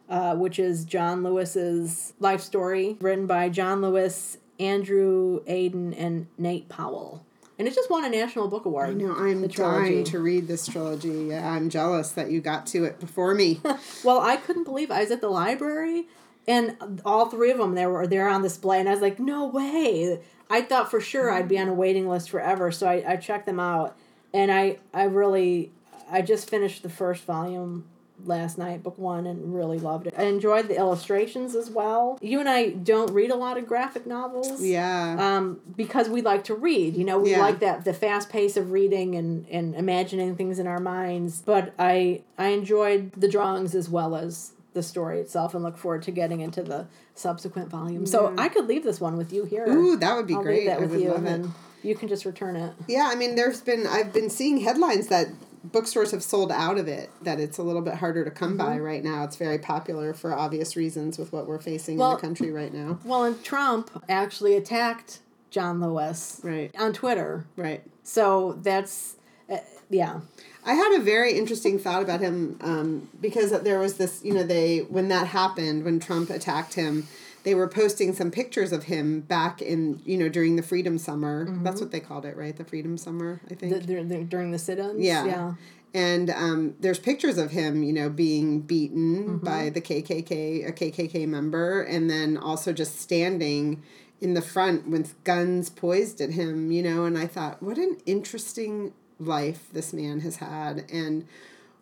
uh, 0.08 0.34
which 0.36 0.58
is 0.58 0.84
John 0.84 1.22
Lewis's 1.22 2.12
life 2.20 2.40
story, 2.40 2.96
written 3.00 3.26
by 3.26 3.48
John 3.48 3.82
Lewis, 3.82 4.38
Andrew 4.60 5.42
Aydin, 5.44 5.94
and 5.96 6.26
Nate 6.38 6.68
Powell. 6.68 7.24
And 7.58 7.68
it 7.68 7.74
just 7.74 7.88
won 7.88 8.04
a 8.04 8.08
National 8.08 8.48
Book 8.48 8.64
Award. 8.64 8.90
I 8.90 8.92
know 8.94 9.14
I'm 9.14 9.46
dying 9.46 10.02
to 10.04 10.18
read 10.18 10.48
this 10.48 10.66
trilogy. 10.66 11.28
Yeah, 11.28 11.48
I'm 11.48 11.70
jealous 11.70 12.10
that 12.12 12.30
you 12.30 12.40
got 12.40 12.66
to 12.68 12.84
it 12.84 12.98
before 12.98 13.34
me. 13.34 13.60
Well, 14.02 14.20
I 14.20 14.36
couldn't 14.36 14.64
believe 14.64 14.90
I 14.90 15.00
was 15.00 15.10
at 15.10 15.20
the 15.20 15.30
library 15.30 16.06
and 16.46 17.00
all 17.06 17.30
three 17.30 17.50
of 17.50 17.58
them 17.58 17.74
they 17.74 17.86
were 17.86 18.06
there 18.06 18.28
on 18.28 18.42
display 18.42 18.80
and 18.80 18.88
I 18.88 18.92
was 18.92 19.00
like, 19.00 19.18
"No 19.18 19.46
way." 19.46 20.20
I 20.50 20.60
thought 20.60 20.90
for 20.90 21.00
sure 21.00 21.30
I'd 21.30 21.48
be 21.48 21.58
on 21.58 21.68
a 21.68 21.74
waiting 21.74 22.06
list 22.06 22.28
forever, 22.28 22.70
so 22.70 22.86
I, 22.86 23.12
I 23.12 23.16
checked 23.16 23.46
them 23.46 23.58
out 23.60 23.96
and 24.34 24.52
I 24.52 24.78
I 24.92 25.04
really 25.04 25.72
I 26.10 26.20
just 26.20 26.50
finished 26.50 26.82
the 26.82 26.90
first 26.90 27.24
volume 27.24 27.86
last 28.26 28.58
night, 28.58 28.82
book 28.82 28.98
1 28.98 29.26
and 29.26 29.54
really 29.54 29.78
loved 29.78 30.06
it. 30.06 30.14
I 30.16 30.24
enjoyed 30.24 30.68
the 30.68 30.76
illustrations 30.76 31.54
as 31.54 31.70
well. 31.70 32.18
You 32.22 32.40
and 32.40 32.48
I 32.48 32.70
don't 32.70 33.10
read 33.12 33.30
a 33.30 33.36
lot 33.36 33.56
of 33.58 33.66
graphic 33.66 34.06
novels. 34.06 34.62
yeah. 34.62 35.16
Um, 35.18 35.60
because 35.76 36.08
we 36.08 36.22
like 36.22 36.44
to 36.44 36.54
read, 36.54 36.96
you 36.96 37.04
know, 37.04 37.18
we 37.18 37.30
Yeah. 37.32 37.40
like 37.40 37.60
that 37.60 37.84
the 37.84 37.94
fast 37.94 38.28
pace 38.30 38.56
of 38.56 38.70
reading 38.72 39.14
and, 39.14 39.46
and 39.50 39.74
imagining 39.74 40.36
things 40.36 40.58
in 40.58 40.66
our 40.66 40.80
minds. 40.80 41.42
But 41.44 41.74
I 41.78 42.22
I 42.38 42.48
enjoyed 42.48 43.12
the 43.12 43.28
drawings 43.28 43.74
as 43.74 43.88
well 43.88 44.16
as 44.16 44.52
the 44.72 44.82
story 44.82 45.20
itself, 45.20 45.54
and 45.54 45.62
look 45.62 45.78
forward 45.78 46.02
to 46.02 46.10
getting 46.10 46.40
into 46.40 46.60
the 46.62 46.86
subsequent 47.14 47.68
volumes. 47.70 48.10
So 48.10 48.34
I 48.36 48.48
could 48.48 48.66
leave 48.66 48.82
this 48.82 49.00
one 49.00 49.16
with 49.16 49.32
you 49.32 49.44
here. 49.44 49.68
Ooh, 49.68 49.96
that 49.96 50.16
would 50.16 50.26
be 50.26 50.34
I'll 50.34 50.42
great. 50.42 50.60
leave 50.62 50.66
that 50.66 50.78
I 50.78 50.80
with 50.80 50.90
would 50.90 51.00
you, 51.00 51.08
love 51.10 51.18
and 51.18 51.26
it. 51.28 51.30
then 51.42 51.54
you 51.84 51.94
can 51.94 52.08
just 52.08 52.24
return 52.24 52.56
it. 52.56 52.72
Yeah, 52.88 53.08
I 53.12 53.14
mean, 53.14 53.36
there's 53.36 53.60
been 53.60 53.86
I've 53.86 54.12
been 54.12 54.28
seeing 54.30 54.58
headlines 54.58 55.06
that 55.08 55.28
bookstores 55.64 56.10
have 56.12 56.22
sold 56.22 56.52
out 56.52 56.78
of 56.78 56.86
it. 56.88 57.10
That 57.22 57.40
it's 57.40 57.58
a 57.58 57.62
little 57.62 57.82
bit 57.82 57.94
harder 57.94 58.24
to 58.24 58.30
come 58.30 58.56
by 58.56 58.76
Mm-hmm. 58.76 58.84
right 58.84 59.04
now. 59.04 59.24
It's 59.24 59.36
very 59.36 59.58
popular 59.58 60.14
for 60.14 60.32
obvious 60.34 60.76
reasons 60.76 61.18
with 61.18 61.32
what 61.32 61.46
we're 61.46 61.58
facing 61.60 61.94
in 61.94 61.98
the 62.10 62.16
country 62.16 62.50
right 62.52 62.72
now. 62.72 62.98
Well, 63.04 63.24
and 63.24 63.42
Trump 63.44 63.90
actually 64.08 64.54
attacked 64.56 65.20
John 65.50 65.80
Lewis 65.80 66.40
Right, 66.42 66.70
on 66.78 66.92
Twitter. 66.92 67.44
right. 67.56 67.82
So 68.02 68.58
that's 68.62 69.16
uh, 69.50 69.58
yeah. 69.90 70.20
I 70.66 70.72
had 70.74 70.98
a 70.98 71.02
very 71.02 71.34
interesting 71.38 71.78
thought 71.78 72.02
about 72.02 72.20
him 72.20 72.58
um, 72.62 73.08
because 73.20 73.50
there 73.62 73.78
was 73.78 73.94
this, 73.98 74.24
you 74.24 74.32
know, 74.32 74.42
they 74.42 74.78
when 74.80 75.08
that 75.08 75.26
happened 75.28 75.84
when 75.84 76.00
Trump 76.00 76.30
attacked 76.30 76.74
him, 76.74 77.06
they 77.44 77.54
were 77.54 77.68
posting 77.68 78.14
some 78.14 78.30
pictures 78.30 78.72
of 78.72 78.84
him 78.84 79.20
back 79.20 79.62
in, 79.62 80.00
you 80.04 80.16
know, 80.16 80.28
during 80.28 80.56
the 80.56 80.62
Freedom 80.62 80.98
Summer. 80.98 81.46
That's 81.62 81.80
what 81.80 81.90
they 81.90 82.00
called 82.00 82.24
it, 82.24 82.36
right? 82.36 82.56
The 82.56 82.64
Freedom 82.64 82.96
Summer, 82.96 83.40
I 83.50 83.54
think. 83.54 83.72
The, 83.72 83.80
the, 83.80 84.02
the, 84.02 84.24
during 84.24 84.50
the 84.50 84.58
sit-ins. 84.58 85.00
Yeah. 85.00 85.26
Yeah. 85.26 85.54
And 85.92 86.30
um, 86.30 86.74
there's 86.80 86.98
pictures 86.98 87.38
of 87.38 87.52
him, 87.52 87.84
you 87.84 87.92
know, 87.92 88.10
being 88.10 88.62
beaten 88.62 89.38
by 89.38 89.70
the 89.70 89.80
KKK, 89.80 90.68
a 90.68 90.72
KKK 90.72 91.28
member, 91.28 91.82
and 91.82 92.10
then 92.10 92.36
also 92.36 92.72
just 92.72 92.98
standing 92.98 93.82
in 94.20 94.34
the 94.34 94.42
front 94.42 94.88
with 94.88 95.22
guns 95.22 95.70
poised 95.70 96.20
at 96.20 96.30
him, 96.30 96.72
you 96.72 96.82
know. 96.82 97.04
And 97.04 97.16
I 97.16 97.28
thought, 97.28 97.62
what 97.62 97.78
an 97.78 97.98
interesting 98.06 98.92
life 99.20 99.68
this 99.72 99.92
man 99.92 100.20
has 100.20 100.36
had, 100.36 100.84
and 100.90 101.26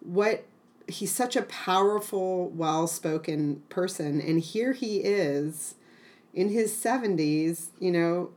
what 0.00 0.44
he's 0.92 1.12
such 1.12 1.36
a 1.36 1.42
powerful, 1.42 2.48
well 2.50 2.86
spoken 2.86 3.62
person. 3.68 4.20
And 4.20 4.40
here 4.40 4.72
he 4.72 4.98
is 4.98 5.74
in 6.34 6.48
his 6.48 6.72
70s, 6.72 7.68
you 7.78 7.90
know, 7.90 8.30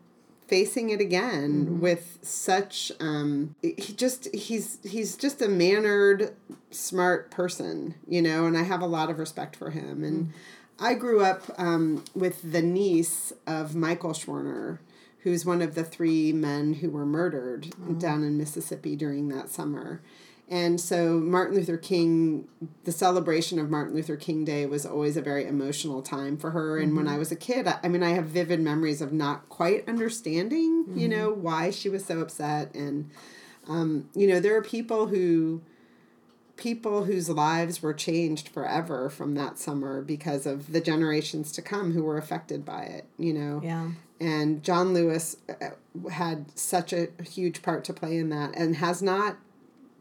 facing 0.47 0.89
it 0.91 1.01
again 1.01 1.79
with 1.79 2.19
such 2.21 2.91
um 2.99 3.55
he 3.63 3.93
just 3.93 4.33
he's 4.33 4.77
he's 4.83 5.17
just 5.17 5.41
a 5.41 5.47
mannered 5.47 6.35
smart 6.69 7.31
person 7.31 7.95
you 8.07 8.21
know 8.21 8.45
and 8.45 8.55
i 8.55 8.61
have 8.61 8.81
a 8.81 8.85
lot 8.85 9.09
of 9.09 9.17
respect 9.17 9.55
for 9.55 9.71
him. 9.71 10.03
And 10.03 10.31
i 10.79 10.93
grew 10.93 11.23
up 11.23 11.43
um, 11.57 12.03
with 12.13 12.51
the 12.51 12.61
niece 12.61 13.33
of 13.47 13.75
michael 13.75 14.11
schwerner 14.11 14.77
who's 15.21 15.45
one 15.45 15.63
of 15.63 15.73
the 15.73 15.83
three 15.83 16.31
men 16.31 16.75
who 16.75 16.91
were 16.91 17.05
murdered 17.07 17.73
down 17.97 18.23
in 18.23 18.37
mississippi 18.37 18.95
during 18.95 19.29
that 19.29 19.49
summer 19.49 19.99
and 20.47 20.79
so 20.79 21.19
Martin 21.19 21.55
Luther 21.55 21.77
King, 21.77 22.47
the 22.83 22.91
celebration 22.91 23.57
of 23.57 23.69
Martin 23.69 23.95
Luther 23.95 24.15
King 24.15 24.45
Day 24.45 24.65
was 24.67 24.85
always 24.85 25.17
a 25.17 25.21
very 25.21 25.47
emotional 25.47 26.01
time 26.03 26.37
for 26.37 26.51
her. 26.51 26.77
And 26.77 26.95
when 26.95 27.07
I 27.07 27.17
was 27.17 27.31
a 27.31 27.35
kid, 27.35 27.67
I, 27.67 27.79
I 27.83 27.87
mean, 27.87 28.03
I 28.03 28.11
have 28.11 28.25
vivid 28.25 28.59
memories 28.59 29.01
of 29.01 29.11
not 29.11 29.49
quite 29.49 29.87
understanding, 29.89 30.85
you 30.95 31.07
know, 31.07 31.31
why 31.31 31.71
she 31.71 31.89
was 31.89 32.05
so 32.05 32.19
upset. 32.21 32.75
And, 32.75 33.09
um, 33.67 34.07
you 34.13 34.27
know, 34.27 34.39
there 34.39 34.55
are 34.55 34.61
people 34.61 35.07
who, 35.07 35.63
people 36.57 37.05
whose 37.05 37.27
lives 37.27 37.81
were 37.81 37.93
changed 37.93 38.47
forever 38.49 39.09
from 39.09 39.33
that 39.35 39.57
summer 39.57 40.01
because 40.01 40.45
of 40.45 40.71
the 40.71 40.79
generations 40.79 41.51
to 41.53 41.61
come 41.61 41.91
who 41.93 42.03
were 42.03 42.17
affected 42.17 42.63
by 42.63 42.83
it, 42.83 43.05
you 43.17 43.33
know 43.33 43.59
Yeah. 43.63 43.89
and 44.21 44.63
John 44.63 44.93
Lewis 44.93 45.35
uh, 45.49 45.71
had 46.09 46.57
such 46.57 46.93
a 46.93 47.09
huge 47.27 47.61
part 47.61 47.83
to 47.85 47.93
play 47.93 48.15
in 48.17 48.29
that 48.29 48.55
and 48.55 48.77
has 48.77 49.01
not 49.01 49.35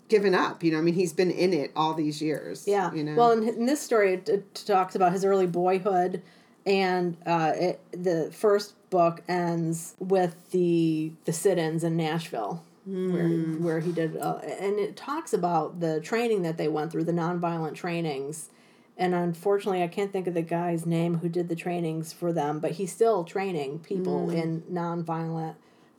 given 0.09 0.35
up 0.35 0.63
you 0.63 0.71
know 0.71 0.79
i 0.79 0.81
mean 0.81 0.95
he's 0.95 1.13
been 1.13 1.31
in 1.31 1.53
it 1.53 1.73
all 1.75 1.95
these 1.95 2.21
years 2.21 2.67
Yeah. 2.69 2.93
you 2.93 3.03
know 3.05 3.15
Well, 3.17 3.31
in, 3.33 3.49
in 3.49 3.67
this 3.67 3.81
story, 3.81 4.15
it, 4.15 4.29
it 4.29 4.55
talks 4.67 4.95
about 4.95 5.13
his 5.13 5.25
early 5.25 5.47
boyhood, 5.47 6.23
and 6.67 7.17
uh, 7.27 7.53
it, 7.55 7.81
the 7.93 8.31
first 8.33 8.75
book 8.91 9.23
ends 9.29 9.95
with 9.99 10.51
the 10.51 11.13
the 11.25 11.33
sit-ins 11.33 11.83
in 11.85 11.97
Nashville, 11.97 12.63
where 12.85 13.29
Hmm. 13.29 13.63
where 13.65 13.81
he 13.81 13.93
did, 13.93 14.17
uh, 14.17 14.39
and 14.45 14.79
it 14.79 14.97
talks 14.97 15.33
about 15.33 15.81
the 15.81 16.01
training 16.01 16.43
that 16.43 16.57
they 16.59 16.69
went 16.69 16.93
through, 16.93 17.05
the 17.05 17.13
nonviolent 17.13 17.75
trainings. 17.75 18.51
And 18.97 19.13
unfortunately, 19.15 19.83
I 19.83 19.89
can't 19.89 20.13
think 20.13 20.27
of 20.29 20.35
the 20.35 20.43
guy's 20.43 20.87
name 20.87 21.19
who 21.19 21.29
did 21.29 21.49
the 21.49 21.57
trainings 21.57 22.13
for 22.13 22.33
them, 22.33 22.61
but 22.61 22.73
he's 22.73 22.93
still 22.93 23.25
training 23.25 23.81
people 23.81 24.29
Hmm. 24.29 24.37
in 24.37 24.63
nonviolent 24.71 25.55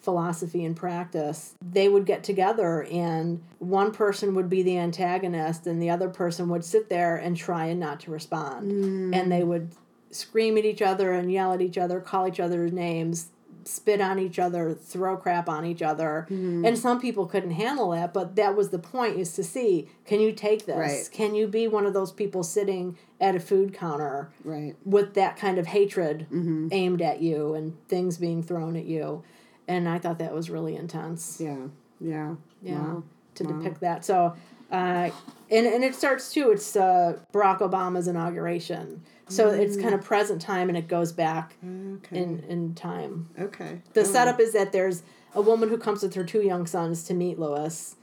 philosophy 0.05 0.63
and 0.63 0.75
practice, 0.75 1.55
they 1.61 1.89
would 1.89 2.05
get 2.05 2.23
together 2.23 2.83
and 2.83 3.43
one 3.59 3.91
person 3.91 4.35
would 4.35 4.49
be 4.49 4.63
the 4.63 4.77
antagonist 4.77 5.67
and 5.67 5.81
the 5.81 5.89
other 5.89 6.07
person 6.07 6.47
would 6.49 6.63
sit 6.63 6.87
there 6.87 7.17
and 7.17 7.35
try 7.35 7.65
and 7.65 7.79
not 7.79 7.99
to 8.01 8.11
respond. 8.11 8.71
Mm. 8.71 9.15
And 9.15 9.31
they 9.31 9.43
would 9.43 9.71
scream 10.11 10.57
at 10.57 10.63
each 10.63 10.81
other 10.81 11.11
and 11.11 11.31
yell 11.31 11.51
at 11.51 11.61
each 11.61 11.77
other, 11.77 11.99
call 11.99 12.27
each 12.27 12.39
other's 12.39 12.71
names, 12.71 13.31
spit 13.65 13.99
on 13.99 14.19
each 14.19 14.37
other, 14.37 14.75
throw 14.75 15.17
crap 15.17 15.49
on 15.49 15.65
each 15.65 15.81
other. 15.81 16.27
Mm-hmm. 16.29 16.65
And 16.65 16.77
some 16.77 17.01
people 17.01 17.25
couldn't 17.25 17.51
handle 17.51 17.89
that, 17.89 18.13
but 18.13 18.35
that 18.35 18.55
was 18.55 18.69
the 18.69 18.79
point 18.79 19.17
is 19.17 19.33
to 19.33 19.43
see, 19.43 19.89
can 20.05 20.19
you 20.19 20.31
take 20.31 20.67
this? 20.67 20.77
Right. 20.77 21.09
Can 21.11 21.33
you 21.33 21.47
be 21.47 21.67
one 21.67 21.87
of 21.87 21.93
those 21.93 22.11
people 22.11 22.43
sitting 22.43 22.95
at 23.19 23.35
a 23.35 23.39
food 23.39 23.73
counter 23.73 24.29
right 24.43 24.75
with 24.83 25.13
that 25.13 25.37
kind 25.37 25.57
of 25.57 25.67
hatred 25.67 26.27
mm-hmm. 26.31 26.67
aimed 26.71 27.01
at 27.01 27.21
you 27.21 27.53
and 27.53 27.75
things 27.87 28.17
being 28.17 28.43
thrown 28.43 28.75
at 28.75 28.85
you. 28.85 29.23
And 29.67 29.87
I 29.89 29.97
thought 29.99 30.19
that 30.19 30.33
was 30.33 30.49
really 30.49 30.75
intense. 30.75 31.37
yeah 31.39 31.57
yeah 31.99 32.35
Yeah. 32.61 32.79
Wow. 32.79 33.03
To 33.35 33.43
depict 33.43 33.81
that. 33.81 34.05
So, 34.05 34.33
uh, 34.71 35.09
and, 35.51 35.65
and 35.67 35.83
it 35.83 35.93
starts 35.95 36.31
too, 36.31 36.51
it's 36.51 36.75
uh, 36.75 37.19
Barack 37.33 37.59
Obama's 37.59 38.07
inauguration. 38.07 39.01
So 39.27 39.49
it's 39.49 39.75
kind 39.75 39.93
of 39.95 40.03
present 40.03 40.39
time 40.41 40.69
and 40.69 40.77
it 40.77 40.87
goes 40.87 41.11
back 41.11 41.55
okay 41.63 42.17
in, 42.21 42.43
in 42.47 42.75
time. 42.75 43.27
okay 43.39 43.81
The 43.93 44.01
Oh, 44.01 44.03
setup 44.03 44.39
is 44.39 44.53
that 44.53 44.71
there's 44.71 45.01
a 45.33 45.41
woman 45.41 45.69
who 45.69 45.77
comes 45.77 46.03
with 46.03 46.13
her 46.13 46.23
two 46.23 46.41
young 46.43 46.65
sons 46.67 47.03
to 47.05 47.13
meet 47.13 47.39
Lewis. 47.39 47.95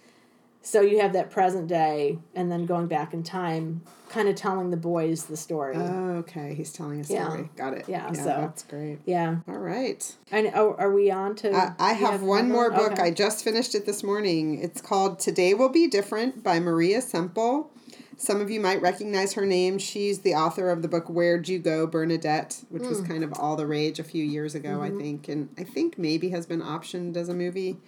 So 0.64 0.80
you 0.80 1.00
have 1.00 1.12
that 1.14 1.30
present 1.30 1.66
day 1.66 2.18
and 2.36 2.50
then 2.50 2.66
going 2.66 2.86
back 2.86 3.12
in 3.12 3.22
time, 3.24 3.82
kind 4.08 4.28
of 4.28 4.36
telling 4.36 4.70
the 4.70 4.76
boys 4.76 5.24
the 5.24 5.36
story. 5.36 5.74
oh, 5.76 6.10
okay 6.18 6.54
he's 6.54 6.72
telling 6.72 7.00
a 7.00 7.04
story 7.04 7.18
Yeah. 7.42 7.46
got 7.56 7.72
it 7.74 7.88
Yeah, 7.88 8.06
yeah 8.06 8.12
so- 8.12 8.24
that's 8.24 8.62
great 8.62 8.98
yeah. 9.04 9.36
all 9.48 9.58
right 9.58 10.14
And 10.30 10.48
are, 10.48 10.78
are 10.78 10.92
we 10.92 11.10
on 11.10 11.34
to? 11.36 11.52
I, 11.52 11.72
I 11.78 11.90
you 11.92 12.06
have 12.06 12.22
one 12.22 12.50
more 12.50 12.70
book. 12.70 12.92
Okay. 12.92 13.02
I 13.02 13.10
just 13.10 13.42
finished 13.42 13.74
it 13.74 13.86
this 13.86 14.02
morning. 14.04 14.58
It's 14.62 14.80
called 14.80 15.18
Today 15.18 15.54
Will 15.54 15.68
Be 15.70 15.88
Different 15.88 16.42
by 16.44 16.60
Maria 16.60 17.00
Semple. 17.02 17.70
Some 18.18 18.40
of 18.40 18.50
you 18.50 18.60
might 18.60 18.80
recognize 18.80 19.32
her 19.32 19.44
name. 19.46 19.78
She's 19.78 20.20
the 20.20 20.34
author 20.34 20.70
of 20.70 20.82
the 20.82 20.88
book 20.88 21.08
Where'd 21.08 21.48
You 21.48 21.58
Go, 21.58 21.88
Bernadette, 21.88 22.62
which 22.68 22.82
Hmm. 22.84 22.88
was 22.90 23.00
kind 23.00 23.24
of 23.24 23.32
all 23.36 23.56
the 23.56 23.66
rage 23.66 23.98
a 23.98 24.04
few 24.04 24.22
years 24.24 24.54
ago, 24.54 24.78
Mm-hmm. 24.78 24.98
I 24.98 25.02
think. 25.02 25.28
And 25.28 25.48
I 25.58 25.64
think 25.64 25.98
maybe 25.98 26.28
has 26.28 26.46
been 26.46 26.60
optioned 26.62 27.16
as 27.16 27.28
a 27.28 27.34
movie. 27.34 27.78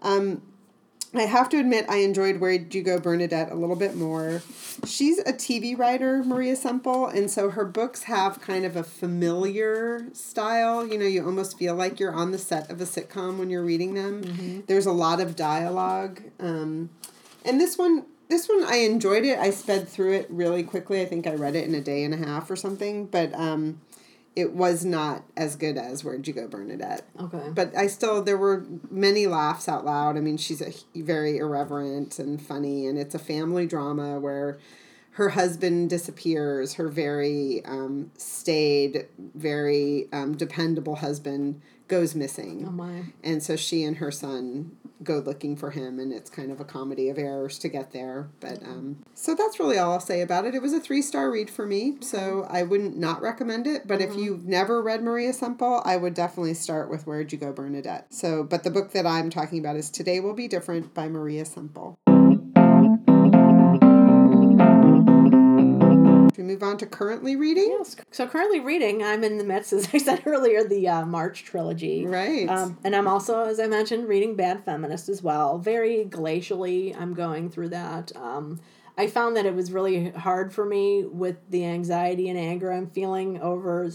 Um, 0.00 0.40
I 1.14 1.22
have 1.22 1.48
to 1.50 1.58
admit, 1.58 1.86
I 1.88 1.98
enjoyed 1.98 2.40
Where'd 2.40 2.74
You 2.74 2.82
Go, 2.82 2.98
Bernadette 2.98 3.50
a 3.50 3.54
little 3.54 3.76
bit 3.76 3.94
more. 3.94 4.42
She's 4.86 5.18
a 5.20 5.32
TV 5.32 5.78
writer, 5.78 6.22
Maria 6.22 6.56
Semple, 6.56 7.06
and 7.06 7.30
so 7.30 7.50
her 7.50 7.64
books 7.64 8.04
have 8.04 8.40
kind 8.40 8.64
of 8.64 8.76
a 8.76 8.82
familiar 8.82 10.06
style. 10.12 10.86
You 10.86 10.98
know, 10.98 11.06
you 11.06 11.24
almost 11.24 11.58
feel 11.58 11.74
like 11.74 11.98
you're 11.98 12.12
on 12.12 12.32
the 12.32 12.38
set 12.38 12.70
of 12.70 12.80
a 12.80 12.84
sitcom 12.84 13.38
when 13.38 13.50
you're 13.50 13.64
reading 13.64 13.94
them. 13.94 14.22
Mm-hmm. 14.22 14.60
There's 14.66 14.86
a 14.86 14.92
lot 14.92 15.20
of 15.20 15.36
dialogue. 15.36 16.22
Um, 16.40 16.90
and 17.44 17.60
this 17.60 17.78
one, 17.78 18.04
this 18.28 18.48
one, 18.48 18.64
I 18.64 18.78
enjoyed 18.78 19.24
it. 19.24 19.38
I 19.38 19.50
sped 19.50 19.88
through 19.88 20.12
it 20.14 20.26
really 20.28 20.64
quickly. 20.64 21.00
I 21.00 21.06
think 21.06 21.26
I 21.26 21.34
read 21.34 21.54
it 21.54 21.66
in 21.66 21.74
a 21.74 21.80
day 21.80 22.02
and 22.02 22.12
a 22.12 22.16
half 22.16 22.50
or 22.50 22.56
something. 22.56 23.06
But 23.06 23.32
um, 23.34 23.80
it 24.36 24.52
was 24.52 24.84
not 24.84 25.24
as 25.34 25.56
good 25.56 25.78
as 25.78 26.04
Where'd 26.04 26.28
You 26.28 26.34
Go, 26.34 26.46
Bernadette? 26.46 27.08
Okay. 27.18 27.50
But 27.54 27.74
I 27.74 27.86
still, 27.86 28.22
there 28.22 28.36
were 28.36 28.66
many 28.90 29.26
laughs 29.26 29.66
out 29.66 29.84
loud. 29.84 30.18
I 30.18 30.20
mean, 30.20 30.36
she's 30.36 30.60
a 30.60 30.74
very 30.94 31.38
irreverent 31.38 32.18
and 32.18 32.40
funny, 32.40 32.86
and 32.86 32.98
it's 32.98 33.14
a 33.14 33.18
family 33.18 33.66
drama 33.66 34.20
where 34.20 34.58
her 35.12 35.30
husband 35.30 35.88
disappears. 35.88 36.74
Her 36.74 36.88
very 36.88 37.64
um, 37.64 38.12
staid, 38.18 39.06
very 39.34 40.08
um, 40.12 40.36
dependable 40.36 40.96
husband 40.96 41.62
goes 41.88 42.14
missing. 42.14 42.66
Oh 42.68 42.72
my. 42.72 43.04
And 43.24 43.42
so 43.42 43.56
she 43.56 43.82
and 43.84 43.96
her 43.96 44.10
son 44.10 44.76
go 45.02 45.18
looking 45.18 45.56
for 45.56 45.70
him 45.70 45.98
and 45.98 46.12
it's 46.12 46.30
kind 46.30 46.50
of 46.50 46.60
a 46.60 46.64
comedy 46.64 47.08
of 47.08 47.18
errors 47.18 47.58
to 47.58 47.68
get 47.68 47.92
there 47.92 48.28
but 48.40 48.62
um, 48.62 48.96
so 49.14 49.34
that's 49.34 49.58
really 49.60 49.78
all 49.78 49.92
i'll 49.92 50.00
say 50.00 50.20
about 50.20 50.46
it. 50.46 50.54
It 50.54 50.62
was 50.62 50.72
a 50.72 50.80
three 50.80 51.02
star 51.02 51.30
read 51.30 51.50
for 51.50 51.66
me 51.66 51.96
so 52.00 52.46
i 52.50 52.62
wouldn't 52.62 52.96
not 52.96 53.20
recommend 53.20 53.66
it 53.66 53.86
but 53.86 54.00
mm-hmm. 54.00 54.12
if 54.12 54.18
you've 54.18 54.46
never 54.46 54.82
read 54.82 55.02
maria 55.02 55.32
semple 55.32 55.82
i 55.84 55.96
would 55.96 56.14
definitely 56.14 56.54
start 56.54 56.90
with 56.90 57.06
where'd 57.06 57.32
you 57.32 57.38
go 57.38 57.52
bernadette. 57.52 58.12
So 58.12 58.42
but 58.42 58.64
the 58.64 58.70
book 58.70 58.92
that 58.92 59.06
i'm 59.06 59.30
talking 59.30 59.58
about 59.58 59.76
is 59.76 59.90
today 59.90 60.20
will 60.20 60.34
be 60.34 60.48
different 60.48 60.94
by 60.94 61.08
maria 61.08 61.44
semple 61.44 61.98
we 66.36 66.44
move 66.44 66.62
on 66.62 66.76
to 66.78 66.86
currently 66.86 67.36
reading? 67.36 67.76
Yes. 67.78 67.96
So 68.10 68.26
currently 68.26 68.60
reading, 68.60 69.02
I'm 69.02 69.24
in 69.24 69.38
the 69.38 69.44
midst, 69.44 69.72
as 69.72 69.88
I 69.92 69.98
said 69.98 70.22
earlier, 70.26 70.64
the 70.64 70.88
uh, 70.88 71.06
March 71.06 71.44
trilogy. 71.44 72.06
Right. 72.06 72.48
Um, 72.48 72.78
and 72.84 72.94
I'm 72.94 73.08
also, 73.08 73.44
as 73.44 73.60
I 73.60 73.66
mentioned, 73.66 74.08
reading 74.08 74.36
Bad 74.36 74.64
Feminist 74.64 75.08
as 75.08 75.22
well. 75.22 75.58
Very 75.58 76.04
glacially, 76.04 76.98
I'm 76.98 77.14
going 77.14 77.50
through 77.50 77.70
that. 77.70 78.12
Um, 78.16 78.60
I 78.98 79.08
found 79.08 79.36
that 79.36 79.44
it 79.44 79.54
was 79.54 79.72
really 79.72 80.10
hard 80.10 80.54
for 80.54 80.64
me 80.64 81.04
with 81.04 81.36
the 81.50 81.66
anxiety 81.66 82.30
and 82.30 82.38
anger 82.38 82.72
I'm 82.72 82.88
feeling 82.88 83.40
over 83.42 83.90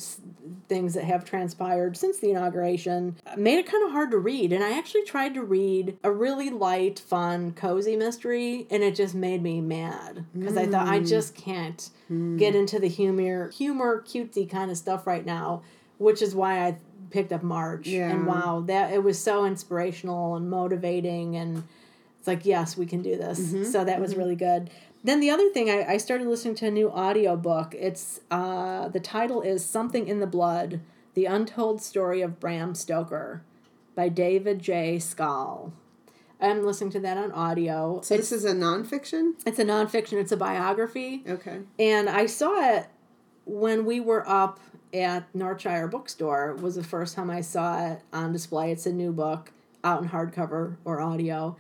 things 0.68 0.94
that 0.94 1.04
have 1.06 1.26
transpired 1.26 1.98
since 1.98 2.20
the 2.20 2.30
inauguration. 2.30 3.18
It 3.34 3.40
made 3.40 3.58
it 3.58 3.66
kind 3.66 3.84
of 3.84 3.92
hard 3.92 4.12
to 4.12 4.20
read, 4.20 4.54
and 4.54 4.64
I 4.64 4.78
actually 4.78 5.04
tried 5.04 5.34
to 5.34 5.44
read 5.44 5.98
a 6.04 6.12
really 6.12 6.52
light, 6.52 7.00
fun, 7.00 7.54
cozy 7.54 7.96
mystery, 7.96 8.68
and 8.70 8.84
it 8.84 8.96
just 8.96 9.16
made 9.16 9.42
me 9.42 9.60
mad 9.60 10.26
because 10.38 10.54
mm. 10.54 10.60
I 10.60 10.68
thought 10.68 10.88
I 10.88 11.00
mm. 11.00 11.10
just 11.10 11.34
can't 11.34 11.90
mm. 12.10 12.38
get 12.38 12.54
into 12.54 12.78
the 12.78 12.88
humor, 12.88 13.50
humor, 13.50 14.04
cutesy 14.08 14.48
kind 14.48 14.70
of 14.70 14.78
stuff 14.78 15.08
right 15.08 15.26
now, 15.26 15.64
which 15.98 16.22
is 16.22 16.36
why 16.36 16.68
I 16.68 16.78
picked 17.10 17.34
up 17.34 17.42
March. 17.42 17.88
Yeah. 17.88 18.12
And 18.12 18.28
wow, 18.28 18.64
that 18.68 18.94
it 18.94 19.04
was 19.04 19.18
so 19.18 19.46
inspirational 19.46 20.36
and 20.36 20.48
motivating 20.48 21.36
and 21.38 21.64
it's 22.20 22.28
like 22.28 22.46
yes 22.46 22.78
we 22.78 22.86
can 22.86 23.02
do 23.02 23.18
this 23.18 23.40
mm-hmm. 23.40 23.64
so 23.64 23.84
that 23.84 24.00
was 24.00 24.12
mm-hmm. 24.12 24.20
really 24.20 24.36
good 24.36 24.70
then 25.04 25.20
the 25.20 25.30
other 25.30 25.50
thing 25.50 25.70
I, 25.70 25.94
I 25.94 25.98
started 25.98 26.28
listening 26.28 26.56
to 26.56 26.68
a 26.68 26.72
new 26.72 26.92
audio 26.92 27.36
book 27.36 27.76
it's 27.78 28.22
uh, 28.30 28.88
the 28.90 29.00
title 29.00 29.42
is 29.42 29.66
something 29.66 30.08
in 30.08 30.20
the 30.20 30.28
blood 30.28 30.82
the 31.14 31.26
untold 31.26 31.82
story 31.82 32.22
of 32.22 32.40
bram 32.40 32.76
stoker 32.76 33.44
by 33.96 34.10
david 34.10 34.60
j. 34.60 35.00
Skal 35.00 35.74
i'm 36.40 36.66
listening 36.66 36.92
to 36.92 37.00
that 37.00 37.18
on 37.18 37.32
audio. 37.32 38.02
So 38.04 38.16
it's, 38.16 38.30
this 38.30 38.44
is 38.44 38.46
a 38.46 38.54
nonfiction? 38.54 39.34
It's 39.46 39.60
a 39.60 39.66
nonfiction. 39.66 40.14
It's 40.14 40.32
a 40.32 40.38
biography. 40.38 41.24
Okay. 41.28 41.60
And 41.80 42.10
i 42.10 42.26
saw 42.26 42.78
it 42.78 42.88
when 43.46 43.86
we 43.86 44.00
were 44.00 44.28
up 44.28 44.60
at 44.94 45.32
northshire 45.34 45.90
bookstore 45.90 46.56
was 46.56 46.76
the 46.76 46.84
first 46.84 47.16
time 47.16 47.30
i 47.30 47.42
saw 47.42 47.92
it 47.92 48.02
on 48.14 48.32
display. 48.34 48.72
It's 48.72 48.86
a 48.86 48.94
new 48.94 49.12
book 49.12 49.52
out 49.84 50.02
in 50.02 50.10
hardcover 50.10 50.78
or 50.86 51.02
audio 51.02 51.58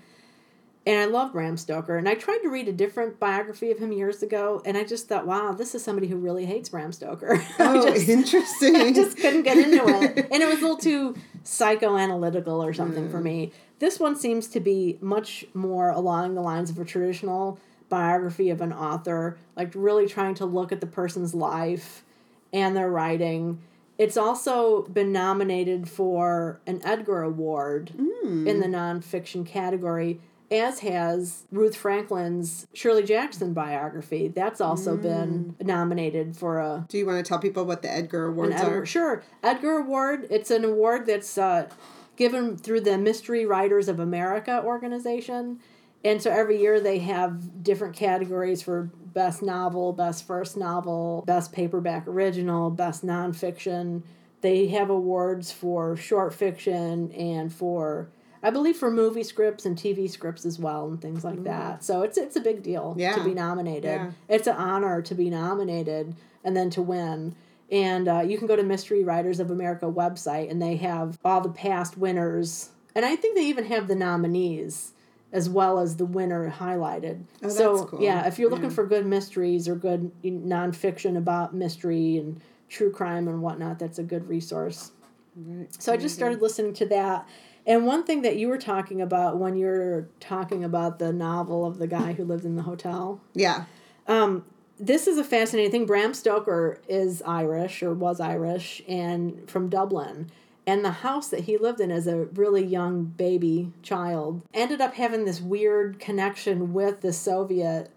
and 0.85 0.99
I 0.99 1.05
love 1.05 1.33
Bram 1.33 1.57
Stoker. 1.57 1.97
And 1.97 2.09
I 2.09 2.15
tried 2.15 2.39
to 2.39 2.49
read 2.49 2.67
a 2.67 2.73
different 2.73 3.19
biography 3.19 3.71
of 3.71 3.77
him 3.77 3.91
years 3.91 4.23
ago, 4.23 4.63
and 4.65 4.75
I 4.75 4.83
just 4.83 5.07
thought, 5.07 5.27
wow, 5.27 5.51
this 5.51 5.75
is 5.75 5.83
somebody 5.83 6.07
who 6.07 6.17
really 6.17 6.45
hates 6.45 6.69
Bram 6.69 6.91
Stoker. 6.91 7.43
Oh, 7.59 7.85
just, 7.85 8.09
interesting. 8.09 8.75
I 8.75 8.91
just 8.91 9.17
couldn't 9.17 9.43
get 9.43 9.57
into 9.57 9.83
it. 9.87 10.27
And 10.31 10.41
it 10.41 10.47
was 10.47 10.59
a 10.59 10.61
little 10.61 10.77
too 10.77 11.15
psychoanalytical 11.43 12.63
or 12.63 12.73
something 12.73 13.07
mm. 13.07 13.11
for 13.11 13.21
me. 13.21 13.51
This 13.79 13.99
one 13.99 14.15
seems 14.15 14.47
to 14.49 14.59
be 14.59 14.97
much 14.99 15.45
more 15.53 15.89
along 15.89 16.33
the 16.33 16.41
lines 16.41 16.69
of 16.69 16.79
a 16.79 16.85
traditional 16.85 17.59
biography 17.89 18.49
of 18.49 18.61
an 18.61 18.73
author, 18.73 19.37
like 19.55 19.71
really 19.75 20.07
trying 20.07 20.33
to 20.35 20.45
look 20.45 20.71
at 20.71 20.81
the 20.81 20.87
person's 20.87 21.35
life 21.35 22.03
and 22.51 22.75
their 22.75 22.89
writing. 22.89 23.61
It's 23.97 24.17
also 24.17 24.83
been 24.83 25.11
nominated 25.11 25.87
for 25.87 26.59
an 26.65 26.81
Edgar 26.83 27.21
Award 27.21 27.91
mm. 27.95 28.47
in 28.47 28.59
the 28.59 28.67
nonfiction 28.67 29.45
category 29.45 30.19
as 30.51 30.79
has 30.79 31.45
Ruth 31.51 31.75
Franklin's 31.75 32.67
Shirley 32.73 33.03
Jackson 33.03 33.53
biography. 33.53 34.27
That's 34.27 34.59
also 34.59 34.97
mm. 34.97 35.01
been 35.01 35.55
nominated 35.61 36.35
for 36.35 36.59
a. 36.59 36.85
Do 36.89 36.97
you 36.97 37.05
want 37.05 37.23
to 37.23 37.27
tell 37.27 37.39
people 37.39 37.65
what 37.65 37.81
the 37.81 37.91
Edgar 37.91 38.25
Awards 38.25 38.55
Edgar, 38.55 38.81
are? 38.81 38.85
Sure. 38.85 39.23
Edgar 39.41 39.77
Award, 39.77 40.27
it's 40.29 40.51
an 40.51 40.65
award 40.65 41.05
that's 41.05 41.37
uh, 41.37 41.69
given 42.17 42.57
through 42.57 42.81
the 42.81 42.97
Mystery 42.97 43.45
Writers 43.45 43.87
of 43.87 43.99
America 43.99 44.61
organization. 44.63 45.59
And 46.03 46.21
so 46.21 46.31
every 46.31 46.59
year 46.59 46.79
they 46.79 46.99
have 46.99 47.63
different 47.63 47.95
categories 47.95 48.61
for 48.61 48.91
best 49.13 49.41
novel, 49.41 49.93
best 49.93 50.25
first 50.25 50.57
novel, 50.57 51.23
best 51.27 51.53
paperback 51.53 52.07
original, 52.07 52.69
best 52.69 53.05
nonfiction. 53.05 54.03
They 54.41 54.67
have 54.67 54.89
awards 54.89 55.51
for 55.51 55.95
short 55.95 56.33
fiction 56.33 57.11
and 57.11 57.53
for 57.53 58.09
I 58.43 58.49
believe 58.49 58.77
for 58.77 58.89
movie 58.89 59.23
scripts 59.23 59.65
and 59.65 59.77
TV 59.77 60.09
scripts 60.09 60.45
as 60.45 60.57
well 60.57 60.87
and 60.87 61.01
things 61.01 61.23
like 61.23 61.39
mm. 61.39 61.43
that. 61.45 61.83
So 61.83 62.01
it's 62.01 62.17
it's 62.17 62.35
a 62.35 62.41
big 62.41 62.63
deal 62.63 62.95
yeah. 62.97 63.13
to 63.13 63.23
be 63.23 63.33
nominated. 63.33 63.83
Yeah. 63.83 64.11
It's 64.27 64.47
an 64.47 64.55
honor 64.55 65.01
to 65.01 65.15
be 65.15 65.29
nominated 65.29 66.15
and 66.43 66.55
then 66.55 66.69
to 66.71 66.81
win. 66.81 67.35
And 67.71 68.07
uh, 68.07 68.19
you 68.19 68.37
can 68.37 68.47
go 68.47 68.55
to 68.55 68.63
Mystery 68.63 69.03
Writers 69.03 69.39
of 69.39 69.49
America 69.49 69.85
website 69.85 70.51
and 70.51 70.61
they 70.61 70.75
have 70.77 71.17
all 71.23 71.41
the 71.41 71.49
past 71.49 71.97
winners. 71.97 72.69
And 72.95 73.05
I 73.05 73.15
think 73.15 73.37
they 73.37 73.45
even 73.45 73.65
have 73.65 73.87
the 73.87 73.95
nominees 73.95 74.93
as 75.31 75.49
well 75.49 75.79
as 75.79 75.95
the 75.95 76.05
winner 76.05 76.51
highlighted. 76.51 77.23
Oh, 77.41 77.49
so 77.49 77.85
cool. 77.85 78.01
yeah, 78.01 78.27
if 78.27 78.37
you're 78.37 78.49
looking 78.49 78.65
yeah. 78.65 78.75
for 78.75 78.85
good 78.85 79.05
mysteries 79.05 79.69
or 79.69 79.75
good 79.75 80.11
nonfiction 80.23 81.17
about 81.17 81.55
mystery 81.55 82.17
and 82.17 82.41
true 82.67 82.91
crime 82.91 83.29
and 83.29 83.41
whatnot, 83.41 83.79
that's 83.79 83.99
a 83.99 84.03
good 84.03 84.27
resource. 84.27 84.91
Right. 85.35 85.73
So 85.81 85.93
I 85.93 85.97
just 85.97 86.15
started 86.15 86.41
listening 86.41 86.73
to 86.73 86.85
that 86.87 87.27
and 87.65 87.85
one 87.85 88.03
thing 88.03 88.21
that 88.23 88.37
you 88.37 88.47
were 88.47 88.57
talking 88.57 89.01
about 89.01 89.37
when 89.37 89.55
you're 89.55 90.07
talking 90.19 90.63
about 90.63 90.99
the 90.99 91.13
novel 91.13 91.65
of 91.65 91.77
the 91.77 91.87
guy 91.87 92.13
who 92.13 92.23
lived 92.23 92.45
in 92.45 92.55
the 92.55 92.63
hotel. 92.63 93.21
Yeah. 93.33 93.65
Um, 94.07 94.45
this 94.79 95.05
is 95.05 95.17
a 95.17 95.23
fascinating 95.23 95.71
thing. 95.71 95.85
Bram 95.85 96.13
Stoker 96.13 96.79
is 96.89 97.21
Irish 97.21 97.83
or 97.83 97.93
was 97.93 98.19
Irish 98.19 98.81
and 98.87 99.47
from 99.49 99.69
Dublin. 99.69 100.31
And 100.65 100.83
the 100.83 100.91
house 100.91 101.29
that 101.29 101.41
he 101.41 101.57
lived 101.57 101.79
in 101.79 101.91
as 101.91 102.07
a 102.07 102.25
really 102.25 102.63
young 102.63 103.05
baby 103.05 103.71
child 103.83 104.41
ended 104.53 104.81
up 104.81 104.95
having 104.95 105.25
this 105.25 105.41
weird 105.41 105.99
connection 105.99 106.73
with 106.73 107.01
the 107.01 107.13
Soviet 107.13 107.91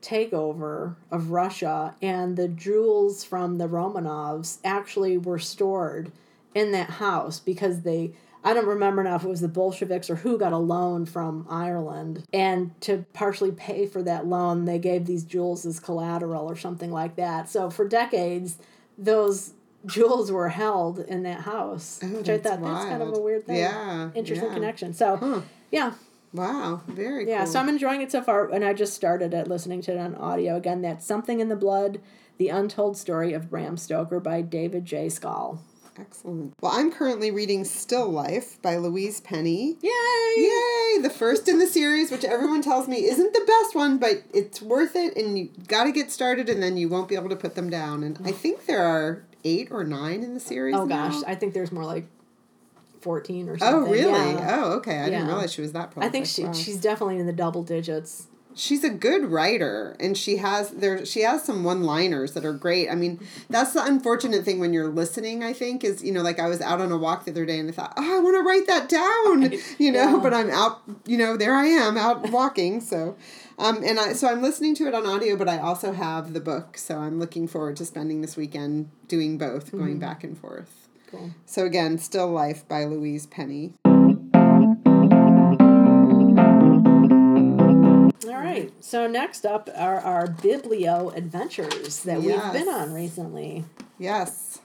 takeover 0.00 0.96
of 1.10 1.30
Russia. 1.30 1.94
And 2.00 2.36
the 2.36 2.48
jewels 2.48 3.24
from 3.24 3.58
the 3.58 3.68
Romanovs 3.68 4.58
actually 4.64 5.18
were 5.18 5.38
stored 5.38 6.12
in 6.54 6.72
that 6.72 6.90
house 6.90 7.40
because 7.40 7.82
they 7.82 8.12
I 8.44 8.54
don't 8.54 8.66
remember 8.66 9.04
now 9.04 9.16
if 9.16 9.24
it 9.24 9.28
was 9.28 9.40
the 9.40 9.48
Bolsheviks 9.48 10.10
or 10.10 10.16
who 10.16 10.36
got 10.36 10.52
a 10.52 10.58
loan 10.58 11.06
from 11.06 11.46
Ireland. 11.48 12.24
And 12.32 12.78
to 12.82 13.04
partially 13.12 13.52
pay 13.52 13.86
for 13.86 14.02
that 14.02 14.26
loan, 14.26 14.64
they 14.64 14.78
gave 14.78 15.06
these 15.06 15.24
jewels 15.24 15.64
as 15.64 15.78
collateral 15.78 16.50
or 16.50 16.56
something 16.56 16.90
like 16.90 17.16
that. 17.16 17.48
So 17.48 17.70
for 17.70 17.86
decades, 17.86 18.58
those 18.98 19.52
jewels 19.86 20.32
were 20.32 20.48
held 20.48 20.98
in 21.00 21.22
that 21.22 21.42
house. 21.42 22.00
Oh, 22.02 22.08
which 22.08 22.28
I 22.28 22.38
thought 22.38 22.60
wild. 22.60 22.76
that's 22.76 22.86
kind 22.86 23.02
of 23.02 23.16
a 23.16 23.20
weird 23.20 23.46
thing. 23.46 23.56
Yeah. 23.56 24.10
Interesting 24.14 24.48
yeah. 24.48 24.54
connection. 24.54 24.92
So, 24.92 25.16
huh. 25.16 25.40
yeah. 25.70 25.92
Wow, 26.34 26.80
very 26.86 27.28
yeah, 27.28 27.44
cool. 27.44 27.52
so 27.52 27.60
I'm 27.60 27.68
enjoying 27.68 28.00
it 28.00 28.10
so 28.10 28.22
far, 28.22 28.50
and 28.50 28.64
I 28.64 28.72
just 28.72 28.94
started 28.94 29.34
it 29.34 29.48
listening 29.48 29.82
to 29.82 29.92
it 29.92 29.98
on 29.98 30.14
audio 30.14 30.56
again. 30.56 30.80
That's 30.80 31.04
Something 31.04 31.40
in 31.40 31.50
the 31.50 31.56
Blood 31.56 32.00
The 32.38 32.48
Untold 32.48 32.96
Story 32.96 33.34
of 33.34 33.50
Bram 33.50 33.76
Stoker 33.76 34.18
by 34.18 34.40
David 34.40 34.86
J. 34.86 35.10
Skal. 35.10 35.60
Excellent. 35.98 36.54
Well, 36.60 36.72
I'm 36.74 36.90
currently 36.90 37.30
reading 37.30 37.64
Still 37.64 38.08
Life 38.08 38.60
by 38.62 38.76
Louise 38.76 39.20
Penny. 39.20 39.76
Yay! 39.82 40.34
Yay! 40.36 41.02
The 41.02 41.12
first 41.14 41.48
in 41.48 41.58
the 41.58 41.66
series, 41.66 42.10
which 42.10 42.24
everyone 42.24 42.62
tells 42.62 42.88
me 42.88 43.04
isn't 43.04 43.32
the 43.32 43.44
best 43.46 43.74
one, 43.74 43.98
but 43.98 44.22
it's 44.32 44.62
worth 44.62 44.96
it, 44.96 45.16
and 45.16 45.38
you 45.38 45.50
got 45.68 45.84
to 45.84 45.92
get 45.92 46.10
started, 46.10 46.48
and 46.48 46.62
then 46.62 46.76
you 46.76 46.88
won't 46.88 47.08
be 47.08 47.14
able 47.14 47.28
to 47.28 47.36
put 47.36 47.54
them 47.54 47.68
down. 47.68 48.02
And 48.02 48.18
I 48.24 48.32
think 48.32 48.66
there 48.66 48.82
are 48.82 49.24
eight 49.44 49.68
or 49.70 49.84
nine 49.84 50.22
in 50.22 50.34
the 50.34 50.40
series. 50.40 50.74
Oh 50.74 50.84
now. 50.84 51.08
gosh, 51.08 51.22
I 51.26 51.34
think 51.34 51.52
there's 51.52 51.72
more 51.72 51.84
like 51.84 52.06
14 53.02 53.48
or 53.48 53.54
oh, 53.54 53.56
something. 53.58 53.88
Oh, 53.88 53.92
really? 53.92 54.32
Yeah. 54.32 54.60
Oh, 54.62 54.72
okay. 54.74 55.00
I 55.00 55.10
didn't 55.10 55.26
realize 55.26 55.52
she 55.52 55.60
was 55.60 55.72
that 55.72 55.90
prolific. 55.90 56.08
I 56.08 56.12
think 56.12 56.26
she 56.26 56.44
Wow. 56.44 56.52
she's 56.52 56.80
definitely 56.80 57.18
in 57.18 57.26
the 57.26 57.32
double 57.32 57.62
digits. 57.62 58.28
She's 58.54 58.84
a 58.84 58.90
good 58.90 59.24
writer 59.30 59.96
and 60.00 60.16
she 60.16 60.36
has 60.36 60.70
there 60.70 61.04
she 61.04 61.22
has 61.22 61.42
some 61.42 61.64
one 61.64 61.82
liners 61.82 62.32
that 62.32 62.44
are 62.44 62.52
great 62.52 62.88
i 62.90 62.94
mean 62.94 63.18
that's 63.48 63.72
the 63.72 63.84
unfortunate 63.84 64.44
thing 64.44 64.58
when 64.60 64.72
you're 64.72 64.88
listening 64.88 65.42
i 65.42 65.52
think 65.52 65.82
is 65.84 66.02
you 66.02 66.12
know 66.12 66.22
like 66.22 66.38
i 66.38 66.46
was 66.48 66.60
out 66.60 66.80
on 66.80 66.92
a 66.92 66.96
walk 66.96 67.24
the 67.24 67.30
other 67.30 67.46
day 67.46 67.58
and 67.58 67.68
i 67.68 67.72
thought 67.72 67.92
oh 67.96 68.16
i 68.16 68.20
want 68.20 68.36
to 68.36 68.42
write 68.42 68.66
that 68.66 68.88
down 68.88 69.52
you 69.78 69.90
know 69.92 70.16
Yeah. 70.16 70.20
but 70.22 70.34
i'm 70.34 70.50
out 70.50 70.82
you 71.06 71.16
know 71.18 71.36
there 71.36 71.54
i 71.54 71.66
am 71.66 71.96
out 71.96 72.30
walking 72.30 72.80
so 72.80 73.16
um, 73.58 73.82
and 73.84 74.00
I, 74.00 74.14
so 74.14 74.28
I'm 74.28 74.42
listening 74.42 74.74
to 74.76 74.88
it 74.88 74.94
on 74.94 75.06
audio, 75.06 75.36
but 75.36 75.46
I 75.46 75.58
also 75.58 75.92
have 75.92 76.32
the 76.32 76.40
book. 76.40 76.76
So 76.78 76.98
I'm 76.98 77.20
looking 77.20 77.46
forward 77.46 77.76
to 77.76 77.84
spending 77.84 78.20
this 78.22 78.34
weekend 78.36 78.90
doing 79.06 79.36
both, 79.38 79.70
going 79.70 79.98
back 80.00 80.24
and 80.24 80.36
forth. 80.36 80.88
Cool. 81.10 81.30
So 81.46 81.64
again, 81.66 81.98
Still 81.98 82.28
Life 82.30 82.66
by 82.66 82.84
Louise 82.86 83.26
Penny. 83.26 83.74
So 88.82 89.06
next 89.06 89.46
up 89.46 89.70
are 89.76 90.00
our 90.00 90.26
Biblio 90.26 91.16
adventures 91.16 92.00
that 92.00 92.20
we've 92.20 92.52
been 92.52 92.68
on 92.68 92.92
recently. 92.92 93.64
Yes. 93.96 94.58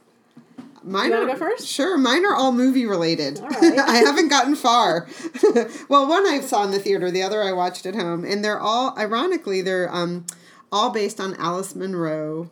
Mine 0.83 1.11
You 1.11 1.17
are, 1.17 1.25
go 1.27 1.35
first? 1.35 1.67
Sure, 1.67 1.99
mine 1.99 2.25
are 2.25 2.33
all 2.33 2.51
movie 2.51 2.87
related. 2.87 3.39
All 3.39 3.47
right. 3.47 3.77
I 3.87 3.97
haven't 3.97 4.29
gotten 4.29 4.55
far. 4.55 5.07
well, 5.87 6.07
one 6.09 6.25
I 6.25 6.39
saw 6.41 6.63
in 6.63 6.71
the 6.71 6.79
theater, 6.79 7.11
the 7.11 7.21
other 7.21 7.43
I 7.43 7.51
watched 7.51 7.85
at 7.85 7.93
home, 7.93 8.25
and 8.25 8.43
they're 8.43 8.59
all 8.59 8.97
ironically 8.97 9.61
they're 9.61 9.93
um, 9.93 10.25
all 10.71 10.89
based 10.89 11.19
on 11.19 11.35
Alice 11.35 11.75
Munro 11.75 12.49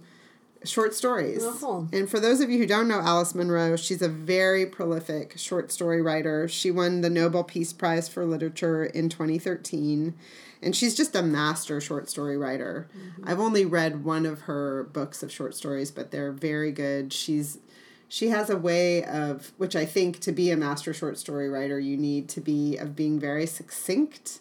short 0.64 0.94
stories. 0.94 1.44
Oh, 1.44 1.58
cool. 1.60 1.90
And 1.92 2.08
for 2.08 2.20
those 2.20 2.42
of 2.42 2.50
you 2.52 2.60
who 2.60 2.68
don't 2.68 2.88
know 2.88 3.00
Alice 3.00 3.34
Munro, 3.34 3.76
she's 3.76 4.04
a 4.04 4.10
very 4.10 4.68
prolific 4.68 5.38
short 5.38 5.72
story 5.72 6.02
writer. 6.02 6.48
She 6.48 6.70
won 6.70 7.02
the 7.02 7.10
Nobel 7.10 7.44
Peace 7.44 7.74
Prize 7.74 8.08
for 8.08 8.24
Literature 8.24 8.86
in 8.86 9.10
2013. 9.10 10.14
And 10.62 10.76
she's 10.76 10.96
just 10.96 11.16
a 11.16 11.22
master 11.22 11.80
short 11.82 12.10
story 12.10 12.38
writer. 12.38 12.88
I've 13.24 13.40
only 13.40 13.66
read 13.66 14.04
one 14.04 14.26
of 14.26 14.42
her 14.42 14.84
books 14.94 15.22
of 15.24 15.32
short 15.32 15.54
stories, 15.56 15.92
but 15.92 16.12
they're 16.12 16.32
very 16.32 16.72
good. 16.72 17.14
She's 17.14 17.60
she 18.08 18.30
has 18.30 18.50
a 18.50 18.58
way 18.58 19.04
of 19.04 19.52
which 19.58 19.76
I 19.76 19.86
think 19.86 20.20
to 20.22 20.32
be 20.32 20.52
a 20.52 20.58
master 20.58 20.94
short 20.94 21.18
story 21.18 21.50
writer 21.50 21.80
you 21.80 21.98
need 21.98 22.30
to 22.30 22.42
be 22.42 22.78
of 22.78 22.96
being 22.96 23.20
very 23.20 23.46
succinct, 23.48 24.40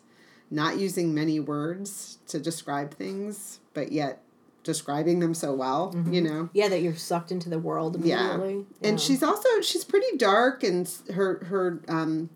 not 0.50 0.78
using 0.78 1.14
many 1.14 1.40
words 1.40 2.18
to 2.28 2.38
describe 2.38 2.94
things, 2.94 3.60
but 3.72 3.90
yet 3.90 4.20
describing 4.62 5.18
them 5.20 5.34
so 5.34 5.52
well, 5.52 5.94
you 6.10 6.22
know. 6.22 6.48
Yeah, 6.54 6.68
that 6.68 6.80
you're 6.80 6.94
sucked 6.96 7.30
into 7.32 7.50
the 7.50 7.58
world 7.58 8.02
Yeah. 8.04 8.34
immediately. 8.36 8.66
And 8.82 9.00
she's 9.00 9.22
also 9.22 9.60
she's 9.62 9.84
pretty 9.84 10.16
dark 10.16 10.62
and 10.62 10.90
her 11.14 11.44
her 11.46 11.80
um 11.88 12.30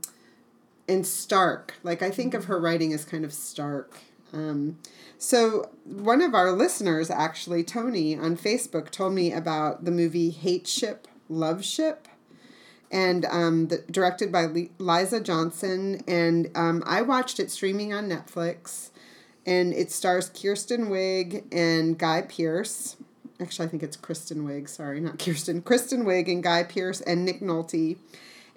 and 0.88 1.06
stark. 1.06 1.74
Like 1.82 2.02
I 2.02 2.10
think 2.10 2.34
of 2.34 2.46
her 2.46 2.60
writing 2.60 2.92
as 2.92 3.04
kind 3.04 3.24
of 3.24 3.32
stark. 3.32 3.98
Um 4.32 4.78
so 5.18 5.70
one 5.84 6.22
of 6.22 6.34
our 6.34 6.52
listeners 6.52 7.10
actually 7.10 7.64
Tony 7.64 8.16
on 8.16 8.36
Facebook 8.36 8.90
told 8.90 9.14
me 9.14 9.32
about 9.32 9.84
the 9.84 9.90
movie 9.90 10.30
Hate 10.30 10.66
Ship 10.66 11.08
Love 11.28 11.64
Ship 11.64 12.06
and 12.90 13.26
um, 13.26 13.68
the, 13.68 13.84
directed 13.90 14.32
by 14.32 14.46
Li- 14.46 14.70
Liza 14.78 15.20
Johnson 15.20 16.02
and 16.06 16.50
um, 16.54 16.82
I 16.86 17.02
watched 17.02 17.38
it 17.40 17.50
streaming 17.50 17.92
on 17.92 18.08
Netflix 18.08 18.90
and 19.48 19.72
it 19.72 19.90
stars 19.90 20.28
Kirsten 20.30 20.88
Wiig 20.88 21.44
and 21.52 21.98
Guy 21.98 22.22
Pearce. 22.22 22.96
Actually, 23.40 23.66
I 23.66 23.70
think 23.70 23.82
it's 23.82 23.96
Kristen 23.96 24.46
Wiig. 24.46 24.68
Sorry, 24.68 25.00
not 25.00 25.18
Kirsten. 25.18 25.62
Kristen 25.62 26.04
Wiig 26.04 26.30
and 26.30 26.42
Guy 26.42 26.64
Pearce 26.64 27.00
and 27.00 27.24
Nick 27.24 27.40
Nolte. 27.40 27.96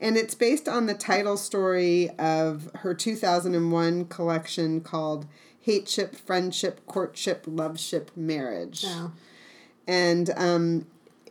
And 0.02 0.18
it's 0.18 0.34
based 0.36 0.68
on 0.68 0.88
the 0.88 0.93
title 0.95 1.38
story 1.38 2.10
of 2.18 2.70
her 2.78 2.93
2001 2.95 4.06
collection 4.06 4.82
called 4.82 5.28
Hateship, 5.66 6.16
Friendship, 6.16 6.82
Courtship, 6.88 7.45
Loveship, 7.45 8.08
Marriage 8.16 8.84
Yeah. 8.84 9.10
and 9.88 10.32
um, 10.36 10.88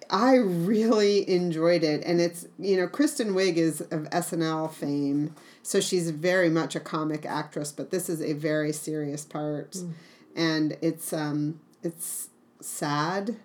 I 0.09 0.37
really 0.37 1.29
enjoyed 1.29 1.83
it. 1.83 2.05
And 2.07 2.21
it's 2.21 2.47
you 2.59 2.77
know 2.77 2.87
Kristen 2.87 3.35
Wiig 3.35 3.57
is 3.57 3.81
of 3.81 4.09
SNL 4.11 4.73
fame, 4.73 5.35
so 5.65 5.81
she's 5.81 6.11
very 6.11 6.49
much 6.49 6.77
a 6.77 6.81
comic 6.81 7.27
actress, 7.27 7.73
but 7.73 7.91
this 7.91 8.09
is 8.09 8.23
a 8.23 8.33
very 8.35 8.73
serious 8.73 9.25
part, 9.25 9.77
and 10.37 10.77
it's 10.81 11.13
um, 11.13 11.61
it's 11.83 12.29
sad. 12.61 13.37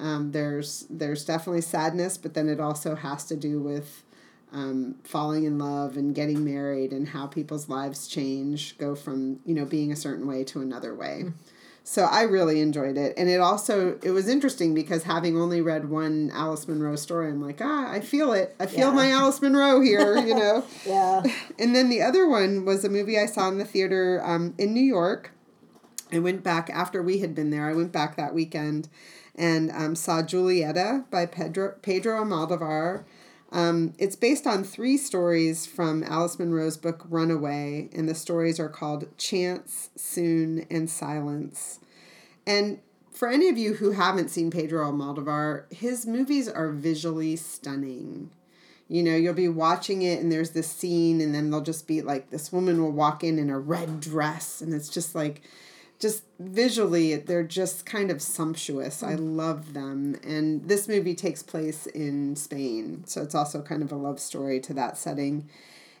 Um, 0.00 0.32
there's 0.32 0.84
there's 0.90 1.24
definitely 1.24 1.60
sadness, 1.62 2.16
but 2.16 2.34
then 2.34 2.48
it 2.48 2.58
also 2.60 2.94
has 2.96 3.24
to 3.26 3.36
do 3.36 3.60
with 3.60 4.02
um, 4.52 4.96
falling 5.04 5.44
in 5.44 5.58
love 5.58 5.96
and 5.96 6.14
getting 6.14 6.44
married 6.44 6.92
and 6.92 7.08
how 7.08 7.26
people's 7.26 7.68
lives 7.68 8.08
change, 8.08 8.76
go 8.78 8.94
from 8.94 9.40
you 9.44 9.54
know 9.54 9.64
being 9.64 9.92
a 9.92 9.96
certain 9.96 10.26
way 10.26 10.44
to 10.44 10.60
another 10.60 10.94
way. 10.94 11.24
So 11.84 12.04
I 12.04 12.22
really 12.22 12.60
enjoyed 12.60 12.98
it, 12.98 13.14
and 13.16 13.30
it 13.30 13.40
also 13.40 13.98
it 14.02 14.10
was 14.10 14.28
interesting 14.28 14.74
because 14.74 15.04
having 15.04 15.38
only 15.38 15.62
read 15.62 15.88
one 15.88 16.30
Alice 16.34 16.68
Munro 16.68 16.96
story, 16.96 17.28
I'm 17.30 17.40
like, 17.42 17.60
ah, 17.62 17.90
I 17.90 18.00
feel 18.00 18.32
it. 18.32 18.54
I 18.60 18.66
feel 18.66 18.88
Yeah. 18.88 18.94
my 18.94 19.10
Alice 19.20 19.40
Munro 19.40 19.80
here, 19.80 20.18
you 20.18 20.34
know. 20.34 20.64
Yeah. 20.86 21.22
And 21.58 21.74
then 21.74 21.88
the 21.88 22.02
other 22.02 22.28
one 22.28 22.64
was 22.64 22.84
a 22.84 22.88
movie 22.88 23.18
I 23.18 23.26
saw 23.26 23.48
in 23.48 23.58
the 23.58 23.64
theater 23.64 24.22
um, 24.24 24.54
in 24.58 24.72
New 24.74 24.84
York. 24.84 25.32
I 26.12 26.18
went 26.20 26.44
back 26.44 26.70
after 26.70 27.02
we 27.02 27.18
had 27.18 27.34
been 27.34 27.50
there. 27.50 27.68
I 27.68 27.72
went 27.74 27.90
back 27.90 28.16
that 28.16 28.32
weekend 28.32 28.88
and 29.34 29.70
um, 29.72 29.94
saw 29.96 30.22
Julieta 30.22 31.08
by 31.10 31.26
Pedro 31.26 31.74
Pedro 31.82 32.22
Almodovar. 32.22 33.04
Um, 33.50 33.94
it's 33.98 34.16
based 34.16 34.46
on 34.46 34.62
three 34.62 34.96
stories 34.96 35.64
from 35.64 36.02
Alice 36.04 36.38
Munro's 36.38 36.76
book 36.76 37.06
Runaway, 37.08 37.88
and 37.94 38.08
the 38.08 38.14
stories 38.14 38.60
are 38.60 38.68
called 38.68 39.16
Chance, 39.16 39.90
Soon, 39.96 40.66
and 40.70 40.90
Silence. 40.90 41.80
And 42.46 42.80
for 43.10 43.28
any 43.28 43.48
of 43.48 43.56
you 43.56 43.74
who 43.74 43.92
haven't 43.92 44.28
seen 44.28 44.50
Pedro 44.50 44.90
Almodovar, 44.90 45.72
his 45.72 46.06
movies 46.06 46.48
are 46.48 46.70
visually 46.70 47.36
stunning. 47.36 48.30
You 48.86 49.02
know, 49.02 49.16
you'll 49.16 49.34
be 49.34 49.48
watching 49.48 50.02
it 50.02 50.20
and 50.20 50.30
there's 50.30 50.50
this 50.50 50.70
scene, 50.70 51.20
and 51.20 51.34
then 51.34 51.50
they'll 51.50 51.60
just 51.60 51.86
be 51.86 52.02
like, 52.02 52.30
this 52.30 52.52
woman 52.52 52.82
will 52.82 52.92
walk 52.92 53.24
in 53.24 53.38
in 53.38 53.50
a 53.50 53.58
red 53.58 54.00
dress, 54.00 54.60
and 54.60 54.74
it's 54.74 54.88
just 54.88 55.14
like, 55.14 55.42
just 55.98 56.24
visually, 56.38 57.16
they're 57.16 57.42
just 57.42 57.84
kind 57.84 58.10
of 58.10 58.22
sumptuous. 58.22 59.02
I 59.02 59.14
mm. 59.14 59.36
love 59.36 59.74
them. 59.74 60.16
And 60.24 60.68
this 60.68 60.86
movie 60.86 61.14
takes 61.14 61.42
place 61.42 61.86
in 61.86 62.36
Spain, 62.36 63.02
so 63.06 63.22
it's 63.22 63.34
also 63.34 63.62
kind 63.62 63.82
of 63.82 63.90
a 63.90 63.96
love 63.96 64.20
story 64.20 64.60
to 64.60 64.74
that 64.74 64.96
setting. 64.96 65.48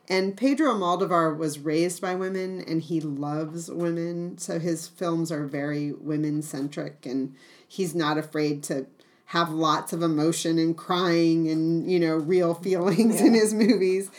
And 0.08 0.36
Pedro 0.36 0.72
Almodovar 0.72 1.36
was 1.36 1.58
raised 1.58 2.00
by 2.00 2.14
women 2.14 2.62
and 2.66 2.80
he 2.80 2.98
loves 3.00 3.70
women. 3.70 4.38
So 4.38 4.58
his 4.58 4.88
films 4.88 5.30
are 5.30 5.44
very 5.44 5.92
women 5.92 6.40
centric 6.40 7.04
and 7.04 7.34
he's 7.66 7.94
not 7.94 8.16
afraid 8.16 8.62
to 8.64 8.86
have 9.26 9.50
lots 9.50 9.92
of 9.92 10.02
emotion 10.02 10.58
and 10.58 10.74
crying 10.74 11.50
and, 11.50 11.90
you 11.90 12.00
know, 12.00 12.16
real 12.16 12.54
feelings 12.64 13.20
in 13.20 13.34
his 13.34 13.52
movies. 13.52 14.10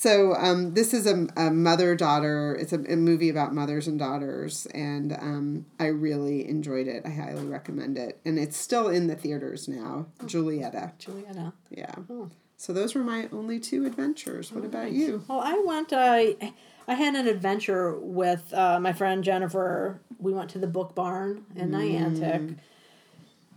So 0.00 0.34
um, 0.34 0.72
this 0.72 0.94
is 0.94 1.06
a, 1.06 1.26
a 1.36 1.50
mother 1.50 1.94
daughter. 1.94 2.56
It's 2.58 2.72
a, 2.72 2.80
a 2.90 2.96
movie 2.96 3.28
about 3.28 3.52
mothers 3.52 3.86
and 3.86 3.98
daughters, 3.98 4.64
and 4.72 5.12
um, 5.12 5.66
I 5.78 5.88
really 5.88 6.48
enjoyed 6.48 6.88
it. 6.88 7.02
I 7.04 7.10
highly 7.10 7.44
recommend 7.44 7.98
it, 7.98 8.18
and 8.24 8.38
it's 8.38 8.56
still 8.56 8.88
in 8.88 9.08
the 9.08 9.14
theaters 9.14 9.68
now. 9.68 10.06
Julieta, 10.24 10.98
Julieta. 10.98 11.52
yeah. 11.68 11.94
Oh. 12.08 12.30
So 12.56 12.72
those 12.72 12.94
were 12.94 13.04
my 13.04 13.28
only 13.30 13.60
two 13.60 13.84
adventures. 13.84 14.50
What 14.50 14.64
about 14.64 14.92
you? 14.92 15.22
Well, 15.28 15.40
I 15.40 15.62
went. 15.66 15.92
I 15.92 16.54
I 16.88 16.94
had 16.94 17.14
an 17.14 17.28
adventure 17.28 17.94
with 17.98 18.54
uh, 18.54 18.80
my 18.80 18.94
friend 18.94 19.22
Jennifer. 19.22 20.00
We 20.18 20.32
went 20.32 20.48
to 20.52 20.58
the 20.58 20.66
Book 20.66 20.94
Barn 20.94 21.44
in 21.54 21.72
Niantic. 21.72 22.56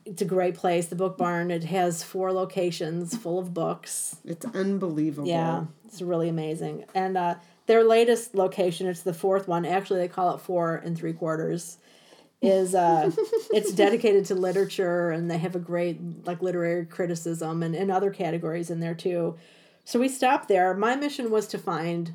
It's 0.06 0.22
a 0.22 0.26
great 0.26 0.56
place. 0.56 0.88
The 0.88 0.96
Book 0.96 1.18
Barn. 1.18 1.52
It 1.52 1.66
has 1.66 2.04
four 2.04 2.32
locations 2.32 3.16
full 3.16 3.40
of 3.40 3.54
books. 3.54 4.18
It's 4.26 4.46
unbelievable. 4.46 5.28
Yeah, 5.28 5.66
it's 5.86 6.02
really 6.02 6.30
amazing. 6.30 6.86
And 6.94 7.18
uh, 7.18 7.36
their 7.66 7.84
latest 7.84 8.36
location, 8.36 8.88
it's 8.88 9.02
the 9.02 9.14
fourth 9.14 9.48
one. 9.48 9.66
Actually, 9.66 10.00
they 10.00 10.08
call 10.08 10.36
it 10.36 10.42
four 10.42 10.76
and 10.76 10.98
three 10.98 11.14
quarters. 11.14 11.78
Is 12.42 12.76
uh, 12.76 13.12
it's 13.52 13.72
dedicated 13.72 14.26
to 14.26 14.36
literature, 14.36 15.12
and 15.12 15.32
they 15.32 15.38
have 15.38 15.56
a 15.56 15.60
great 15.60 16.26
like 16.26 16.42
literary 16.42 16.86
criticism 16.86 17.64
and, 17.64 17.74
and 17.74 17.90
other 17.90 18.12
categories 18.12 18.70
in 18.70 18.82
there 18.82 18.96
too. 18.96 19.38
So 19.86 20.00
we 20.00 20.10
stopped 20.10 20.50
there. 20.50 20.74
My 20.74 20.96
mission 20.96 21.32
was 21.32 21.48
to 21.48 21.58
find 21.58 22.14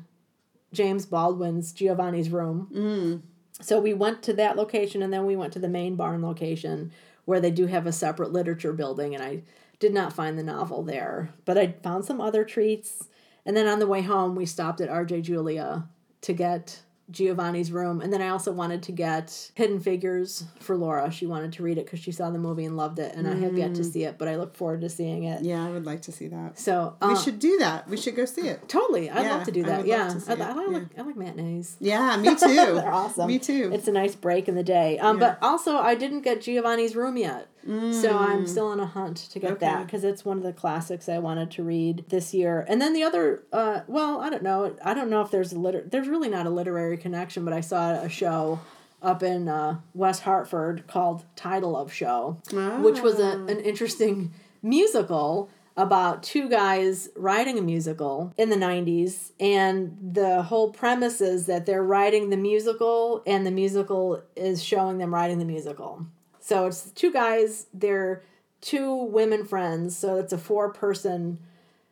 James 0.71 1.05
Baldwin's 1.05 1.71
Giovanni's 1.71 2.29
Room. 2.29 2.67
Mm. 2.71 3.21
So 3.61 3.79
we 3.79 3.93
went 3.93 4.21
to 4.23 4.33
that 4.33 4.55
location, 4.55 5.01
and 5.01 5.11
then 5.11 5.25
we 5.25 5.35
went 5.35 5.53
to 5.53 5.59
the 5.59 5.67
main 5.67 5.95
barn 5.95 6.21
location 6.21 6.91
where 7.29 7.39
they 7.39 7.51
do 7.51 7.67
have 7.67 7.85
a 7.85 7.91
separate 7.91 8.33
literature 8.33 8.73
building, 8.73 9.13
and 9.13 9.23
I 9.23 9.43
did 9.77 9.93
not 9.93 10.13
find 10.13 10.35
the 10.35 10.41
novel 10.41 10.81
there, 10.81 11.29
but 11.45 11.59
I 11.59 11.75
found 11.83 12.03
some 12.03 12.19
other 12.19 12.43
treats. 12.43 13.07
And 13.45 13.55
then 13.55 13.67
on 13.67 13.77
the 13.77 13.85
way 13.85 14.01
home, 14.01 14.33
we 14.33 14.47
stopped 14.47 14.81
at 14.81 14.89
RJ 14.89 15.21
Julia 15.21 15.87
to 16.21 16.33
get 16.33 16.81
Giovanni's 17.11 17.71
Room. 17.71 18.01
And 18.01 18.11
then 18.13 18.21
I 18.21 18.29
also 18.29 18.51
wanted 18.51 18.83
to 18.83 18.91
get 18.91 19.51
Hidden 19.55 19.79
Figures 19.79 20.43
for 20.59 20.75
Laura. 20.77 21.11
She 21.11 21.25
wanted 21.25 21.53
to 21.53 21.63
read 21.63 21.77
it 21.77 21.85
because 21.85 21.99
she 21.99 22.11
saw 22.11 22.29
the 22.29 22.37
movie 22.37 22.65
and 22.65 22.77
loved 22.77 22.99
it. 22.99 23.15
And 23.15 23.27
I 23.27 23.35
have 23.35 23.57
yet 23.57 23.75
to 23.75 23.83
see 23.83 24.03
it, 24.03 24.17
but 24.17 24.27
I 24.27 24.35
look 24.35 24.55
forward 24.55 24.81
to 24.81 24.89
seeing 24.89 25.23
it. 25.23 25.43
Yeah, 25.43 25.65
I 25.65 25.69
would 25.69 25.85
like 25.85 26.01
to 26.03 26.11
see 26.11 26.27
that. 26.27 26.59
So 26.59 26.95
we 27.01 27.09
uh, 27.13 27.15
should 27.17 27.39
do 27.39 27.57
that. 27.59 27.87
We 27.89 27.97
should 27.97 28.15
go 28.15 28.25
see 28.25 28.47
it. 28.47 28.67
totally. 28.69 29.09
I'd 29.09 29.23
Yeah, 29.23 29.35
love 29.35 29.43
to 29.45 29.51
do 29.51 29.63
that. 29.63 29.77
would 29.79 29.87
Yeah, 29.87 30.13
I, 30.27 30.33
it. 30.33 30.41
I, 30.41 30.53
like 30.53 30.71
Yeah. 30.71 30.79
I 30.97 31.01
like 31.07 31.15
matinees. 31.17 31.77
Yeah, 31.79 32.15
me 32.17 32.35
too. 32.35 32.47
They're 32.55 32.93
awesome. 32.93 33.27
Me 33.27 33.39
too. 33.39 33.71
It's 33.73 33.87
a 33.87 33.91
nice 33.91 34.15
break 34.15 34.47
in 34.47 34.55
the 34.55 34.63
day. 34.63 34.97
Um, 34.99 35.19
Yeah. 35.19 35.35
but 35.39 35.45
also 35.47 35.77
I 35.77 35.95
didn't 35.95 36.21
get 36.21 36.41
Giovanni's 36.41 36.95
Room 36.95 37.17
yet, 37.17 37.47
so 37.65 38.17
I'm 38.17 38.47
still 38.47 38.67
on 38.67 38.79
a 38.79 38.85
hunt 38.85 39.17
to 39.31 39.39
get 39.39 39.59
that 39.59 39.79
Mm. 39.81 39.85
Because 39.85 40.03
it's 40.03 40.23
one 40.25 40.37
of 40.37 40.43
the 40.43 40.53
classics 40.53 41.07
I 41.09 41.19
wanted 41.19 41.51
to 41.51 41.63
read 41.63 42.05
this 42.09 42.33
year. 42.33 42.65
And 42.67 42.81
then 42.81 42.93
the 42.93 43.03
other, 43.03 43.43
uh, 43.53 43.81
well, 43.87 44.21
I 44.21 44.29
don't 44.29 44.43
know. 44.43 44.75
I 44.83 44.93
don't 44.93 45.09
know 45.09 45.21
if 45.21 45.29
there's 45.31 45.53
a 45.53 45.59
liter- 45.59 45.85
There's 45.89 46.07
really 46.07 46.29
not 46.29 46.45
a 46.45 46.49
literary 46.49 46.97
connection, 46.97 47.43
but 47.45 47.53
I 47.53 47.61
saw 47.61 48.01
a 48.01 48.09
show 48.09 48.59
up 49.01 49.23
in 49.23 49.47
uh, 49.47 49.77
West 49.93 50.23
Hartford 50.23 50.85
called 50.87 51.23
Title 51.35 51.75
of 51.77 51.91
Show, 51.93 52.37
which 52.81 53.01
was 53.01 53.19
a, 53.19 53.45
an 53.47 53.59
interesting 53.59 54.31
musical 54.61 55.49
about 55.77 56.23
two 56.23 56.49
guys 56.49 57.07
writing 57.15 57.57
a 57.57 57.61
musical 57.61 58.33
in 58.37 58.49
the 58.49 58.57
90s 58.57 59.31
and 59.39 59.97
the 60.01 60.41
whole 60.43 60.71
premise 60.73 61.21
is 61.21 61.45
that 61.45 61.65
they're 61.65 61.83
writing 61.83 62.29
the 62.29 62.35
musical 62.35 63.23
and 63.25 63.47
the 63.47 63.51
musical 63.51 64.21
is 64.35 64.61
showing 64.61 64.97
them 64.97 65.13
writing 65.13 65.39
the 65.39 65.45
musical 65.45 66.05
so 66.49 66.65
it's 66.65 66.91
two 66.91 67.11
guys 67.11 67.67
they're 67.73 68.23
two 68.59 68.91
women 69.05 69.45
friends 69.45 69.97
so 69.97 70.17
it's 70.17 70.33
a 70.33 70.37
four 70.37 70.73
person 70.73 71.39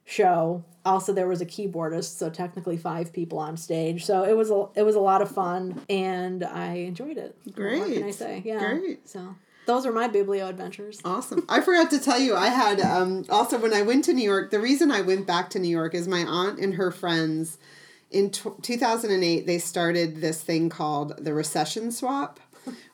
show 0.04 0.64
also 0.84 1.14
there 1.14 1.28
was 1.28 1.42
a 1.42 1.46
keyboardist 1.46 2.18
so 2.18 2.30
technically 2.30 2.76
five 2.78 3.14
people 3.14 3.38
on 3.38 3.56
stage 3.56 4.04
so 4.04 4.24
it 4.24 4.36
was 4.36 4.50
a 4.50 4.66
it 4.76 4.84
was 4.84 4.96
a 4.96 5.00
lot 5.00 5.22
of 5.22 5.30
fun 5.30 5.80
and 5.90 6.44
i 6.44 6.74
enjoyed 6.74 7.18
it 7.18 7.38
what 7.80 7.94
can 7.94 8.04
i 8.04 8.12
say 8.12 8.42
yeah 8.44 8.74
Great. 8.74 9.08
so 9.08 9.36
those 9.68 9.86
are 9.86 9.92
my 9.92 10.08
biblio 10.08 10.50
adventures 10.50 11.02
Awesome. 11.04 11.46
I 11.50 11.60
forgot 11.60 11.90
to 11.90 12.00
tell 12.00 12.18
you, 12.18 12.38
I 12.38 12.48
had 12.48 12.80
um, 12.80 13.26
also 13.30 13.58
when 13.58 13.74
I 13.74 13.82
went 13.82 14.06
to 14.06 14.14
New 14.14 14.24
York, 14.24 14.50
the 14.50 14.62
reason 14.62 14.92
I 14.92 15.02
went 15.02 15.28
back 15.28 15.50
to 15.52 15.60
New 15.60 15.68
York 15.68 15.94
is 15.94 16.08
my 16.08 16.22
aunt 16.22 16.58
and 16.58 16.76
her 16.76 16.90
friends 16.90 17.58
in 18.10 18.30
tw 18.32 18.62
2008, 18.62 19.46
they 19.46 19.60
started 19.60 20.22
this 20.22 20.42
thing 20.42 20.70
called 20.70 21.18
the 21.18 21.34
recession 21.34 21.92
swap. 21.92 22.40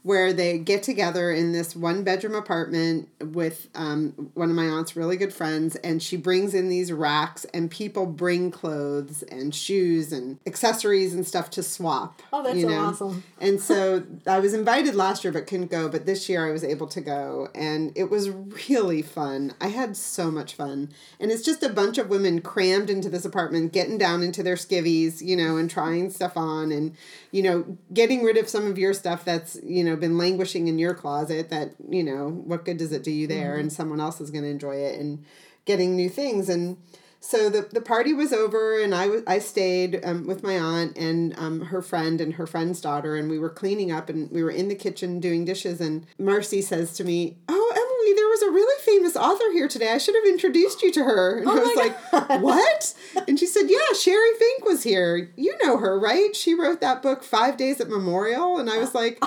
Where 0.04 0.34
they 0.34 0.58
get 0.58 0.84
together 0.84 1.32
in 1.32 1.54
this 1.54 1.76
one 1.76 2.04
bedroom 2.04 2.36
apartment 2.36 3.10
with 3.20 3.70
um, 3.74 4.32
one 4.34 4.50
of 4.50 4.56
my 4.56 4.66
aunt's 4.66 4.96
really 4.96 5.18
good 5.18 5.34
friends, 5.34 5.76
and 5.78 6.04
she 6.04 6.18
brings 6.18 6.54
in 6.54 6.70
these 6.70 6.92
racks, 6.92 7.46
and 7.54 7.72
people 7.72 8.06
bring 8.06 8.52
clothes 8.52 9.24
and 9.24 9.56
shoes 9.56 10.12
and 10.12 10.40
accessories 10.46 11.14
and 11.14 11.26
stuff 11.26 11.50
to 11.52 11.64
swap. 11.64 12.22
Oh, 12.32 12.44
that's 12.44 12.58
you 12.58 12.68
know? 12.68 12.80
awesome. 12.80 13.24
And 13.44 13.60
so 13.60 14.04
I 14.26 14.40
was 14.40 14.54
invited 14.54 14.96
last 14.96 15.26
year 15.26 15.34
but 15.34 15.48
couldn't 15.48 15.70
go, 15.70 15.90
but 15.90 16.06
this 16.06 16.30
year 16.30 16.48
I 16.48 16.52
was 16.52 16.64
able 16.64 16.88
to 16.88 17.02
go 17.02 17.50
and 17.54 17.92
it 17.94 18.10
was 18.10 18.30
really 18.30 19.02
fun. 19.02 19.54
I 19.60 19.68
had 19.68 19.98
so 19.98 20.32
much 20.32 20.54
fun. 20.54 20.94
And 21.20 21.30
it's 21.30 21.44
just 21.44 21.62
a 21.62 21.68
bunch 21.68 21.98
of 21.98 22.10
women 22.10 22.40
crammed 22.40 22.90
into 22.90 23.10
this 23.10 23.26
apartment, 23.26 23.74
getting 23.74 23.98
down 23.98 24.24
into 24.24 24.44
their 24.44 24.56
skivvies, 24.56 25.22
you 25.22 25.36
know, 25.36 25.58
and 25.58 25.70
trying 25.70 26.10
stuff 26.10 26.38
on 26.38 26.72
and, 26.72 26.96
you 27.32 27.42
know, 27.42 27.78
getting 27.94 28.24
rid 28.24 28.38
of 28.38 28.48
some 28.48 28.66
of 28.66 28.78
your 28.78 28.94
stuff 28.94 29.26
that's, 29.26 29.60
you 29.62 29.84
know, 29.84 29.93
been 30.00 30.18
languishing 30.18 30.68
in 30.68 30.80
your 30.80 30.94
closet 30.94 31.50
that, 31.50 31.76
you 31.90 32.04
know, 32.04 32.30
what 32.30 32.66
good 32.66 32.78
does 32.78 32.92
it 32.92 33.04
do 33.04 33.12
you 33.12 33.28
there? 33.28 33.56
And 33.56 33.72
someone 33.72 34.00
else 34.00 34.22
is 34.22 34.32
going 34.32 34.44
to 34.44 34.50
enjoy 34.50 34.76
it 34.76 35.00
and 35.00 35.24
getting 35.66 35.96
new 35.96 36.10
things. 36.10 36.50
And, 36.50 36.78
so 37.24 37.50
the, 37.50 37.62
the 37.62 37.80
party 37.80 38.14
was 38.14 38.34
over 38.34 38.78
and 38.78 38.94
I, 38.94 39.06
w- 39.06 39.24
I 39.26 39.40
stayed 39.40 40.02
um, 40.04 40.28
with 40.28 40.44
my 40.44 40.60
aunt 40.60 40.98
and 40.98 41.34
um, 41.40 41.62
her 41.62 41.82
friend 41.82 42.20
and 42.20 42.34
her 42.34 42.46
friend's 42.46 42.82
daughter 42.82 43.16
and 43.16 43.30
we 43.30 43.40
were 43.40 43.50
cleaning 43.50 43.94
up 43.94 44.10
and 44.10 44.30
we 44.30 44.44
were 44.44 44.52
in 44.52 44.68
the 44.68 44.76
kitchen 44.76 45.22
doing 45.22 45.46
dishes. 45.46 45.80
And 45.80 46.06
marcy 46.20 46.62
says 46.62 46.92
to 46.98 47.06
me 47.06 47.38
oh 47.48 47.72
emily 47.72 48.14
there 48.14 48.28
was 48.28 48.42
a 48.42 48.52
really 48.52 48.84
famous 48.84 49.16
author 49.16 49.50
here 49.54 49.70
today. 49.70 49.94
I 49.94 50.00
should 50.00 50.16
have 50.16 50.26
introduced 50.26 50.82
you 50.82 50.92
to 50.92 51.04
her. 51.06 51.40
And 51.40 51.50
i 51.50 51.54
was 51.54 51.76
like 51.78 52.42
what? 52.42 52.94
And 53.26 53.40
she 53.40 53.46
said 53.46 53.68
yeah 53.70 53.78
sheri 53.94 54.38
fink 54.38 54.66
was 54.66 54.84
here. 54.84 55.32
You 55.38 55.58
know 55.64 55.78
her 55.78 55.98
right? 55.98 56.36
She 56.36 56.54
wrote 56.54 56.82
that 56.82 57.02
book 57.02 57.24
five 57.24 57.56
days 57.56 57.80
at 57.80 57.88
memorial. 57.88 58.58
And 58.58 58.70
i 58.70 58.78
was 58.78 58.94
like 59.02 59.24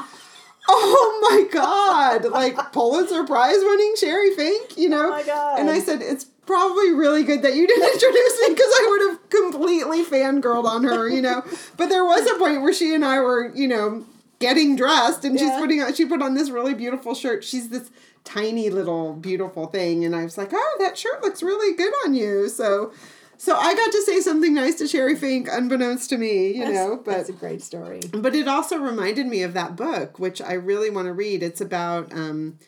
Oh 0.68 1.18
my 1.30 1.48
God! 1.52 2.30
Like 2.30 2.72
Pulitzer 2.72 3.24
Prize 3.24 3.58
winning 3.60 3.94
Sheri 4.00 4.34
Fink, 4.34 4.76
you 4.76 4.88
know? 4.88 5.06
Oh 5.06 5.10
my 5.10 5.22
God. 5.22 5.60
And 5.60 5.70
I 5.70 5.78
said, 5.80 6.02
it's 6.02 6.24
probably 6.24 6.92
really 6.92 7.24
good 7.24 7.42
that 7.42 7.54
you 7.54 7.66
didn't 7.66 7.84
introduce 7.92 8.40
me 8.40 8.48
because 8.54 8.72
I 8.72 8.86
would 8.88 9.10
have 9.10 9.30
completely 9.30 10.04
fangirled 10.04 10.64
on 10.64 10.84
her, 10.84 11.08
you 11.08 11.20
know? 11.20 11.44
But 11.76 11.88
there 11.88 12.04
was 12.04 12.26
a 12.26 12.38
point 12.38 12.62
where 12.62 12.72
she 12.72 12.94
and 12.94 13.04
I 13.04 13.20
were, 13.20 13.54
you 13.54 13.68
know, 13.68 14.04
getting 14.38 14.76
dressed 14.76 15.24
and 15.24 15.38
she's 15.38 15.50
putting 15.52 15.82
on, 15.82 15.94
she 15.94 16.04
put 16.04 16.22
on 16.22 16.34
this 16.34 16.50
really 16.50 16.74
beautiful 16.74 17.14
shirt. 17.14 17.42
She's 17.44 17.70
this 17.70 17.90
tiny 18.24 18.70
little 18.70 19.14
beautiful 19.14 19.66
thing. 19.66 20.04
And 20.04 20.14
I 20.14 20.24
was 20.24 20.36
like, 20.36 20.50
oh, 20.52 20.76
that 20.80 20.98
shirt 20.98 21.22
looks 21.22 21.42
really 21.42 21.76
good 21.76 21.92
on 22.04 22.14
you. 22.14 22.48
So, 22.48 22.92
so 23.38 23.56
I 23.56 23.74
got 23.74 23.92
to 23.92 24.02
say 24.02 24.20
something 24.20 24.54
nice 24.54 24.76
to 24.76 24.84
Sheri 24.84 25.18
Fink, 25.18 25.48
unbeknownst 25.50 26.10
to 26.10 26.18
me, 26.18 26.48
you 26.48 26.60
That's- 26.64 26.74
know, 26.74 26.96
but 27.04 27.12
that's 27.16 27.28
a 27.28 27.32
great 27.32 27.62
story. 27.62 28.00
but 28.12 28.34
it 28.34 28.48
also 28.48 28.78
reminded 28.78 29.26
me 29.26 29.42
of 29.42 29.52
that 29.54 29.76
book, 29.76 30.18
which 30.18 30.40
I 30.42 30.52
really 30.54 30.90
want 30.90 31.06
to 31.06 31.12
read. 31.12 31.42
It's 31.42 31.60
about 31.60 32.12
um, 32.12 32.58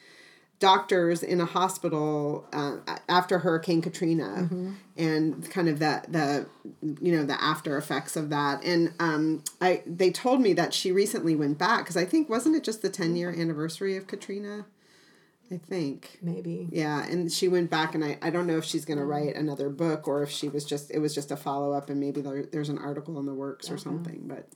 doctors 0.58 1.22
in 1.22 1.40
a 1.40 1.44
hospital 1.44 2.46
uh, 2.52 2.76
after 3.08 3.38
Hurricane 3.40 3.80
Katrina, 3.80 4.48
and 4.96 5.48
kind 5.50 5.68
of 5.68 5.78
that 5.78 6.12
the 6.12 6.46
you 7.00 7.12
know 7.16 7.24
the 7.24 7.40
after 7.42 7.76
effects 7.78 8.16
of 8.16 8.30
that. 8.30 8.64
And 8.64 8.92
um, 8.98 9.44
I 9.60 9.82
they 9.86 10.10
told 10.10 10.40
me 10.40 10.52
that 10.54 10.74
she 10.74 10.90
recently 10.92 11.36
went 11.36 11.58
back 11.58 11.80
because 11.84 11.96
I 11.96 12.04
think 12.04 12.28
wasn't 12.28 12.56
it 12.56 12.64
just 12.64 12.82
the 12.82 12.90
ten 12.90 13.14
year 13.16 13.30
anniversary 13.30 13.96
of 13.96 14.06
Katrina? 14.06 14.66
I 15.50 15.56
think. 15.56 16.18
Maybe. 16.20 16.68
Yeah, 16.70 17.04
and 17.04 17.32
she 17.32 17.48
went 17.48 17.70
back, 17.70 17.94
and 17.94 18.04
I, 18.04 18.18
I 18.20 18.30
don't 18.30 18.46
know 18.46 18.58
if 18.58 18.64
she's 18.64 18.84
going 18.84 18.98
to 18.98 19.04
write 19.04 19.34
another 19.34 19.70
book 19.70 20.06
or 20.06 20.22
if 20.22 20.30
she 20.30 20.48
was 20.48 20.64
just 20.64 20.90
it 20.90 20.98
was 20.98 21.14
just 21.14 21.30
a 21.30 21.36
follow 21.36 21.72
up, 21.72 21.88
and 21.88 21.98
maybe 21.98 22.20
there, 22.20 22.44
there's 22.44 22.68
an 22.68 22.78
article 22.78 23.18
in 23.18 23.26
the 23.26 23.34
works 23.34 23.70
or 23.70 23.74
uh-huh. 23.74 23.84
something. 23.84 24.22
But 24.26 24.48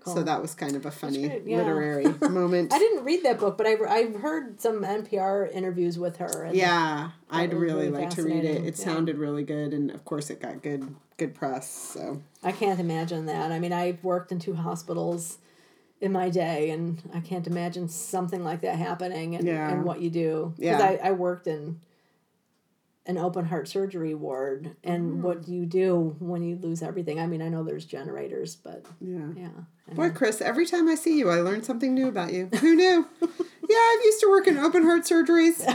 cool. 0.00 0.14
so 0.16 0.22
that 0.22 0.42
was 0.42 0.54
kind 0.54 0.76
of 0.76 0.84
a 0.84 0.90
funny 0.90 1.40
yeah. 1.46 1.58
literary 1.58 2.04
moment. 2.28 2.72
I 2.72 2.78
didn't 2.78 3.04
read 3.04 3.24
that 3.24 3.38
book, 3.38 3.56
but 3.56 3.66
I've, 3.66 3.80
I've 3.82 4.16
heard 4.16 4.60
some 4.60 4.82
NPR 4.82 5.50
interviews 5.52 5.98
with 5.98 6.18
her. 6.18 6.44
And 6.44 6.56
yeah, 6.56 7.10
I'd 7.30 7.52
really 7.52 7.88
really 7.88 7.90
like 7.90 8.10
to 8.10 8.22
read 8.22 8.44
it. 8.44 8.64
It 8.64 8.78
yeah. 8.78 8.84
sounded 8.84 9.16
really 9.16 9.44
good, 9.44 9.72
and 9.72 9.90
of 9.90 10.04
course, 10.04 10.30
it 10.30 10.40
got 10.40 10.62
good 10.62 10.94
good 11.16 11.34
press. 11.34 11.70
So 11.70 12.22
I 12.42 12.52
can't 12.52 12.80
imagine 12.80 13.26
that. 13.26 13.50
I 13.50 13.58
mean, 13.58 13.72
I've 13.72 14.02
worked 14.04 14.30
in 14.30 14.38
two 14.38 14.54
hospitals 14.54 15.38
in 16.00 16.12
my 16.12 16.30
day, 16.30 16.70
and 16.70 17.02
I 17.12 17.20
can't 17.20 17.46
imagine 17.46 17.88
something 17.88 18.44
like 18.44 18.60
that 18.62 18.76
happening 18.76 19.34
and, 19.34 19.46
Yeah. 19.46 19.70
and 19.70 19.84
what 19.84 20.00
you 20.00 20.10
do. 20.10 20.54
Yeah. 20.56 20.76
Because 20.76 20.98
I, 21.02 21.08
I 21.08 21.12
worked 21.12 21.46
in 21.46 21.80
an 23.06 23.16
open 23.18 23.46
heart 23.46 23.66
surgery 23.68 24.14
ward, 24.14 24.76
and 24.84 25.14
Mm. 25.14 25.20
what 25.22 25.42
do 25.44 25.52
you 25.54 25.64
do 25.66 26.14
when 26.18 26.42
you 26.42 26.56
lose 26.56 26.82
everything? 26.82 27.18
I 27.18 27.26
mean, 27.26 27.40
I 27.42 27.48
know 27.48 27.64
there's 27.64 27.86
generators, 27.86 28.54
but 28.54 28.84
yeah. 29.00 29.28
yeah. 29.34 29.94
Boy, 29.94 30.10
Chris, 30.10 30.42
every 30.42 30.66
time 30.66 30.88
I 30.88 30.94
see 30.94 31.18
you, 31.18 31.30
I 31.30 31.40
learn 31.40 31.62
something 31.62 31.94
new 31.94 32.08
about 32.08 32.34
you. 32.34 32.46
Who 32.60 32.74
knew? 32.76 33.06
yeah, 33.22 33.28
I've 33.30 34.04
used 34.04 34.20
to 34.20 34.28
work 34.28 34.46
in 34.46 34.58
open 34.58 34.82
heart 34.82 35.04
surgeries. 35.04 35.64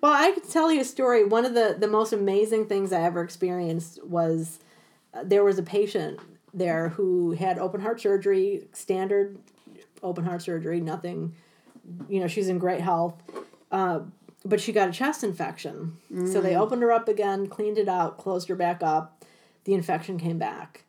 Well, 0.00 0.12
I 0.14 0.30
could 0.30 0.48
tell 0.48 0.70
you 0.70 0.82
a 0.82 0.84
story. 0.84 1.24
One 1.24 1.44
of 1.44 1.54
the, 1.54 1.74
the 1.76 1.88
most 1.88 2.12
amazing 2.12 2.66
things 2.66 2.92
I 2.92 3.02
ever 3.02 3.22
experienced 3.22 3.98
was 4.04 4.60
uh, 5.12 5.24
there 5.24 5.42
was 5.42 5.58
a 5.58 5.64
patient 5.64 6.20
there 6.56 6.88
who 6.88 7.32
had 7.32 7.58
open 7.58 7.80
heart 7.80 8.00
surgery, 8.00 8.66
standard 8.72 9.38
open 10.02 10.24
heart 10.24 10.42
surgery, 10.42 10.80
nothing, 10.80 11.34
you 12.08 12.18
know, 12.18 12.26
she's 12.26 12.48
in 12.48 12.58
great 12.58 12.80
health. 12.80 13.14
Uh, 13.70 14.00
but 14.44 14.60
she 14.60 14.72
got 14.72 14.88
a 14.88 14.92
chest 14.92 15.22
infection. 15.24 15.96
So 16.26 16.40
they 16.40 16.54
opened 16.56 16.80
her 16.82 16.92
up 16.92 17.08
again, 17.08 17.46
cleaned 17.48 17.78
it 17.78 17.88
out, 17.88 18.16
closed 18.16 18.48
her 18.48 18.54
back 18.54 18.80
up. 18.82 19.24
The 19.64 19.74
infection 19.74 20.18
came 20.18 20.38
back. 20.38 20.84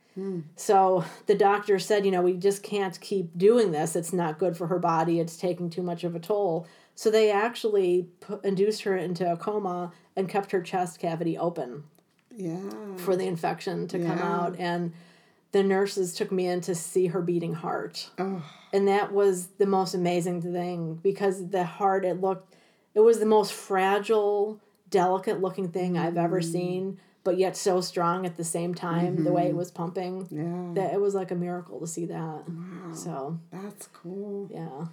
So 0.55 1.05
the 1.28 1.36
doctor 1.36 1.78
said, 1.78 2.03
you 2.03 2.09
know, 2.11 2.24
we 2.24 2.34
just 2.34 2.63
can't 2.63 2.99
keep 2.99 3.38
doing 3.38 3.72
this. 3.72 3.95
It's 3.95 4.11
not 4.13 4.39
good 4.39 4.57
for 4.57 4.65
her 4.65 4.80
body. 4.80 5.20
It's 5.20 5.38
taking 5.38 5.70
too 5.70 5.84
much 5.84 6.03
of 6.03 6.15
a 6.15 6.20
toll. 6.20 6.65
So 6.95 7.11
they 7.11 7.30
actually 7.30 8.07
pu- 8.22 8.39
induced 8.43 8.82
her 8.82 8.97
into 8.97 9.32
a 9.32 9.38
coma 9.38 9.91
and 10.15 10.28
kept 10.28 10.51
her 10.53 10.61
chest 10.63 10.99
cavity 10.99 11.38
open 11.38 11.84
Yeah. 12.36 12.57
for 12.97 13.15
the 13.15 13.28
infection 13.28 13.88
to 13.89 13.99
come 13.99 14.18
out. 14.18 14.55
And 14.57 14.93
the 15.58 15.64
nurses 15.64 16.14
took 16.14 16.32
me 16.32 16.45
in 16.47 16.62
to 16.62 16.76
see 16.76 17.08
her 17.08 17.22
beating 17.22 17.53
heart. 17.53 18.12
Oh, 18.20 18.43
And 18.72 18.88
that 18.88 19.12
was 19.12 19.47
the 19.58 19.66
most 19.66 19.95
amazing 19.95 20.41
thing 20.41 20.99
because 21.01 21.49
the 21.49 21.64
heart, 21.64 22.05
it 22.05 22.22
looked, 22.22 22.53
it 22.93 22.99
was 22.99 23.18
the 23.20 23.26
most 23.26 23.53
fragile, 23.53 24.60
delicate 24.89 25.41
looking 25.41 25.70
thing 25.70 25.97
I've 25.97 26.18
ever 26.18 26.41
Mm. 26.41 26.51
seen, 26.51 26.99
but 27.24 27.38
yet 27.38 27.58
so 27.58 27.82
strong 27.82 28.26
at 28.26 28.38
the 28.38 28.43
same 28.43 28.74
time, 28.76 29.24
the 29.24 29.32
way 29.34 29.47
it 29.47 29.55
was 29.55 29.72
pumping 29.72 30.26
Mm-hmm. 30.26 30.76
yeah. 30.76 30.82
that 30.84 30.93
it 30.93 31.01
was 31.01 31.16
like 31.16 31.32
a 31.32 31.36
miracle 31.36 31.80
to 31.80 31.88
see 31.88 32.05
that. 32.05 32.43
Wow. 32.47 32.93
So 32.93 33.39
That's 33.51 33.88
cool. 33.88 34.47
yeah, 34.51 34.86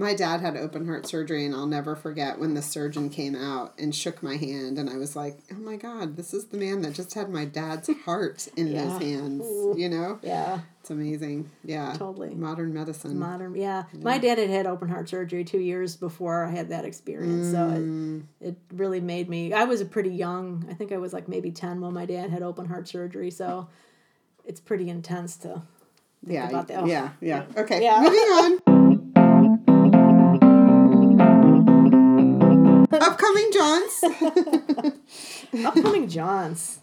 My 0.00 0.14
dad 0.14 0.40
had 0.40 0.56
open 0.56 0.86
heart 0.86 1.06
surgery, 1.06 1.44
and 1.44 1.54
I'll 1.54 1.66
never 1.66 1.94
forget 1.94 2.38
when 2.38 2.54
the 2.54 2.62
surgeon 2.62 3.10
came 3.10 3.34
out 3.36 3.74
and 3.78 3.94
shook 3.94 4.22
my 4.22 4.36
hand, 4.36 4.78
and 4.78 4.88
I 4.88 4.96
was 4.96 5.14
like, 5.14 5.38
"Oh 5.52 5.56
my 5.58 5.76
God, 5.76 6.16
this 6.16 6.32
is 6.32 6.46
the 6.46 6.56
man 6.56 6.80
that 6.82 6.94
just 6.94 7.12
had 7.12 7.28
my 7.28 7.44
dad's 7.44 7.90
heart 8.06 8.48
in 8.56 8.68
Yeah. 8.72 8.98
his 8.98 9.02
hands." 9.02 9.44
Ooh. 9.44 9.74
You 9.76 9.90
know, 9.90 10.18
Yeah, 10.22 10.60
it's 10.80 10.88
amazing. 10.90 11.50
Yeah, 11.64 11.92
Totally. 11.98 12.34
modern 12.34 12.72
medicine. 12.72 13.18
modern. 13.18 13.54
Yeah. 13.54 13.84
my 14.00 14.16
dad 14.16 14.38
had 14.38 14.48
had 14.48 14.66
open 14.66 14.88
heart 14.88 15.08
surgery 15.10 15.44
two 15.44 15.60
years 15.60 15.96
before 15.96 16.46
I 16.46 16.50
had 16.50 16.70
that 16.70 16.86
experience, 16.86 17.50
so 17.50 17.58
Mm. 17.58 18.22
it, 18.40 18.48
it 18.48 18.56
really 18.72 19.00
made 19.00 19.28
me. 19.28 19.52
I 19.52 19.64
was 19.64 19.82
a 19.82 19.84
pretty 19.86 20.10
young. 20.10 20.64
I 20.70 20.74
think 20.74 20.92
I 20.92 20.96
was 20.96 21.12
like 21.12 21.28
maybe 21.28 21.50
ten 21.50 21.80
when 21.82 21.92
my 21.92 22.06
dad 22.06 22.30
had 22.30 22.42
open 22.42 22.64
heart 22.66 22.88
surgery, 22.88 23.30
so 23.30 23.68
it's 24.46 24.60
pretty 24.60 24.88
intense 24.88 25.36
to. 25.38 25.60
yeah, 26.26 26.48
about 26.48 26.68
that. 26.68 26.84
Oh. 26.84 26.86
yeah, 26.86 27.10
yeah. 27.20 27.44
Okay, 27.56 27.82
Yeah. 27.82 28.00
moving 28.00 28.18
on. 28.18 28.60
Upcoming 33.20 33.52
Johns. 33.52 34.94
Upcoming 35.64 36.08
Johns. 36.08 36.80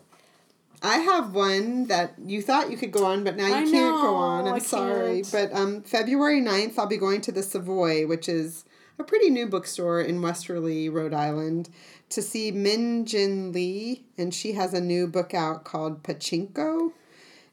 I 0.84 0.98
have 1.00 1.34
one 1.34 1.88
that 1.88 2.14
you 2.24 2.42
thought 2.42 2.70
you 2.70 2.78
could 2.78 2.92
go 2.92 3.06
on, 3.06 3.24
but 3.24 3.36
now 3.36 3.48
you 3.48 3.54
I 3.56 3.62
can't 3.62 3.74
know, 3.74 4.02
go 4.02 4.16
on. 4.16 4.48
I'm 4.48 4.54
I 4.56 4.60
sorry. 4.60 5.22
can't. 5.24 5.32
But 5.32 5.54
um, 5.60 5.82
February 5.82 6.40
9th, 6.42 6.78
I'll 6.78 6.86
be 6.86 6.98
going 6.98 7.22
to 7.22 7.32
the 7.32 7.42
Savoy, 7.42 8.06
which 8.06 8.30
is 8.30 8.64
a 9.00 9.04
pretty 9.04 9.30
new 9.32 9.48
bookstore 9.48 10.00
in 10.02 10.22
Westerly, 10.22 10.88
Rhode 10.88 11.14
Island, 11.14 11.70
to 12.10 12.22
see 12.22 12.52
Min 12.52 13.06
Jin 13.06 13.52
Lee. 13.52 14.06
And 14.18 14.34
she 14.34 14.52
has 14.54 14.74
a 14.74 14.82
new 14.82 15.08
book 15.08 15.34
out 15.34 15.64
called 15.64 16.04
Pachinko. 16.04 16.92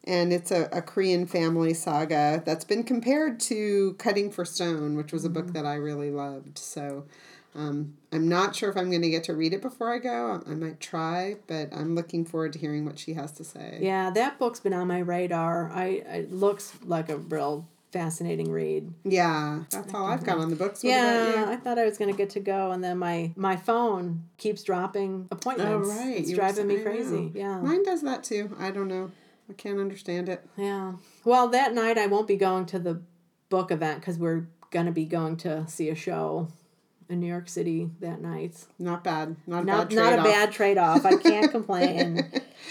And 0.07 0.35
it's 0.35 0.51
a, 0.51 0.69
a 0.71 0.83
Korean 0.83 1.27
family 1.27 1.73
saga 1.73 2.43
that's 2.45 2.67
been 2.67 2.83
compared 2.85 3.41
to 3.41 3.95
Cutting 3.95 4.31
for 4.31 4.45
Stone, 4.45 4.97
which 4.97 5.15
was 5.15 5.25
a 5.25 5.29
Mm-hmm. 5.29 5.35
book 5.47 5.55
that 5.55 5.65
I 5.65 5.77
really 5.77 6.11
loved. 6.11 6.59
So 6.59 7.07
um, 7.55 7.97
I'm 8.13 8.29
not 8.29 8.57
sure 8.57 8.69
if 8.71 8.77
I'm 8.77 8.91
going 8.91 9.03
to 9.03 9.11
get 9.11 9.25
to 9.25 9.35
read 9.35 9.53
it 9.53 9.63
before 9.63 9.93
I 9.93 9.99
go. 9.99 10.43
I 10.47 10.55
might 10.55 10.81
try, 10.81 11.37
but 11.47 11.73
I'm 11.73 11.95
looking 11.95 12.25
forward 12.25 12.53
to 12.55 12.59
hearing 12.59 12.85
what 12.85 12.99
she 12.99 13.15
has 13.15 13.33
to 13.33 13.45
say. 13.45 13.79
Yeah, 13.81 14.11
that 14.11 14.39
book's 14.39 14.61
been 14.61 14.73
on 14.73 14.89
my 14.89 14.99
radar. 14.99 15.71
I 15.73 15.85
it 16.07 16.33
looks 16.33 16.73
like 16.85 17.09
a 17.09 17.17
real 17.17 17.69
fascinating 17.93 18.51
read. 18.51 18.93
Yeah, 19.05 19.63
that's 19.71 19.95
all 19.95 20.07
I've 20.07 20.25
got 20.25 20.39
on 20.39 20.51
the 20.51 20.57
books. 20.57 20.83
What 20.83 20.91
yeah, 20.91 21.47
I 21.49 21.55
thought 21.55 21.79
I 21.79 21.85
was 21.85 21.97
gonna 21.97 22.13
get 22.13 22.31
to 22.31 22.41
go, 22.41 22.73
and 22.73 22.83
then 22.83 22.99
my 22.99 23.33
my 23.37 23.55
phone 23.57 24.25
keeps 24.37 24.65
dropping 24.65 25.29
appointments. 25.31 25.89
Oh, 25.91 26.05
right. 26.05 26.17
it's 26.19 26.31
you 26.31 26.37
driving 26.37 26.67
me 26.67 26.81
crazy. 26.81 27.31
Yeah, 27.35 27.61
Mine 27.61 27.85
does 27.85 28.03
that 28.03 28.25
too. 28.25 28.55
I 28.59 28.73
don't 28.73 28.89
know. 28.89 29.13
I 29.49 29.53
can't 29.53 29.79
understand 29.79 30.29
it. 30.29 30.45
yeah. 30.57 30.95
Well, 31.25 31.49
that 31.49 31.73
night 31.73 31.99
I 31.99 32.07
won't 32.07 32.27
be 32.27 32.37
going 32.37 32.67
to 32.67 32.79
the 32.81 33.01
book 33.49 33.71
event 33.71 34.01
because 34.01 34.19
we're 34.19 34.49
gonna 34.73 34.91
be 34.91 35.05
going 35.05 35.37
to 35.39 35.65
see 35.69 35.89
a 35.89 35.95
show 35.95 36.49
in 37.09 37.21
New 37.21 37.27
York 37.27 37.49
City 37.49 37.91
that 38.01 38.21
night. 38.21 38.65
Not 38.79 39.05
bad. 39.05 39.37
Not 39.47 39.63
a 39.63 39.67
Not 39.67 39.89
bad 39.91 39.97
not 39.97 40.19
a 40.19 40.23
bad 40.23 40.53
trade 40.53 40.79
off. 40.79 41.05
I 41.05 41.17
can't 41.17 41.51
complain. 41.57 42.31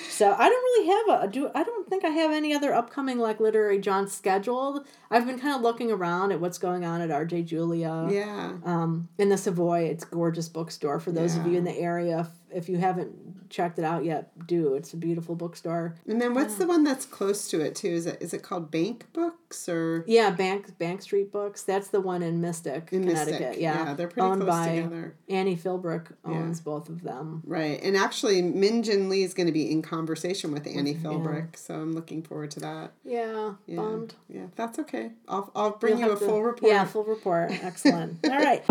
So 0.09 0.31
I 0.31 0.49
don't 0.49 0.63
really 0.63 0.87
have 0.87 1.23
a 1.23 1.27
do. 1.27 1.49
I 1.53 1.63
don't 1.63 1.82
think 1.93 2.05
I 2.05 2.09
have 2.09 2.31
any 2.31 2.53
other 2.53 2.73
upcoming 2.73 3.19
like 3.19 3.39
literary 3.39 3.77
John 3.79 4.07
scheduled. 4.07 4.85
I've 5.11 5.27
been 5.27 5.39
kind 5.39 5.55
of 5.55 5.61
looking 5.61 5.91
around 5.91 6.31
at 6.31 6.39
what's 6.39 6.57
going 6.57 6.83
on 6.83 7.01
at 7.01 7.11
R.J. 7.11 7.43
Julia. 7.43 8.07
Yeah. 8.09 8.53
um, 8.65 9.09
in 9.19 9.29
the 9.29 9.37
Savoy. 9.37 9.83
It's 9.83 10.03
a 10.03 10.07
gorgeous 10.07 10.49
bookstore. 10.49 10.99
For 10.99 11.11
those 11.11 11.35
of 11.35 11.45
you 11.45 11.57
in 11.57 11.65
the 11.65 11.77
area, 11.77 12.21
if, 12.51 12.63
if 12.63 12.69
you 12.69 12.77
haven't 12.77 13.33
checked 13.53 13.77
it 13.77 13.85
out 13.85 14.03
yet, 14.03 14.31
do. 14.47 14.73
It's 14.73 14.93
a 14.93 14.97
beautiful 14.97 15.35
bookstore. 15.35 15.95
And 16.07 16.19
then 16.19 16.33
what's 16.33 16.55
the 16.55 16.65
one 16.65 16.83
that's 16.83 17.05
close 17.05 17.47
to 17.49 17.61
it 17.61 17.75
too? 17.75 17.89
Is 17.89 18.07
it 18.07 18.17
is 18.19 18.33
it 18.33 18.41
called 18.41 18.71
Bank 18.71 19.05
Books 19.13 19.69
or 19.69 20.03
Yeah, 20.07 20.31
Bank 20.31 20.77
Bank 20.79 21.03
Street 21.03 21.31
Books. 21.31 21.61
That's 21.61 21.89
the 21.89 22.01
one 22.01 22.23
in 22.23 22.41
Mystic, 22.41 22.89
in 22.91 23.05
Connecticut. 23.05 23.41
Mystic? 23.41 23.61
Yeah, 23.61 23.93
they're 23.93 24.07
pretty 24.07 24.27
owned 24.27 24.41
close 24.41 24.55
by 24.55 24.75
together. 24.75 25.15
Annie 25.29 25.55
Philbrick 25.55 26.07
owns 26.25 26.61
both 26.61 26.89
of 26.89 27.03
them. 27.03 27.43
Right. 27.45 27.79
And 27.83 27.95
actually 27.95 28.41
Min 28.41 28.81
Jin 28.81 29.07
Lee 29.07 29.23
is 29.23 29.35
going 29.35 29.47
to 29.47 29.53
be 29.53 29.71
in 29.71 29.83
conversation 29.83 30.51
with 30.51 30.65
Annie 30.65 30.93
yeah. 30.93 30.99
Philbrick, 30.99 31.55
so 31.55 31.82
I'm 31.83 31.93
looking 31.93 32.23
forward 32.23 32.51
to 32.51 32.59
that. 32.61 32.93
Yeah, 33.03 33.53
Yeah. 33.67 33.75
bummed. 33.77 34.15
Yeah, 34.29 34.47
that's 34.55 34.79
okay. 34.79 35.11
I'll 35.27 35.51
I'll 35.55 35.71
bring 35.77 35.97
You'll 35.99 36.09
you 36.09 36.15
a 36.15 36.19
to- 36.19 36.25
full 36.25 36.41
report. 36.43 36.71
Yeah, 36.71 36.85
full 36.85 37.03
report. 37.03 37.51
Excellent. 37.63 38.19
All 38.23 38.31
right. 38.31 38.63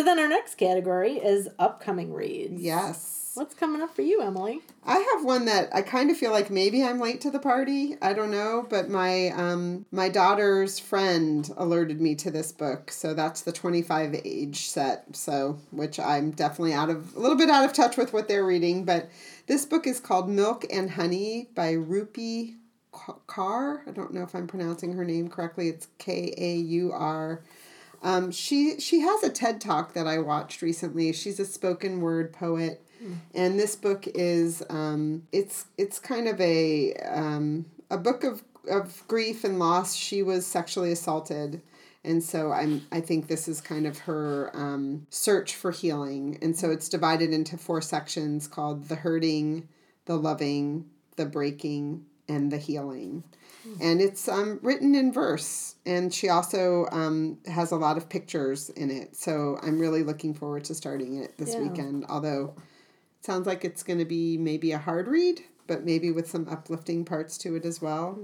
So 0.00 0.04
then 0.04 0.18
our 0.18 0.28
next 0.28 0.54
category 0.54 1.18
is 1.18 1.50
upcoming 1.58 2.14
reads. 2.14 2.62
Yes. 2.62 3.32
What's 3.34 3.54
coming 3.54 3.82
up 3.82 3.94
for 3.94 4.00
you, 4.00 4.22
Emily? 4.22 4.62
I 4.82 4.96
have 4.96 5.26
one 5.26 5.44
that 5.44 5.68
I 5.74 5.82
kind 5.82 6.10
of 6.10 6.16
feel 6.16 6.30
like 6.30 6.48
maybe 6.48 6.82
I'm 6.82 6.98
late 6.98 7.20
to 7.20 7.30
the 7.30 7.38
party. 7.38 7.98
I 8.00 8.14
don't 8.14 8.30
know, 8.30 8.66
but 8.66 8.88
my 8.88 9.28
um 9.28 9.84
my 9.92 10.08
daughter's 10.08 10.78
friend 10.78 11.46
alerted 11.58 12.00
me 12.00 12.14
to 12.14 12.30
this 12.30 12.50
book. 12.50 12.90
So 12.90 13.12
that's 13.12 13.42
the 13.42 13.52
25 13.52 14.22
age 14.24 14.68
set. 14.68 15.14
So 15.14 15.58
which 15.70 16.00
I'm 16.00 16.30
definitely 16.30 16.72
out 16.72 16.88
of 16.88 17.14
a 17.14 17.20
little 17.20 17.36
bit 17.36 17.50
out 17.50 17.66
of 17.66 17.74
touch 17.74 17.98
with 17.98 18.14
what 18.14 18.26
they're 18.26 18.46
reading, 18.46 18.86
but 18.86 19.10
this 19.48 19.66
book 19.66 19.86
is 19.86 20.00
called 20.00 20.30
Milk 20.30 20.64
and 20.72 20.92
Honey 20.92 21.50
by 21.54 21.74
Rupi 21.74 22.54
Kaur. 22.94 23.86
I 23.86 23.90
don't 23.90 24.14
know 24.14 24.22
if 24.22 24.34
I'm 24.34 24.46
pronouncing 24.46 24.94
her 24.94 25.04
name 25.04 25.28
correctly. 25.28 25.68
It's 25.68 25.88
K 25.98 26.32
A 26.38 26.54
U 26.54 26.90
R. 26.90 27.42
Um, 28.02 28.30
she 28.30 28.80
she 28.80 29.00
has 29.00 29.22
a 29.22 29.30
TED 29.30 29.60
talk 29.60 29.92
that 29.92 30.06
I 30.06 30.18
watched 30.18 30.62
recently. 30.62 31.12
She's 31.12 31.38
a 31.38 31.44
spoken 31.44 32.00
word 32.00 32.32
poet, 32.32 32.82
and 33.34 33.58
this 33.58 33.76
book 33.76 34.06
is 34.06 34.62
um, 34.70 35.22
it's 35.32 35.66
it's 35.76 35.98
kind 35.98 36.28
of 36.28 36.40
a 36.40 36.94
um, 36.94 37.66
a 37.90 37.98
book 37.98 38.24
of 38.24 38.42
of 38.70 39.02
grief 39.06 39.44
and 39.44 39.58
loss. 39.58 39.94
She 39.94 40.22
was 40.22 40.46
sexually 40.46 40.92
assaulted, 40.92 41.60
and 42.02 42.22
so 42.22 42.52
I'm 42.52 42.86
I 42.90 43.00
think 43.00 43.26
this 43.28 43.48
is 43.48 43.60
kind 43.60 43.86
of 43.86 43.98
her 44.00 44.50
um, 44.54 45.06
search 45.10 45.54
for 45.54 45.70
healing, 45.70 46.38
and 46.40 46.56
so 46.56 46.70
it's 46.70 46.88
divided 46.88 47.32
into 47.32 47.58
four 47.58 47.82
sections 47.82 48.48
called 48.48 48.88
the 48.88 48.96
hurting, 48.96 49.68
the 50.06 50.16
loving, 50.16 50.86
the 51.16 51.26
breaking, 51.26 52.06
and 52.28 52.50
the 52.50 52.58
healing 52.58 53.24
and 53.80 54.00
it's 54.00 54.28
um, 54.28 54.58
written 54.62 54.94
in 54.94 55.12
verse 55.12 55.74
and 55.86 56.12
she 56.14 56.28
also 56.28 56.86
um, 56.92 57.38
has 57.46 57.70
a 57.72 57.76
lot 57.76 57.96
of 57.96 58.08
pictures 58.08 58.70
in 58.70 58.90
it 58.90 59.14
so 59.16 59.58
i'm 59.62 59.78
really 59.78 60.02
looking 60.02 60.34
forward 60.34 60.64
to 60.64 60.74
starting 60.74 61.22
it 61.22 61.36
this 61.38 61.52
Yeah. 61.54 61.60
weekend 61.62 62.04
although 62.08 62.54
it 63.18 63.24
sounds 63.24 63.46
like 63.46 63.64
it's 63.64 63.82
going 63.82 63.98
to 63.98 64.04
be 64.04 64.36
maybe 64.38 64.72
a 64.72 64.78
hard 64.78 65.06
read 65.08 65.42
but 65.66 65.84
maybe 65.84 66.10
with 66.10 66.28
some 66.28 66.48
uplifting 66.50 67.04
parts 67.04 67.38
to 67.38 67.54
it 67.56 67.64
as 67.64 67.80
well 67.80 68.18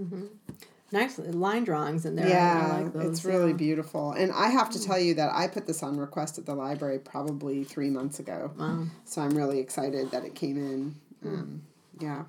Nice 0.93 1.19
line 1.19 1.65
drawings 1.65 2.07
in 2.07 2.15
there. 2.15 2.27
I 2.27 2.31
yeah 2.31 2.81
like 2.85 2.93
those, 2.93 3.05
it's 3.11 3.25
really 3.25 3.51
yeah. 3.51 3.57
beautiful 3.57 4.13
and 4.13 4.31
i 4.33 4.49
have 4.49 4.71
to 4.71 4.81
tell 4.83 4.99
you 4.99 5.15
that 5.15 5.31
i 5.35 5.49
put 5.49 5.67
this 5.67 5.83
on 5.83 5.97
request 5.99 6.39
at 6.39 6.47
the 6.47 6.55
library 6.55 7.01
probably 7.01 7.65
three 7.65 7.91
months 7.91 8.21
ago 8.21 8.53
Wow. 8.57 8.85
so 9.05 9.21
i'm 9.21 9.37
really 9.37 9.59
excited 9.59 10.13
that 10.13 10.25
it 10.25 10.35
came 10.37 10.57
in 10.57 10.95
um, 11.25 11.63
yeah 12.01 12.23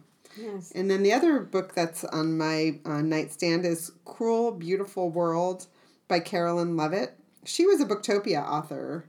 And 0.76 0.90
then 0.90 1.04
the 1.04 1.14
other 1.14 1.40
book 1.40 1.74
that's 1.74 2.04
on 2.06 2.38
my 2.38 2.80
uh, 2.86 3.02
nightstand 3.02 3.66
is 3.66 3.92
Cruel, 4.06 4.52
Beautiful 4.52 5.10
World 5.10 5.68
by 6.08 6.20
Carolyn 6.20 6.76
Leavitt. 6.78 7.18
She 7.46 7.66
was 7.66 7.82
a 7.82 7.86
Booktopia 7.86 8.44
author. 8.48 9.06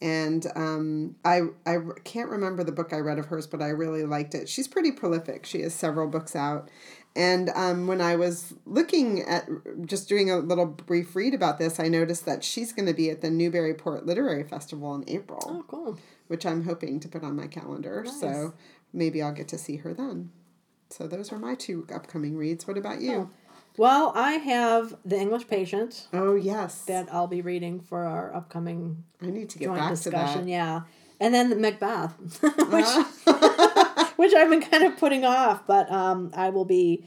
And 0.00 0.46
um, 0.54 1.16
I, 1.24 1.40
I 1.66 1.78
can't 2.04 2.28
remember 2.30 2.62
the 2.62 2.70
book 2.70 2.92
I 2.92 2.98
read 2.98 3.18
of 3.18 3.26
hers, 3.26 3.48
but 3.48 3.60
I 3.60 3.68
really 3.70 4.04
liked 4.04 4.34
it. 4.34 4.48
She's 4.48 4.68
pretty 4.68 4.92
prolific. 4.92 5.44
She 5.44 5.62
has 5.62 5.74
several 5.74 6.06
books 6.06 6.36
out. 6.36 6.68
And 7.16 7.50
um, 7.56 7.88
when 7.88 8.00
I 8.00 8.14
was 8.14 8.54
looking 8.64 9.22
at 9.22 9.48
just 9.86 10.08
doing 10.08 10.30
a 10.30 10.36
little 10.38 10.66
brief 10.66 11.16
read 11.16 11.34
about 11.34 11.58
this, 11.58 11.80
I 11.80 11.88
noticed 11.88 12.26
that 12.26 12.44
she's 12.44 12.72
going 12.72 12.86
to 12.86 12.94
be 12.94 13.10
at 13.10 13.22
the 13.22 13.30
Newburyport 13.30 14.06
Literary 14.06 14.44
Festival 14.44 14.94
in 14.94 15.02
April, 15.08 15.40
Oh, 15.44 15.64
cool. 15.66 15.98
which 16.28 16.46
I'm 16.46 16.62
hoping 16.62 17.00
to 17.00 17.08
put 17.08 17.24
on 17.24 17.34
my 17.34 17.48
calendar. 17.48 18.02
Nice. 18.04 18.20
So 18.20 18.54
maybe 18.92 19.20
I'll 19.20 19.32
get 19.32 19.48
to 19.48 19.58
see 19.58 19.78
her 19.78 19.92
then. 19.94 20.30
So 20.90 21.06
those 21.06 21.32
are 21.32 21.38
my 21.38 21.54
two 21.54 21.86
upcoming 21.94 22.36
reads. 22.36 22.66
What 22.66 22.78
about 22.78 23.00
you? 23.00 23.30
Well, 23.76 24.12
I 24.16 24.32
have 24.32 24.96
The 25.04 25.16
English 25.16 25.46
Patient 25.46 26.08
Oh, 26.12 26.34
yes. 26.34 26.84
that 26.86 27.08
I'll 27.12 27.26
be 27.28 27.42
reading 27.42 27.80
for 27.80 28.04
our 28.04 28.34
upcoming 28.34 29.04
I 29.22 29.26
need 29.26 29.50
to 29.50 29.58
get 29.58 29.66
joint 29.66 29.78
back 29.78 29.90
to 29.90 29.96
discussion. 29.96 30.46
that. 30.46 30.50
Yeah. 30.50 30.80
And 31.20 31.32
then 31.34 31.60
Macbeth, 31.60 32.12
which, 32.42 32.84
Ah. 32.86 34.12
which 34.16 34.34
I've 34.34 34.50
been 34.50 34.62
kind 34.62 34.84
of 34.84 34.96
putting 34.98 35.24
off, 35.24 35.66
but 35.66 35.90
um, 35.92 36.30
I 36.34 36.50
will 36.50 36.64
be 36.64 37.04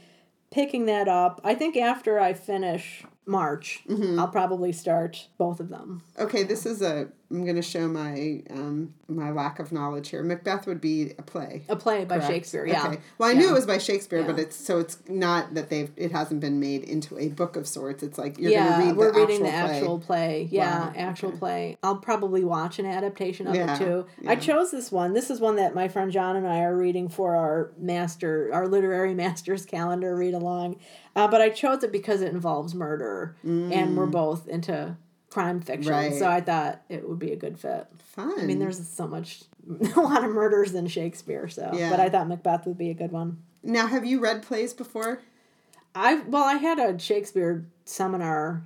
picking 0.50 0.86
that 0.86 1.08
up. 1.08 1.40
I 1.44 1.54
think 1.54 1.76
after 1.76 2.18
I 2.20 2.32
finish 2.34 3.04
March, 3.26 3.82
Mm-hmm. 3.88 4.18
I'll 4.18 4.28
probably 4.28 4.72
start 4.72 5.28
both 5.38 5.60
of 5.60 5.68
them. 5.68 6.02
okay, 6.18 6.42
this 6.42 6.64
is 6.66 6.80
a 6.82 7.08
I'm 7.32 7.46
gonna 7.46 7.62
show 7.62 7.88
my 7.88 8.42
um 8.50 8.92
my 9.08 9.30
lack 9.30 9.58
of 9.58 9.72
knowledge 9.72 10.10
here. 10.10 10.22
Macbeth 10.22 10.66
would 10.66 10.80
be 10.80 11.12
a 11.18 11.22
play. 11.22 11.62
A 11.68 11.76
play 11.76 12.04
by 12.04 12.16
correct? 12.16 12.30
Shakespeare, 12.30 12.66
yeah. 12.66 12.86
Okay. 12.88 12.98
Well, 13.18 13.30
I 13.30 13.32
Yeah. 13.32 13.38
knew 13.38 13.48
it 13.50 13.54
was 13.54 13.66
by 13.66 13.78
Shakespeare, 13.78 14.22
but 14.22 14.38
it's 14.38 14.54
so 14.56 14.78
it's 14.78 14.98
not 15.08 15.54
that 15.54 15.70
they've 15.70 15.90
it 15.96 16.12
hasn't 16.12 16.40
been 16.40 16.60
made 16.60 16.84
into 16.84 17.18
a 17.18 17.28
book 17.28 17.56
of 17.56 17.66
sorts. 17.66 18.02
It's 18.02 18.18
like 18.18 18.38
you're 18.38 18.50
yeah, 18.52 18.72
gonna 18.72 18.86
read 18.88 18.96
we're 18.96 19.12
the 19.12 19.18
reading 19.20 19.46
actual 19.46 19.46
the 19.46 19.50
play. 19.66 19.76
actual 19.76 19.98
play. 19.98 20.48
Yeah, 20.50 20.86
Wow, 20.86 20.92
actual 20.96 21.28
okay. 21.30 21.38
play. 21.38 21.76
I'll 21.82 21.96
probably 21.96 22.44
watch 22.44 22.78
an 22.78 22.86
adaptation 22.86 23.46
of 23.46 23.54
Yeah, 23.54 23.74
it 23.74 23.78
too. 23.78 24.06
yeah. 24.20 24.30
I 24.32 24.36
chose 24.36 24.70
this 24.70 24.92
one. 24.92 25.14
This 25.14 25.30
is 25.30 25.40
one 25.40 25.56
that 25.56 25.74
my 25.74 25.88
friend 25.88 26.12
John 26.12 26.36
and 26.36 26.46
I 26.46 26.60
are 26.62 26.76
reading 26.76 27.08
for 27.08 27.34
our 27.34 27.72
master, 27.78 28.50
our 28.52 28.68
literary 28.68 29.14
master's 29.24 29.64
calendar 29.64 30.14
read 30.14 30.34
along. 30.34 30.76
Uh, 31.14 31.28
but 31.28 31.40
I 31.42 31.50
chose 31.50 31.82
it 31.82 31.92
because 31.92 32.22
it 32.22 32.32
involves 32.32 32.74
murder, 32.74 33.36
and 33.44 33.96
we're 33.96 34.06
both 34.06 34.48
into 34.48 34.96
crime 35.32 35.60
fiction. 35.60 35.90
Right. 35.90 36.14
So 36.14 36.28
I 36.28 36.40
thought 36.40 36.82
it 36.88 37.08
would 37.08 37.18
be 37.18 37.32
a 37.32 37.36
good 37.36 37.58
fit. 37.58 37.86
Fun. 37.98 38.32
I 38.38 38.44
mean, 38.44 38.58
there's 38.58 38.86
so 38.88 39.06
much, 39.08 39.42
a 39.96 40.00
lot 40.00 40.24
of 40.24 40.30
murders 40.30 40.74
in 40.74 40.86
Shakespeare. 40.86 41.48
So, 41.48 41.70
Yeah. 41.72 41.90
but 41.90 42.00
I 42.00 42.08
thought 42.08 42.28
Macbeth 42.28 42.66
would 42.66 42.78
be 42.78 42.90
a 42.90 42.94
good 42.94 43.12
one. 43.12 43.38
now. 43.62 43.86
Have 43.86 44.04
you 44.04 44.20
read 44.20 44.42
plays 44.42 44.72
before? 44.74 45.20
I 45.94 46.16
well, 46.26 46.44
I 46.44 46.54
had 46.54 46.78
a 46.78 46.98
Shakespeare 46.98 47.66
seminar 47.84 48.64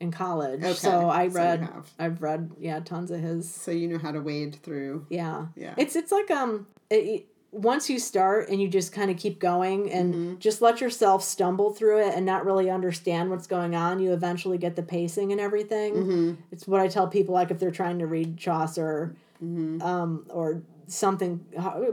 in 0.00 0.10
college, 0.10 0.60
Okay, 0.62 0.72
so 0.74 1.08
I 1.08 1.28
so 1.28 1.34
read. 1.36 1.60
have. 1.60 1.90
I've 1.98 2.20
read 2.22 2.50
yeah 2.58 2.80
tons 2.80 3.10
of 3.12 3.20
his. 3.20 3.48
So 3.48 3.70
you 3.70 3.86
know 3.88 3.98
how 3.98 4.10
to 4.12 4.20
wade 4.20 4.56
through. 4.62 5.06
Yeah, 5.08 5.46
Yeah. 5.56 5.74
It's 5.76 5.94
it's 5.96 6.10
like 6.12 6.30
um, 6.30 6.66
it- 6.90 7.26
once 7.54 7.88
you 7.88 7.98
start 8.00 8.48
and 8.48 8.60
you 8.60 8.66
just 8.68 8.92
kind 8.92 9.10
of 9.10 9.16
keep 9.16 9.38
going 9.38 9.90
and 9.92 10.14
Mm-hmm. 10.14 10.38
just 10.40 10.60
let 10.60 10.80
yourself 10.80 11.22
stumble 11.22 11.72
through 11.72 12.00
it 12.06 12.14
and 12.14 12.26
not 12.26 12.44
really 12.44 12.68
understand 12.68 13.30
what's 13.30 13.46
going 13.46 13.74
on, 13.76 14.00
you 14.00 14.12
eventually 14.12 14.58
get 14.58 14.74
the 14.76 14.82
pacing 14.82 15.30
and 15.32 15.40
everything. 15.40 15.94
Mm-hmm. 15.94 16.32
It's 16.50 16.66
what 16.66 16.80
I 16.80 16.88
tell 16.88 17.06
people 17.06 17.32
like 17.34 17.50
if 17.52 17.58
they're 17.60 17.70
trying 17.70 18.00
to 18.00 18.06
read 18.06 18.36
Chaucer, 18.36 19.14
Mm-hmm. 19.42 19.82
um, 19.82 20.24
or 20.30 20.62
something 20.86 21.38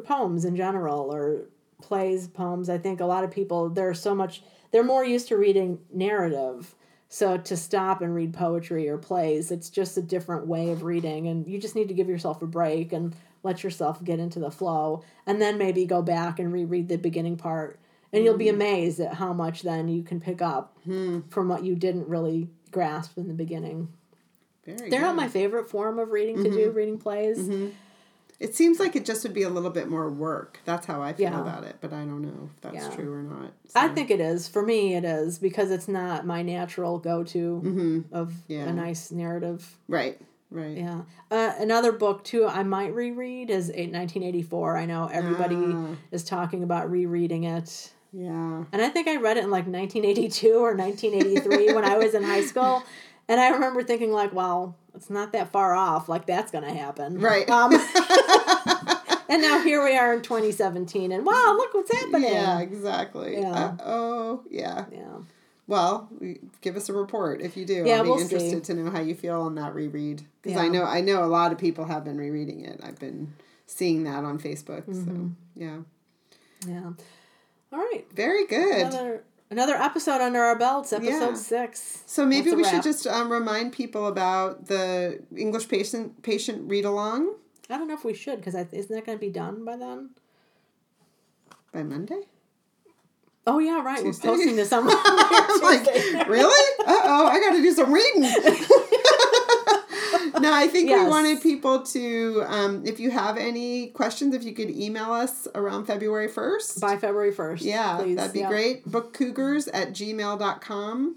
poems 0.05 0.45
in 0.45 0.55
general 0.55 1.13
or 1.13 1.41
plays 1.81 2.27
poems. 2.27 2.69
I 2.69 2.77
think 2.77 2.99
a 3.01 3.05
lot 3.05 3.23
of 3.23 3.31
people 3.31 3.69
they're 3.69 3.93
so 3.95 4.13
much 4.13 4.43
they're 4.71 4.83
more 4.83 5.03
used 5.03 5.27
to 5.29 5.37
reading 5.37 5.79
narrative. 5.93 6.75
So 7.09 7.37
to 7.37 7.57
stop 7.57 8.01
and 8.01 8.15
read 8.15 8.33
poetry 8.33 8.87
or 8.87 8.97
plays, 8.97 9.51
it's 9.51 9.69
just 9.69 9.97
a 9.97 10.01
different 10.01 10.47
way 10.47 10.69
of 10.69 10.83
reading, 10.83 11.27
and 11.27 11.45
you 11.47 11.57
just 11.59 11.75
need 11.75 11.87
to 11.89 11.93
give 11.93 12.07
yourself 12.07 12.41
a 12.41 12.47
break 12.47 12.93
and 12.93 13.13
let 13.43 13.63
yourself 13.63 14.03
get 14.03 14.19
into 14.19 14.39
the 14.39 14.51
flow, 14.51 15.03
and 15.25 15.41
then 15.41 15.57
maybe 15.57 15.85
go 15.85 16.01
back 16.01 16.39
and 16.39 16.51
reread 16.53 16.87
the 16.87 16.97
beginning 16.97 17.37
part, 17.37 17.79
and 18.13 18.23
you'll 18.23 18.37
be 18.37 18.45
mm. 18.45 18.53
amazed 18.53 18.99
at 18.99 19.15
how 19.15 19.33
much 19.33 19.61
then 19.61 19.87
you 19.87 20.03
can 20.03 20.19
pick 20.19 20.41
up 20.41 20.77
hmm. 20.83 21.21
from 21.29 21.47
what 21.47 21.63
you 21.63 21.75
didn't 21.75 22.07
really 22.07 22.49
grasp 22.71 23.17
in 23.17 23.27
the 23.27 23.33
beginning. 23.33 23.89
Very. 24.65 24.89
They're 24.89 24.99
good. 24.99 25.05
not 25.07 25.15
my 25.15 25.27
favorite 25.27 25.69
form 25.69 25.99
of 25.99 26.11
reading 26.11 26.37
to 26.43 26.49
do, 26.49 26.67
mm-hmm. 26.67 26.77
reading 26.77 26.97
plays. 26.97 27.39
Mm-hmm. 27.39 27.69
It 28.39 28.55
seems 28.55 28.79
like 28.79 28.95
it 28.95 29.05
just 29.05 29.21
would 29.23 29.35
be 29.35 29.43
a 29.43 29.49
little 29.49 29.69
bit 29.69 29.87
more 29.87 30.09
work. 30.09 30.59
That's 30.65 30.87
how 30.87 31.01
I 31.01 31.13
feel 31.13 31.29
Yeah. 31.29 31.41
about 31.41 31.63
it, 31.63 31.75
but 31.79 31.93
I 31.93 32.05
don't 32.05 32.23
know 32.23 32.49
if 32.51 32.61
that's 32.61 32.75
Yeah. 32.75 32.89
true 32.89 33.13
or 33.13 33.21
not. 33.21 33.53
I 33.75 33.89
think 33.89 34.09
it 34.09 34.19
is. 34.19 34.47
For 34.47 34.63
me, 34.63 34.95
it 34.95 35.05
is 35.05 35.37
because 35.37 35.69
it's 35.69 35.87
not 35.87 36.25
my 36.25 36.41
natural 36.41 36.97
go 36.97 37.23
to 37.23 37.61
mm-hmm. 37.63 37.99
of 38.11 38.33
Yeah. 38.47 38.65
a 38.65 38.73
nice 38.73 39.11
narrative. 39.11 39.77
right, 39.87 40.19
right. 40.51 40.77
Yeah. 40.77 41.01
Uh, 41.31 41.53
another 41.59 41.91
book, 41.91 42.23
too, 42.23 42.45
I 42.45 42.61
might 42.63 42.93
reread 42.93 43.49
is 43.49 43.69
eight- 43.71 43.91
1984. 43.91 44.77
I 44.77 44.85
know 44.85 45.09
everybody 45.11 45.55
Ah. 45.57 45.95
is 46.11 46.23
talking 46.23 46.61
about 46.63 46.91
rereading 46.91 47.45
it. 47.45 47.91
Yeah. 48.13 48.65
And 48.71 48.81
I 48.81 48.89
think 48.89 49.07
I 49.07 49.15
read 49.15 49.37
it 49.37 49.43
in 49.45 49.49
like 49.51 49.65
1982 49.67 50.55
or 50.59 50.75
1983 50.75 51.73
when 51.73 51.85
I 51.85 51.97
was 51.97 52.13
in 52.13 52.23
high 52.23 52.43
school. 52.45 52.83
And 53.29 53.39
I 53.39 53.49
remember 53.49 53.81
thinking, 53.81 54.11
like, 54.11 54.33
well, 54.33 54.75
it's 54.93 55.09
not 55.09 55.31
that 55.31 55.53
far 55.53 55.73
off. 55.73 56.09
Like, 56.09 56.25
that's 56.25 56.51
going 56.51 56.65
to 56.65 56.73
happen. 56.73 57.17
Right. 57.19 57.49
Um, 57.49 57.71
and 59.29 59.41
now 59.41 59.61
here 59.63 59.81
we 59.85 59.95
are 59.95 60.13
in 60.13 60.21
2017. 60.21 61.13
And 61.13 61.25
wow, 61.25 61.53
look 61.55 61.73
what's 61.73 61.93
happening. 61.93 62.23
Yeah, 62.33 62.59
exactly. 62.59 63.37
Yeah. 63.37 63.77
oh, 63.85 64.41
yeah. 64.49 64.85
Yeah. 64.91 65.19
Well, 65.67 66.09
give 66.61 66.75
us 66.75 66.89
a 66.89 66.93
report 66.93 67.41
if 67.41 67.55
you 67.55 67.65
do. 67.65 67.83
Yeah, 67.85 67.97
I'll 67.97 68.03
be 68.03 68.09
we'll 68.09 68.19
interested 68.19 68.65
see. 68.65 68.73
to 68.73 68.81
know 68.81 68.91
how 68.91 68.99
you 68.99 69.15
feel 69.15 69.41
on 69.41 69.55
that 69.55 69.73
reread 69.73 70.23
because 70.41 70.57
I 70.57 70.67
know 70.67 70.83
I 70.83 71.01
know 71.01 71.23
a 71.23 71.27
lot 71.27 71.51
of 71.51 71.57
people 71.57 71.85
have 71.85 72.03
been 72.03 72.17
rereading 72.17 72.65
it. 72.65 72.79
I've 72.83 72.99
been 72.99 73.33
seeing 73.67 74.03
that 74.03 74.23
on 74.23 74.39
Facebook. 74.39 74.83
Mm-hmm. 74.83 75.05
So 75.05 75.31
yeah, 75.55 75.77
Yeah. 76.67 76.91
All 77.71 77.79
right. 77.79 78.05
very 78.13 78.45
good. 78.45 78.87
Another 78.87 79.23
another 79.49 79.75
episode 79.75 80.19
under 80.19 80.41
our 80.41 80.57
belts, 80.57 80.91
episode 80.91 81.09
Yeah. 81.11 81.33
six. 81.35 82.03
So 82.05 82.25
maybe 82.25 82.49
That's 82.49 82.57
we 82.57 82.63
should 82.65 82.83
just 82.83 83.07
um, 83.07 83.31
remind 83.31 83.71
people 83.71 84.07
about 84.07 84.67
the 84.67 85.21
English 85.35 85.69
patient 85.69 86.21
patient 86.21 86.69
read 86.69 86.85
along 86.85 87.35
I 87.69 87.77
don't 87.77 87.87
know 87.87 87.93
if 87.93 88.03
we 88.03 88.13
should 88.13 88.37
because 88.39 88.55
isn't 88.55 88.93
that 88.93 89.05
going 89.05 89.17
to 89.17 89.21
be 89.25 89.29
done 89.31 89.63
by 89.63 89.77
then? 89.77 90.09
by 91.71 91.83
Monday. 91.83 92.23
Oh 93.47 93.59
yeah, 93.59 93.81
right. 93.83 94.01
Tuesday. 94.01 94.27
We're 94.27 94.35
posting 94.35 94.55
this 94.55 94.71
on 94.71 94.85
like, 94.87 96.27
really? 96.27 96.65
Uh 96.79 97.01
oh, 97.03 97.27
I 97.27 97.39
got 97.39 97.55
to 97.55 97.61
do 97.61 97.71
some 97.71 97.91
reading. 97.91 98.21
no, 100.41 100.53
I 100.53 100.67
think 100.67 100.89
we 100.89 101.07
wanted 101.07 101.41
people 101.41 101.83
to, 101.83 102.43
um, 102.47 102.85
if 102.85 102.99
you 102.99 103.11
have 103.11 103.37
any 103.37 103.87
questions, 103.87 104.35
if 104.35 104.43
you 104.43 104.53
could 104.53 104.69
email 104.69 105.11
us 105.11 105.47
around 105.55 105.85
February 105.85 106.27
1st. 106.27 106.79
by 106.81 106.97
February 106.97 107.31
first. 107.31 107.63
yeah, 107.63 107.97
please. 107.97 108.15
that'd 108.15 108.33
be 108.33 108.39
Yeah. 108.39 108.49
great. 108.49 108.87
Bookcougars 108.87 109.69
at 109.73 109.89
gmail.com. 109.93 111.15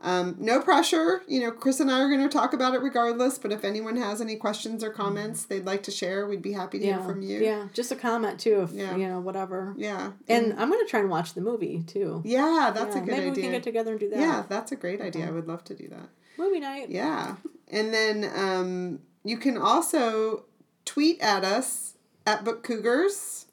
Um, 0.00 0.36
no 0.38 0.60
pressure. 0.60 1.22
You 1.26 1.40
know, 1.40 1.50
Chris 1.50 1.80
and 1.80 1.90
I 1.90 2.00
are 2.00 2.08
going 2.08 2.20
to 2.22 2.28
talk 2.28 2.52
about 2.52 2.72
it 2.74 2.80
regardless, 2.82 3.36
but 3.38 3.50
if 3.50 3.64
anyone 3.64 3.96
has 3.96 4.20
any 4.20 4.36
questions 4.36 4.84
or 4.84 4.90
comments 4.90 5.44
they'd 5.44 5.66
like 5.66 5.82
to 5.84 5.90
share, 5.90 6.26
we'd 6.26 6.40
be 6.42 6.52
happy 6.52 6.78
to 6.78 6.86
Yeah. 6.86 6.98
hear 6.98 7.04
from 7.08 7.20
you. 7.22 7.40
Yeah, 7.40 7.66
just 7.72 7.90
a 7.90 7.96
comment 7.96 8.38
too, 8.38 8.62
if 8.62 8.70
Yeah. 8.72 8.94
you 8.96 9.08
know 9.08 9.18
whatever. 9.18 9.74
Yeah. 9.76 10.12
And 10.28 10.52
I'm 10.56 10.70
going 10.70 10.84
to 10.84 10.88
try 10.88 11.00
and 11.00 11.10
watch 11.10 11.34
the 11.34 11.40
movie 11.40 11.82
too. 11.86 12.22
yeah, 12.24 12.70
that's 12.72 12.94
Yeah, 12.94 13.02
a 13.02 13.04
good 13.04 13.10
maybe 13.10 13.20
idea. 13.22 13.30
Maybe 13.30 13.36
we 13.36 13.42
can 13.42 13.50
get 13.52 13.62
together 13.64 13.90
and 13.92 14.00
do 14.00 14.08
that. 14.10 14.20
yeah, 14.20 14.44
that's 14.48 14.70
a 14.70 14.76
great 14.76 15.00
idea. 15.00 15.26
I 15.26 15.30
would 15.32 15.48
love 15.48 15.64
to 15.64 15.74
do 15.74 15.88
that. 15.88 16.08
Movie 16.38 16.60
night. 16.60 16.90
Yeah. 16.90 17.34
And 17.66 17.92
then 17.92 18.30
um, 18.36 19.00
you 19.24 19.36
can 19.36 19.58
also 19.58 20.44
tweet 20.84 21.20
at 21.20 21.44
us 21.44 21.94
at 22.24 22.44
Book 22.44 22.62
Cougars. 22.62 23.46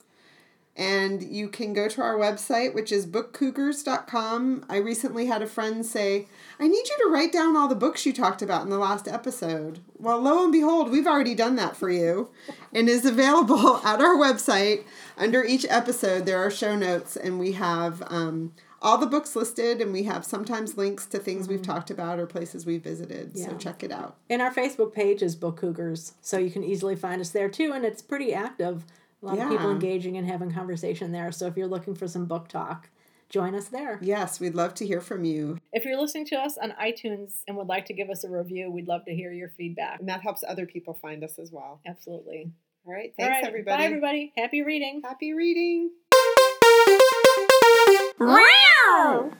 And 0.77 1.23
you 1.23 1.47
can 1.47 1.71
go 1.71 1.87
to 1.87 2.01
our 2.01 2.15
website, 2.15 2.73
which 2.73 2.91
is 2.91 3.07
bookcougars.com. 3.07 4.65
I 4.67 4.75
recently 4.75 5.27
had 5.27 5.41
a 5.41 5.47
friend 5.47 5.85
say, 5.85 6.27
I 6.59 6.67
need 6.67 6.85
you 6.89 6.97
to 6.97 7.09
write 7.09 7.31
down 7.31 7.55
all 7.55 7.69
the 7.69 7.75
books 7.75 8.05
you 8.05 8.11
talked 8.11 8.41
about 8.41 8.63
in 8.63 8.69
the 8.69 8.77
last 8.77 9.07
episode. 9.07 9.79
Well, 9.97 10.19
lo 10.19 10.43
and 10.43 10.51
behold, 10.51 10.91
we've 10.91 11.07
already 11.07 11.33
done 11.33 11.55
that 11.55 11.77
for 11.77 11.89
you 11.89 12.29
and 12.73 12.89
is 12.89 13.05
available 13.05 13.77
at 13.85 14.01
our 14.01 14.17
website. 14.17 14.83
Under 15.17 15.45
each 15.45 15.65
episode, 15.69 16.25
there 16.25 16.39
are 16.39 16.51
show 16.51 16.75
notes, 16.75 17.15
and 17.15 17.39
we 17.39 17.53
have 17.53 18.03
um, 18.07 18.53
all 18.81 18.97
the 18.97 19.07
books 19.07 19.33
listed, 19.33 19.79
and 19.79 19.93
we 19.93 20.03
have 20.03 20.25
sometimes 20.25 20.77
links 20.77 21.05
to 21.05 21.19
things 21.19 21.47
we've 21.47 21.61
talked 21.61 21.89
about 21.89 22.19
or 22.19 22.25
places 22.25 22.65
we've 22.65 22.83
visited. 22.83 23.37
So 23.37 23.55
check 23.57 23.81
it 23.81 23.91
out. 23.91 24.17
And 24.29 24.41
our 24.41 24.53
Facebook 24.53 24.93
page 24.93 25.23
is 25.23 25.37
Book 25.37 25.55
Cougars, 25.55 26.15
so 26.21 26.37
you 26.37 26.51
can 26.51 26.65
easily 26.65 26.97
find 26.97 27.21
us 27.21 27.29
there 27.29 27.49
too, 27.49 27.71
and 27.73 27.85
it's 27.85 28.01
pretty 28.01 28.33
active. 28.33 28.83
A 29.25 29.33
lot 29.33 29.39
of 29.39 29.49
people 29.49 29.71
engaging 29.71 30.17
and 30.17 30.27
having 30.27 30.51
conversation 30.51 31.11
there. 31.11 31.31
So 31.31 31.47
if 31.47 31.57
you're 31.57 31.67
looking 31.67 31.95
for 31.95 32.07
some 32.07 32.25
book 32.25 32.47
talk, 32.47 32.89
join 33.29 33.55
us 33.55 33.69
there. 33.69 33.97
Yes, 34.01 34.39
we'd 34.39 34.53
love 34.53 34.75
to 34.75 34.85
hear 34.85 35.01
from 35.01 35.25
you. 35.25 35.57
If 35.73 35.83
you're 35.83 35.99
listening 35.99 36.27
to 36.27 36.35
us 36.35 36.57
on 36.61 36.73
iTunes 36.79 37.41
and 37.47 37.57
would 37.57 37.67
like 37.67 37.85
to 37.87 37.93
give 37.93 38.11
us 38.11 38.23
a 38.23 38.29
review, 38.29 38.69
we'd 38.69 38.87
love 38.87 39.03
to 39.05 39.15
hear 39.15 39.31
your 39.31 39.49
feedback. 39.57 39.99
And 39.99 40.07
that 40.09 40.21
helps 40.21 40.43
other 40.47 40.67
people 40.67 40.93
find 40.93 41.23
us 41.23 41.39
as 41.39 41.51
well. 41.51 41.81
Absolutely. 41.87 42.51
All 42.85 42.93
right. 42.93 43.13
Thanks, 43.17 43.37
right. 43.37 43.45
everybody. 43.45 43.77
Bye, 43.81 43.85
everybody. 43.85 44.33
Happy 44.37 44.61
reading. 44.61 45.01
Happy 45.03 45.33
reading. 45.33 45.89
Wow! 48.19 49.31